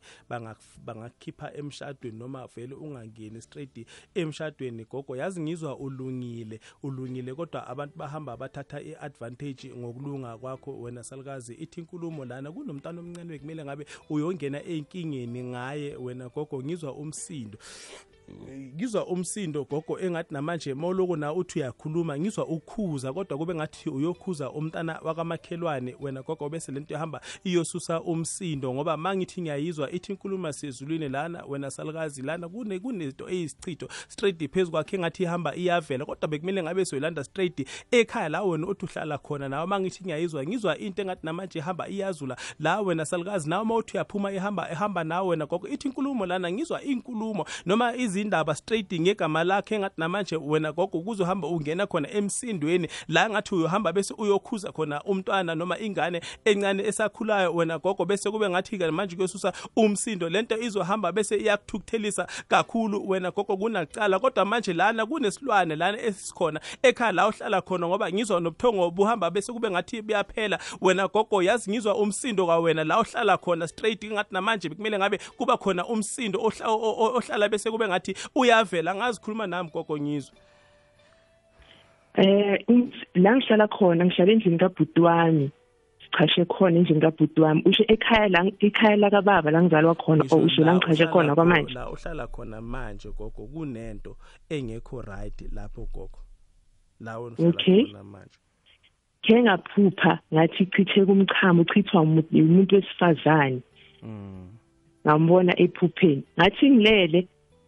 bangakhipha 0.85 1.53
emshadweni 1.53 2.19
noma 2.19 2.47
vele 2.55 2.75
ungangeni 2.75 3.41
straight. 3.41 3.87
Emshadweni 4.15 4.85
gogo 4.85 5.15
yazi 5.15 5.41
ngizwa 5.41 5.77
ulungile 5.77 6.59
ulungile 6.83 7.33
kodwa 7.35 7.67
abantu 7.67 7.97
bahamba 7.97 8.37
bathatha 8.37 8.81
iadvantage 8.81 9.75
ngokulunga 9.75 10.37
kwakho 10.37 10.81
wena 10.81 11.03
salukazi 11.03 11.53
ithi 11.53 11.79
inkulumo 11.79 12.25
lana 12.25 12.51
kunomntana 12.51 12.99
omncane 12.99 13.29
bekumele 13.29 13.65
ngabe 13.65 13.85
uyongena 14.09 14.63
enkingeni 14.63 15.43
ngaye 15.43 15.95
wena 15.95 16.26
gogo 16.29 16.63
ngizwa 16.63 16.93
umsindo. 16.93 17.57
Ngizwa 18.75 19.07
umsindo 19.07 19.63
gogo 19.63 19.99
engathi 19.99 20.33
namanje 20.33 20.73
mawuloko 20.73 21.15
na 21.15 21.33
uthi 21.33 21.59
uyakhuluma 21.59 22.19
ngizwa 22.19 22.47
ukhuza 22.47 23.13
kodwa 23.13 23.37
kube 23.37 23.55
ngathi 23.55 23.89
uyokhuza 23.89 24.51
umntana 24.51 24.99
wakamakhelwane 25.03 25.95
wena 25.99 26.21
gogo 26.21 26.49
bese 26.49 26.71
lento 26.71 26.93
ihamba 26.93 27.21
iyosusa 27.43 28.01
umsindo 28.01 28.73
ngoba 28.73 28.97
mangithi 28.97 29.41
ngiyayizwa 29.41 29.91
ithi 29.91 30.11
inkuluma 30.11 30.53
sezulwini 30.53 31.09
lana 31.09 31.45
wena 31.45 31.71
salukazi 31.71 32.21
lana 32.21 32.49
kune 32.49 32.79
kunezinto 32.79 33.29
eyisichitho 33.29 33.87
straight 34.07 34.51
phezu 34.51 34.71
kwakhe 34.71 34.95
engathi 34.95 35.23
ihamba 35.23 35.55
iyavela 35.55 36.05
kodwa 36.05 36.27
bekumele 36.27 36.63
ngabe 36.63 36.85
soyilanda 36.85 37.23
straight 37.23 37.67
ekhaya 37.91 38.29
la 38.29 38.43
wena 38.43 38.67
othi 38.67 38.85
uhlala 38.85 39.17
khona 39.17 39.49
nawe 39.49 39.65
mangithi 39.65 40.03
ngiyayizwa 40.03 40.43
ngizwa 40.43 40.77
into 40.77 41.01
engathi 41.01 41.25
namanje 41.25 41.59
ihamba 41.59 41.89
iyazula 41.89 42.37
la 42.59 42.81
wena 42.81 43.05
salukazi 43.05 43.49
nawe 43.49 43.65
mawuthi 43.65 43.93
uyaphuma 43.93 44.31
ihamba 44.31 44.71
ehamba 44.71 45.03
nawe 45.03 45.27
wena 45.27 45.45
gogo 45.45 45.67
ithi 45.67 45.87
inkulumo 45.87 46.25
lana 46.25 46.51
ngizwa 46.51 46.83
inkulumo 46.83 47.45
noma 47.65 47.95
izindaba 48.17 48.55
straight 48.55 48.93
ngegama 49.01 49.43
lakhe 49.43 49.75
engathi 49.75 49.95
namanje 49.97 50.35
wena 50.35 50.71
gogo 50.71 51.01
kuzohamba 51.01 51.47
ungena 51.47 51.87
khona 51.87 52.09
emsindweni 52.11 52.87
la 53.07 53.29
ngathi 53.29 53.55
uyohamba 53.55 53.93
bese 53.93 54.13
uyokhuza 54.17 54.71
khona 54.71 55.03
umntwana 55.03 55.55
noma 55.55 55.79
ingane 55.79 56.21
encane 56.45 56.83
esakhulayo 56.83 57.53
wena 57.55 57.77
gogo 57.79 58.05
bese 58.05 58.31
kube 58.31 58.49
ngathi 58.49 58.77
ke 58.77 58.91
manje 58.91 59.15
kuyosusa 59.15 59.53
umsindo. 59.75 60.29
Lento 60.29 60.57
izohamba 60.57 61.11
bese 61.11 61.35
iyakuthukuthelisa 61.37 62.27
kakhulu 62.47 63.09
wena 63.09 63.31
gogo 63.31 63.57
kunacala. 63.57 64.19
Kodwa 64.19 64.45
manje 64.45 64.73
lana 64.73 65.05
kunesilwane 65.05 65.75
lana 65.75 66.01
esikhona 66.01 66.59
ekhaya 66.83 67.11
la 67.11 67.27
uhlala 67.27 67.61
khona 67.61 67.87
ngoba 67.87 68.11
ngizwa 68.11 68.39
nobuthongo 68.39 68.91
buhamba 68.91 69.29
bese 69.31 69.53
kube 69.53 69.69
ngathi 69.71 70.01
buyaphela. 70.01 70.59
Wena 70.81 71.07
gogo 71.07 71.43
yazi 71.43 71.71
ngizwa 71.71 71.95
umsindo 71.95 72.45
kwawena 72.45 72.83
la 72.83 72.99
uhlala 72.99 73.37
khona 73.37 73.67
straight 73.67 74.05
ngathi 74.05 74.33
namanje 74.33 74.69
kumele 74.69 74.97
ngabe 74.97 75.19
kuba 75.37 75.57
khona 75.57 75.85
umsindo 75.85 76.39
ohla- 76.39 76.67
o- 76.69 76.95
o- 77.05 77.13
ohlala 77.17 77.49
bese 77.49 77.71
kube 77.71 77.87
ngathi 77.87 78.06
uyavela 78.35 78.95
ngazikhuluma 78.95 79.47
nami 79.47 79.69
gogo 79.73 79.97
ngizwa 79.97 80.35
eh 82.17 82.59
la 83.15 83.35
ngihlala 83.35 83.67
khona 83.67 84.05
ngihlala 84.05 84.31
endlini 84.31 84.57
kabhuti 84.57 85.01
wami 85.01 85.51
sichashe 86.03 86.45
khona 86.45 86.77
endlini 86.79 87.01
kabhuti 87.01 87.41
wami 87.41 87.61
usho 87.65 87.83
ekhaya 87.87 88.27
la 88.29 88.39
ekhaya 88.59 88.95
la 88.97 89.09
kababa 89.09 89.51
la 89.51 89.61
ngizalwa 89.63 89.95
khona 89.95 90.23
o 90.31 90.37
usho 90.37 90.61
la 90.63 90.75
ngichashe 90.75 91.07
khona 91.07 91.33
kho- 91.33 91.35
kwamanje. 91.35 91.73
la 91.73 91.89
uhlala 91.89 92.27
khona 92.27 92.61
manje 92.61 93.09
gogo 93.17 93.47
kunento 93.53 94.15
engekho 94.49 95.01
right 95.01 95.39
lapho 95.53 95.85
gogo. 95.93 96.19
La 96.99 97.19
uhlala 97.19 97.53
khona 97.87 98.03
manje. 98.03 98.37
Ke 99.21 99.43
ngaphupha 99.43 100.19
ngathi 100.33 100.65
chithe 100.65 101.05
kumchamo 101.05 101.61
uchithwa 101.61 102.01
umuntu 102.01 102.33
umuntu 102.33 102.75
wesifazane. 102.75 103.61
Mm. 104.03 104.47
ngambona 105.05 105.53
ephupheni. 105.59 106.23
Ngathi 106.39 106.69
ngilele 106.69 107.27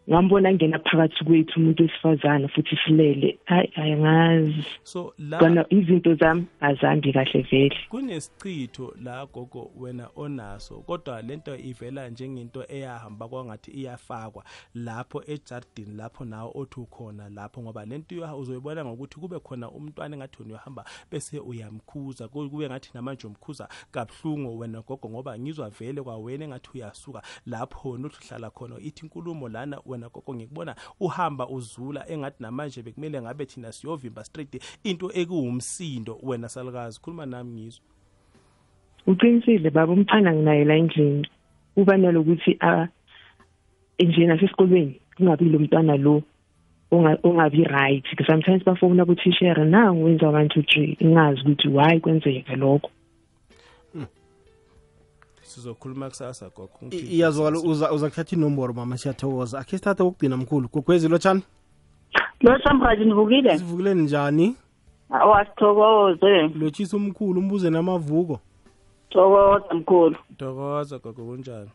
ngambona 0.09 0.53
ngena 0.53 0.79
phakathi 0.79 1.23
kwethu 1.23 1.59
umuntu 1.59 1.83
wesifazane 1.83 2.47
futhi 2.47 2.77
silele 2.85 3.39
hayi 3.45 3.71
ayangazi. 3.75 4.65
So 4.83 5.13
la 5.17 5.65
izinto 5.69 6.15
zami 6.15 6.45
azambi 6.61 7.13
kahle 7.13 7.41
vele. 7.41 7.75
Kunesichitho 7.89 8.95
la 9.03 9.25
gogo 9.25 9.71
wena 9.77 10.09
onaso 10.15 10.75
kodwa 10.75 11.21
lento 11.21 11.55
ivela 11.55 12.09
njengento 12.09 12.65
eyahamba 12.69 13.27
kwangathi 13.27 13.71
iyafakwa 13.71 14.43
lapho 14.75 15.23
ejardini 15.27 15.95
lapho 15.95 16.25
nawe 16.25 16.51
othi 16.55 16.79
ukhona 16.79 17.29
lapho 17.29 17.61
ngoba 17.61 17.85
lento 17.85 18.15
uzoyibona 18.37 18.85
ngokuthi 18.85 19.19
kube 19.19 19.39
khona 19.39 19.71
umntwana 19.71 20.15
engathi 20.15 20.37
wena 20.39 20.53
uyahamba 20.53 20.85
bese 21.11 21.39
uyamkhuza 21.39 22.27
kube 22.27 22.69
ngathi 22.69 22.89
namanje 22.93 23.27
umkhuza 23.27 23.69
kabuhlungu 23.91 24.59
wena 24.59 24.81
gogo 24.81 25.09
ngoba 25.09 25.39
ngizwa 25.39 25.69
vele 25.69 26.01
kwawena 26.01 26.45
engathi 26.45 26.69
uyasuka 26.73 27.21
lapho 27.45 27.89
wena 27.89 28.07
uthi 28.07 28.17
uhlala 28.25 28.49
khona. 28.49 28.75
Ithi 28.79 29.05
inkulumo 29.05 29.49
lana 29.49 29.79
wena 29.85 29.98
gogo 30.09 30.35
ngikubona 30.35 30.75
uhamba 30.99 31.47
uzula 31.49 32.05
engathi 32.09 32.43
namanje 32.43 32.81
bekumele 32.81 33.21
ngabe 33.21 33.45
thina 33.45 33.71
siyovimba 33.71 34.23
straight 34.23 34.63
into 34.83 35.11
ekuwumsindo 35.13 36.19
wena 36.23 36.49
salukazi 36.49 36.99
khuluma 37.01 37.25
nami 37.25 37.51
ngizwa 37.51 37.83
uqinisile 39.07 39.69
baba 39.69 39.93
umfana 39.93 40.33
nginaye 40.33 40.65
la 40.65 40.75
endlini. 40.75 41.27
Uba 41.75 41.97
nalokuthi 41.97 42.57
a 42.59 42.87
nje 43.99 44.25
nasesikolweni 44.25 45.01
kungabi 45.17 45.45
lo 45.45 45.59
mntwana 45.59 45.97
lo 45.97 46.21
onga- 46.91 47.19
ongabi 47.23 47.63
right. 47.63 48.05
Sometimes 48.27 48.63
bafona 48.65 49.05
kuthishere 49.05 49.65
nangu 49.65 50.03
wenza 50.05 50.29
one 50.29 50.47
two 50.49 50.61
three 50.63 50.97
ingazi 50.99 51.41
ukuthi 51.41 51.67
why 51.67 51.99
kwenzeka 51.99 52.55
lokho. 52.55 52.89
Sizokhuluma 55.49 56.09
kusasa 56.09 56.49
gogo. 56.49 56.79
Iyazwakala 56.91 57.59
uza 57.59 57.91
uza 57.91 58.09
kuthatha 58.09 58.35
inomboro 58.35 58.73
mama 58.73 58.97
siyathokoza. 58.97 59.59
Akhe 59.59 59.77
sithatha 59.77 60.03
kokugcina 60.03 60.37
mkhulu. 60.37 60.69
Gogwezi 60.73 61.07
lotshani? 61.07 61.43
Lo 62.41 62.59
samhaji 62.63 63.05
nivukile? 63.05 63.57
Sivukile 63.57 63.93
njani? 63.93 64.55
Wasithokoze. 65.09 66.47
Lotshisa 66.59 66.97
umkhulu 66.97 67.39
umbuze 67.39 67.69
namavuko. 67.69 68.39
Thokoza 69.09 69.73
mkhulu. 69.73 70.15
Thokoza 70.37 70.97
gogo 70.97 71.25
kunjani? 71.25 71.69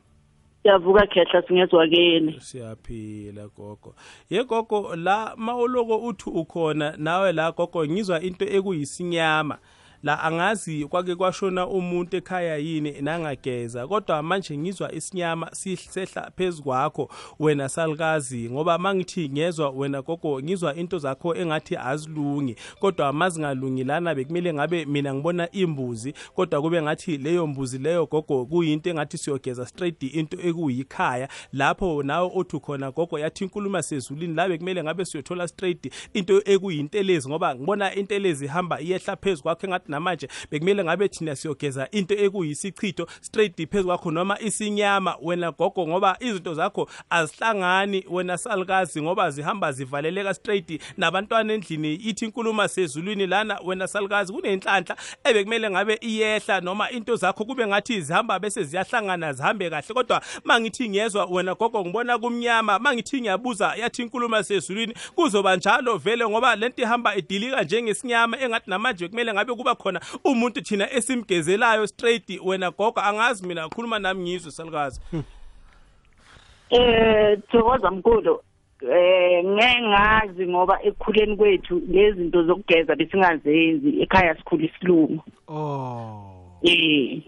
Siyavuka 0.63 1.07
khehla 1.07 1.43
singezwakeni 1.49 2.41
siyaphila 2.41 3.49
gogo. 3.57 3.95
Ye 4.31 4.45
gogo 4.45 4.97
la 4.97 5.35
mawuloko 5.37 5.97
uthi 5.97 6.31
ukhona 6.31 6.95
nawe 6.97 7.33
la 7.33 7.53
gogo 7.53 7.87
ngizwa 7.87 8.23
into 8.23 8.45
ekuyisinyama 8.45 9.59
la 10.05 10.23
angazi 10.23 10.85
kwake 10.87 11.15
kwashona 11.15 11.67
umuntu 11.67 12.17
ekhaya 12.17 12.57
yini 12.57 13.01
nangageza 13.01 13.87
kodwa 13.87 14.23
manje 14.23 14.59
ngizwa 14.59 14.95
isinyama 14.95 15.51
sihla 15.53 16.31
phezu 16.37 16.63
kwakho 16.63 17.11
wena 17.39 17.69
salukazi 17.69 18.51
ngoba 18.51 18.79
mangithi 18.79 19.29
ngezwa 19.29 19.71
wena 19.71 20.03
gogo 20.03 20.43
ngizwa 20.43 20.75
into 20.75 20.99
zakho 20.99 21.35
engathi 21.35 21.77
azilungi 21.77 22.57
kodwa 22.81 23.13
mazingalungi 23.13 23.85
lana 23.85 24.15
bekumele 24.15 24.55
ngabe 24.55 24.85
mina 24.85 25.15
ngibona 25.15 25.51
imbuzi 25.51 26.15
kodwa 26.35 26.63
kube 26.63 26.83
ngathi 26.83 27.17
leyo 27.17 27.47
mbuzi 27.47 27.79
leyo 27.79 28.07
gogo 28.07 28.47
kuyinto 28.47 28.91
engathi 28.91 29.19
siyogeza 29.19 29.67
straight 29.67 30.03
into 30.03 30.37
ekuyikhaya. 30.49 31.29
Lapho 31.53 32.03
nawe 32.03 32.31
othi 32.35 32.61
khona 32.61 32.91
gogo 32.91 33.19
yathi 33.19 33.45
inkulumo 33.45 33.83
sezulwini 33.83 34.35
la 34.35 34.49
bekumele 34.49 34.83
ngabe 34.83 35.05
siyothola 35.05 35.49
straight 35.49 35.93
into 36.15 36.43
ekuyintelezi 36.45 37.29
ngoba 37.29 37.55
ngibona 37.55 37.95
intelezi 37.95 38.45
ihamba 38.45 38.81
iyehla 38.81 39.17
phezu 39.17 39.43
kwakho 39.43 39.67
engathi 39.67 39.94
namanje 39.95 40.29
bekumele 40.51 40.85
ngabe 40.85 41.09
thina 41.09 41.37
siyogeza 41.37 41.89
into 41.91 42.15
ekuyisichitho 42.15 43.07
straight 43.21 43.71
phezu 43.71 43.87
kwakho 43.87 44.11
noma 44.11 44.41
isinyama. 44.41 45.17
Wena 45.23 45.53
gogo 45.53 45.87
ngoba 45.89 46.17
izinto 46.21 46.55
zakho 46.55 46.89
azihlangani 47.11 48.05
wena 48.11 48.39
salukazi 48.39 49.03
ngoba 49.03 49.31
zihamba 49.31 49.73
zivaleleka 49.73 50.35
straight 50.35 50.81
nabantwana 50.97 51.53
endlini. 51.53 51.95
Ithi 51.95 52.25
inkulumo 52.25 52.69
sezulwini 52.69 53.27
lana 53.27 53.61
wena 53.65 53.87
salukazi 53.87 54.33
kunenhlanhla 54.33 54.97
ebekumele 55.25 55.71
ngabe 55.71 55.99
iyehla 56.01 56.61
noma 56.61 56.91
into 56.91 57.17
zakho 57.17 57.45
kube 57.45 57.67
ngathi 57.67 58.01
zihamba 58.01 58.39
bese 58.39 58.65
ziyahlangana 58.65 59.33
zihambe 59.33 59.71
kahle. 59.71 59.95
Kodwa 59.95 60.23
mangithi 60.45 60.89
ngiyezwa 60.89 61.25
wena 61.25 61.55
gogo 61.55 61.85
ngibona 61.85 62.19
kumnyama. 62.19 62.79
Mangithi 62.79 63.21
ngiyabuza 63.21 63.75
yathi 63.75 64.03
inkulumo 64.03 64.43
sezulwini 64.43 64.95
kuzoba 65.15 65.57
njalo 65.57 65.97
vele 65.97 66.29
ngoba 66.29 66.57
lento 66.57 66.83
ihamba 66.83 67.17
idilika 67.17 67.63
njengesinyama 67.63 68.41
engathi 68.41 68.71
namanje 68.71 69.09
kumele 69.09 69.33
ngabe 69.33 69.55
kuba 69.55 69.75
khona 69.85 70.01
umuntu 70.25 70.61
thina 70.65 70.89
esimgezelayo 70.93 71.87
straight 71.87 72.29
wena 72.45 72.71
gogo 72.71 73.01
angazi 73.01 73.47
mina 73.47 73.69
khuluma 73.69 73.99
nami 73.99 74.23
ngizwe 74.23 74.51
salukazi 74.51 75.01
eh 76.71 77.39
thokoza 77.51 77.91
mkhulu. 77.91 78.41
Eh 78.83 79.45
ngeke 79.45 79.81
ngazi 79.81 80.47
ngoba 80.47 80.83
ekukhuleni 80.83 81.37
kwethu 81.37 81.83
lezinto 81.89 82.43
zokugeza 82.43 82.97
besingazenzi 82.97 84.03
ekhaya 84.03 84.37
sikhula 84.37 84.65
isilungu. 84.65 85.23
Oh. 85.49 86.61
Eh. 86.63 87.23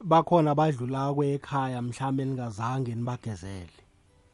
Bakhona 0.00 0.50
abadlula 0.50 1.14
kwekhaya 1.14 1.82
mhlambe 1.82 2.24
ningazange 2.24 2.94
nibagezele. 2.94 3.74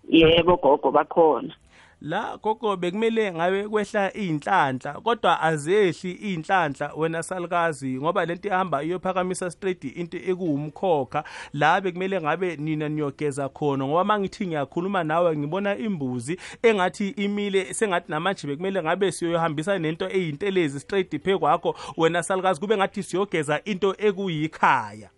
Yebo 0.09 0.57
gogo 0.57 0.91
bakhona. 0.91 1.55
La 2.01 2.39
gogo 2.43 2.77
bekumele 2.77 3.33
ngabe 3.33 3.69
kwehla 3.69 4.13
inhlanhla 4.13 4.93
kodwa 4.93 5.41
azehli 5.41 6.13
inhlanhla 6.13 6.93
wena 6.97 7.23
salukazi 7.23 7.99
ngoba 7.99 8.27
lento 8.27 8.49
ihamba 8.49 8.83
iyophakamisa 8.83 9.51
straight 9.51 9.85
into 9.85 10.17
ekuwumkhokha 10.17 11.25
la 11.53 11.81
bekumele 11.81 12.21
ngabe 12.21 12.57
nina 12.57 12.89
niyogeza 12.89 13.49
khona 13.49 13.87
ngoba 13.87 14.05
mangithi 14.05 14.47
ngiyakhuluma 14.47 15.05
nawe 15.05 15.37
ngibona 15.37 15.77
imbuzi 15.77 16.39
engathi 16.63 17.09
imile 17.09 17.75
sengathi 17.75 18.11
namanje 18.11 18.47
bekumele 18.47 18.83
ngabe 18.83 19.13
siyohambisa 19.13 19.79
nento 19.79 20.09
eyintelezi 20.09 20.81
straight 20.81 21.23
phe 21.23 21.39
kwakho 21.39 21.77
wena 21.97 22.23
salukazi 22.23 22.61
kube 22.61 22.77
ngathi 22.77 23.03
siyogeza 23.03 23.65
into 23.65 23.95
ekuyikhaya. 23.99 25.11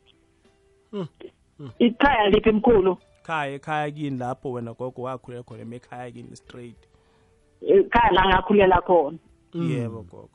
Ikhaya 1.78 2.28
liphi 2.28 2.48
emkhulu 2.48 2.98
khaya 3.22 3.54
ekhaya 3.54 3.90
kini 3.90 4.18
lapho 4.18 4.52
wena 4.52 4.74
gogo 4.74 5.02
wakhulela 5.02 5.42
khona 5.42 5.62
emakhaya 5.62 6.10
kini 6.10 6.36
straight. 6.36 6.88
Ekhaya 7.62 8.12
la 8.12 8.28
ngakhulela 8.28 8.80
khona. 8.80 9.18
Yebo 9.54 10.02
gogo. 10.02 10.30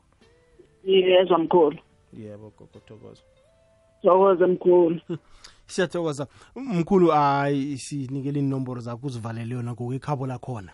Yezwa 0.84 1.38
mkhulu. 1.38 1.78
Yebo 2.12 2.52
gogo 2.58 2.80
thokoza. 2.86 3.22
Thokoza 4.02 4.46
mkhulu. 4.46 5.00
Siyathokoza. 5.66 6.26
Mkhulu 6.56 7.08
hayi 7.08 7.78
sinikele 7.78 8.38
inomboro 8.40 8.80
zakho 8.80 9.06
uzivalele 9.06 9.54
yona 9.54 9.72
ngokwekhabo 9.72 10.26
lakhona. 10.26 10.72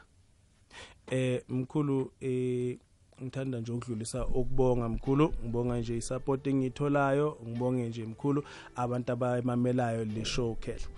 Eh 1.10 1.42
mkhulu 1.48 2.12
eh 2.20 2.78
ngithanda 3.22 3.60
nje 3.60 3.72
ukudlulisa 3.72 4.26
ukubonga 4.26 4.88
mkhulu 4.88 5.34
ngibonga 5.44 5.78
nje 5.78 5.96
isupport 5.96 6.46
engiyitholayo 6.46 7.38
ngibonge 7.48 7.88
nje 7.88 8.04
mkhulu 8.04 8.44
abantu 8.76 9.12
abayimamelayo 9.12 10.04
le 10.04 10.24
show 10.24 10.54
khehla. 10.54 10.88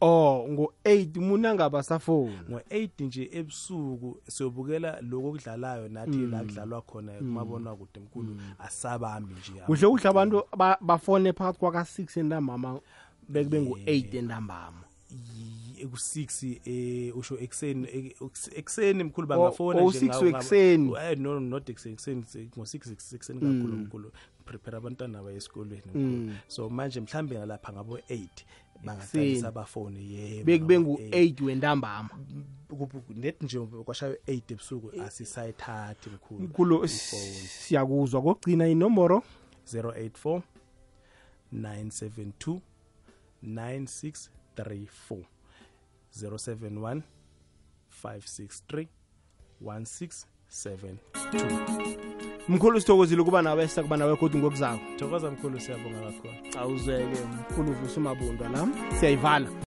Oh 0.01 0.45
ngo8 0.49 1.19
muna 1.19 1.55
ngabasafoni 1.55 2.37
ngo8 2.49 2.89
nje 3.05 3.29
ebusuku 3.31 4.17
siyobukela 4.27 5.01
lokho 5.01 5.31
kudlalayo 5.31 5.87
nathi 5.89 6.17
la 6.27 6.39
kudlalwa 6.43 6.81
khona 6.81 7.13
kumabona 7.13 7.75
kude 7.75 7.99
mkhulu 7.99 8.37
asabambi 8.59 9.33
nje 9.33 9.61
kuhle 9.65 9.87
kuhle 9.87 10.09
abantu 10.09 10.43
ba- 10.57 10.77
bafone 10.81 11.33
phakathi 11.33 11.59
kwaka 11.59 11.79
6 11.81 12.19
entambama 12.19 12.79
bekube 13.29 13.59
ngu8 13.59 14.17
entambama. 14.17 14.81
Eku6 15.83 16.59
eh 16.65 17.17
usho 17.17 17.37
ekseni 17.39 18.13
ekseni 18.55 19.03
mkhulu 19.03 19.27
bangafona 19.27 19.81
oh, 19.81 19.89
nje 19.89 19.99
6 20.07 20.23
wekuseni. 20.23 20.93
eh 21.03 21.17
no 21.17 21.39
not 21.39 21.69
ekseni 21.69 21.93
ekseni 21.93 22.21
ngo6 22.57 23.15
ekseni 23.15 23.39
kakhulu 23.39 23.77
mkhulu. 23.77 24.11
Prepare 24.45 24.77
abantwana 24.77 25.23
baye 25.23 25.37
esikolweni 25.37 26.31
so 26.47 26.69
manje 26.69 27.01
mhlambe 27.01 27.35
ngalapha 27.35 27.73
ngabo 27.73 27.97
8 27.97 28.27
bangaqalisa 28.83 29.47
abafoni 29.47 30.13
yebo 30.13 30.45
bekube 30.45 30.79
ngabo 30.79 30.93
ngu8 30.93 31.43
wentambama. 31.43 32.09
Net 33.09 33.41
nje 33.41 33.59
kwashayo 33.59 34.17
8 34.27 34.41
ebusuku 34.51 35.01
asisayithathi 35.01 36.09
mkhulu 36.09 36.41
mkhulu 36.41 36.85
ifoni. 36.85 37.47
siyakuzwa. 37.47 38.21
Kokugcina 38.21 38.67
inomboro? 38.67 39.23
084 39.73 40.41
972 41.53 42.59
9634 43.43 45.23
071 46.21 47.01
563 48.03 48.87
1672 50.51 52.15
mkhulu 52.47 52.79
sithokozile 52.81 53.21
ukuba 53.21 53.41
nawe 53.41 53.67
sakuba 53.67 53.97
nawe 53.97 54.15
kodwa 54.15 54.39
ngokuzako. 54.39 54.79
Thokoza 54.97 55.31
mkhulu 55.31 55.59
siyabonga 55.59 55.99
kakhulu. 55.99 56.33
Awuzeke 56.59 57.17
mkhulu 57.51 57.71
vusa 57.73 57.97
umabundwa 57.97 58.49
la. 58.49 58.67
Siyayivala. 58.99 59.47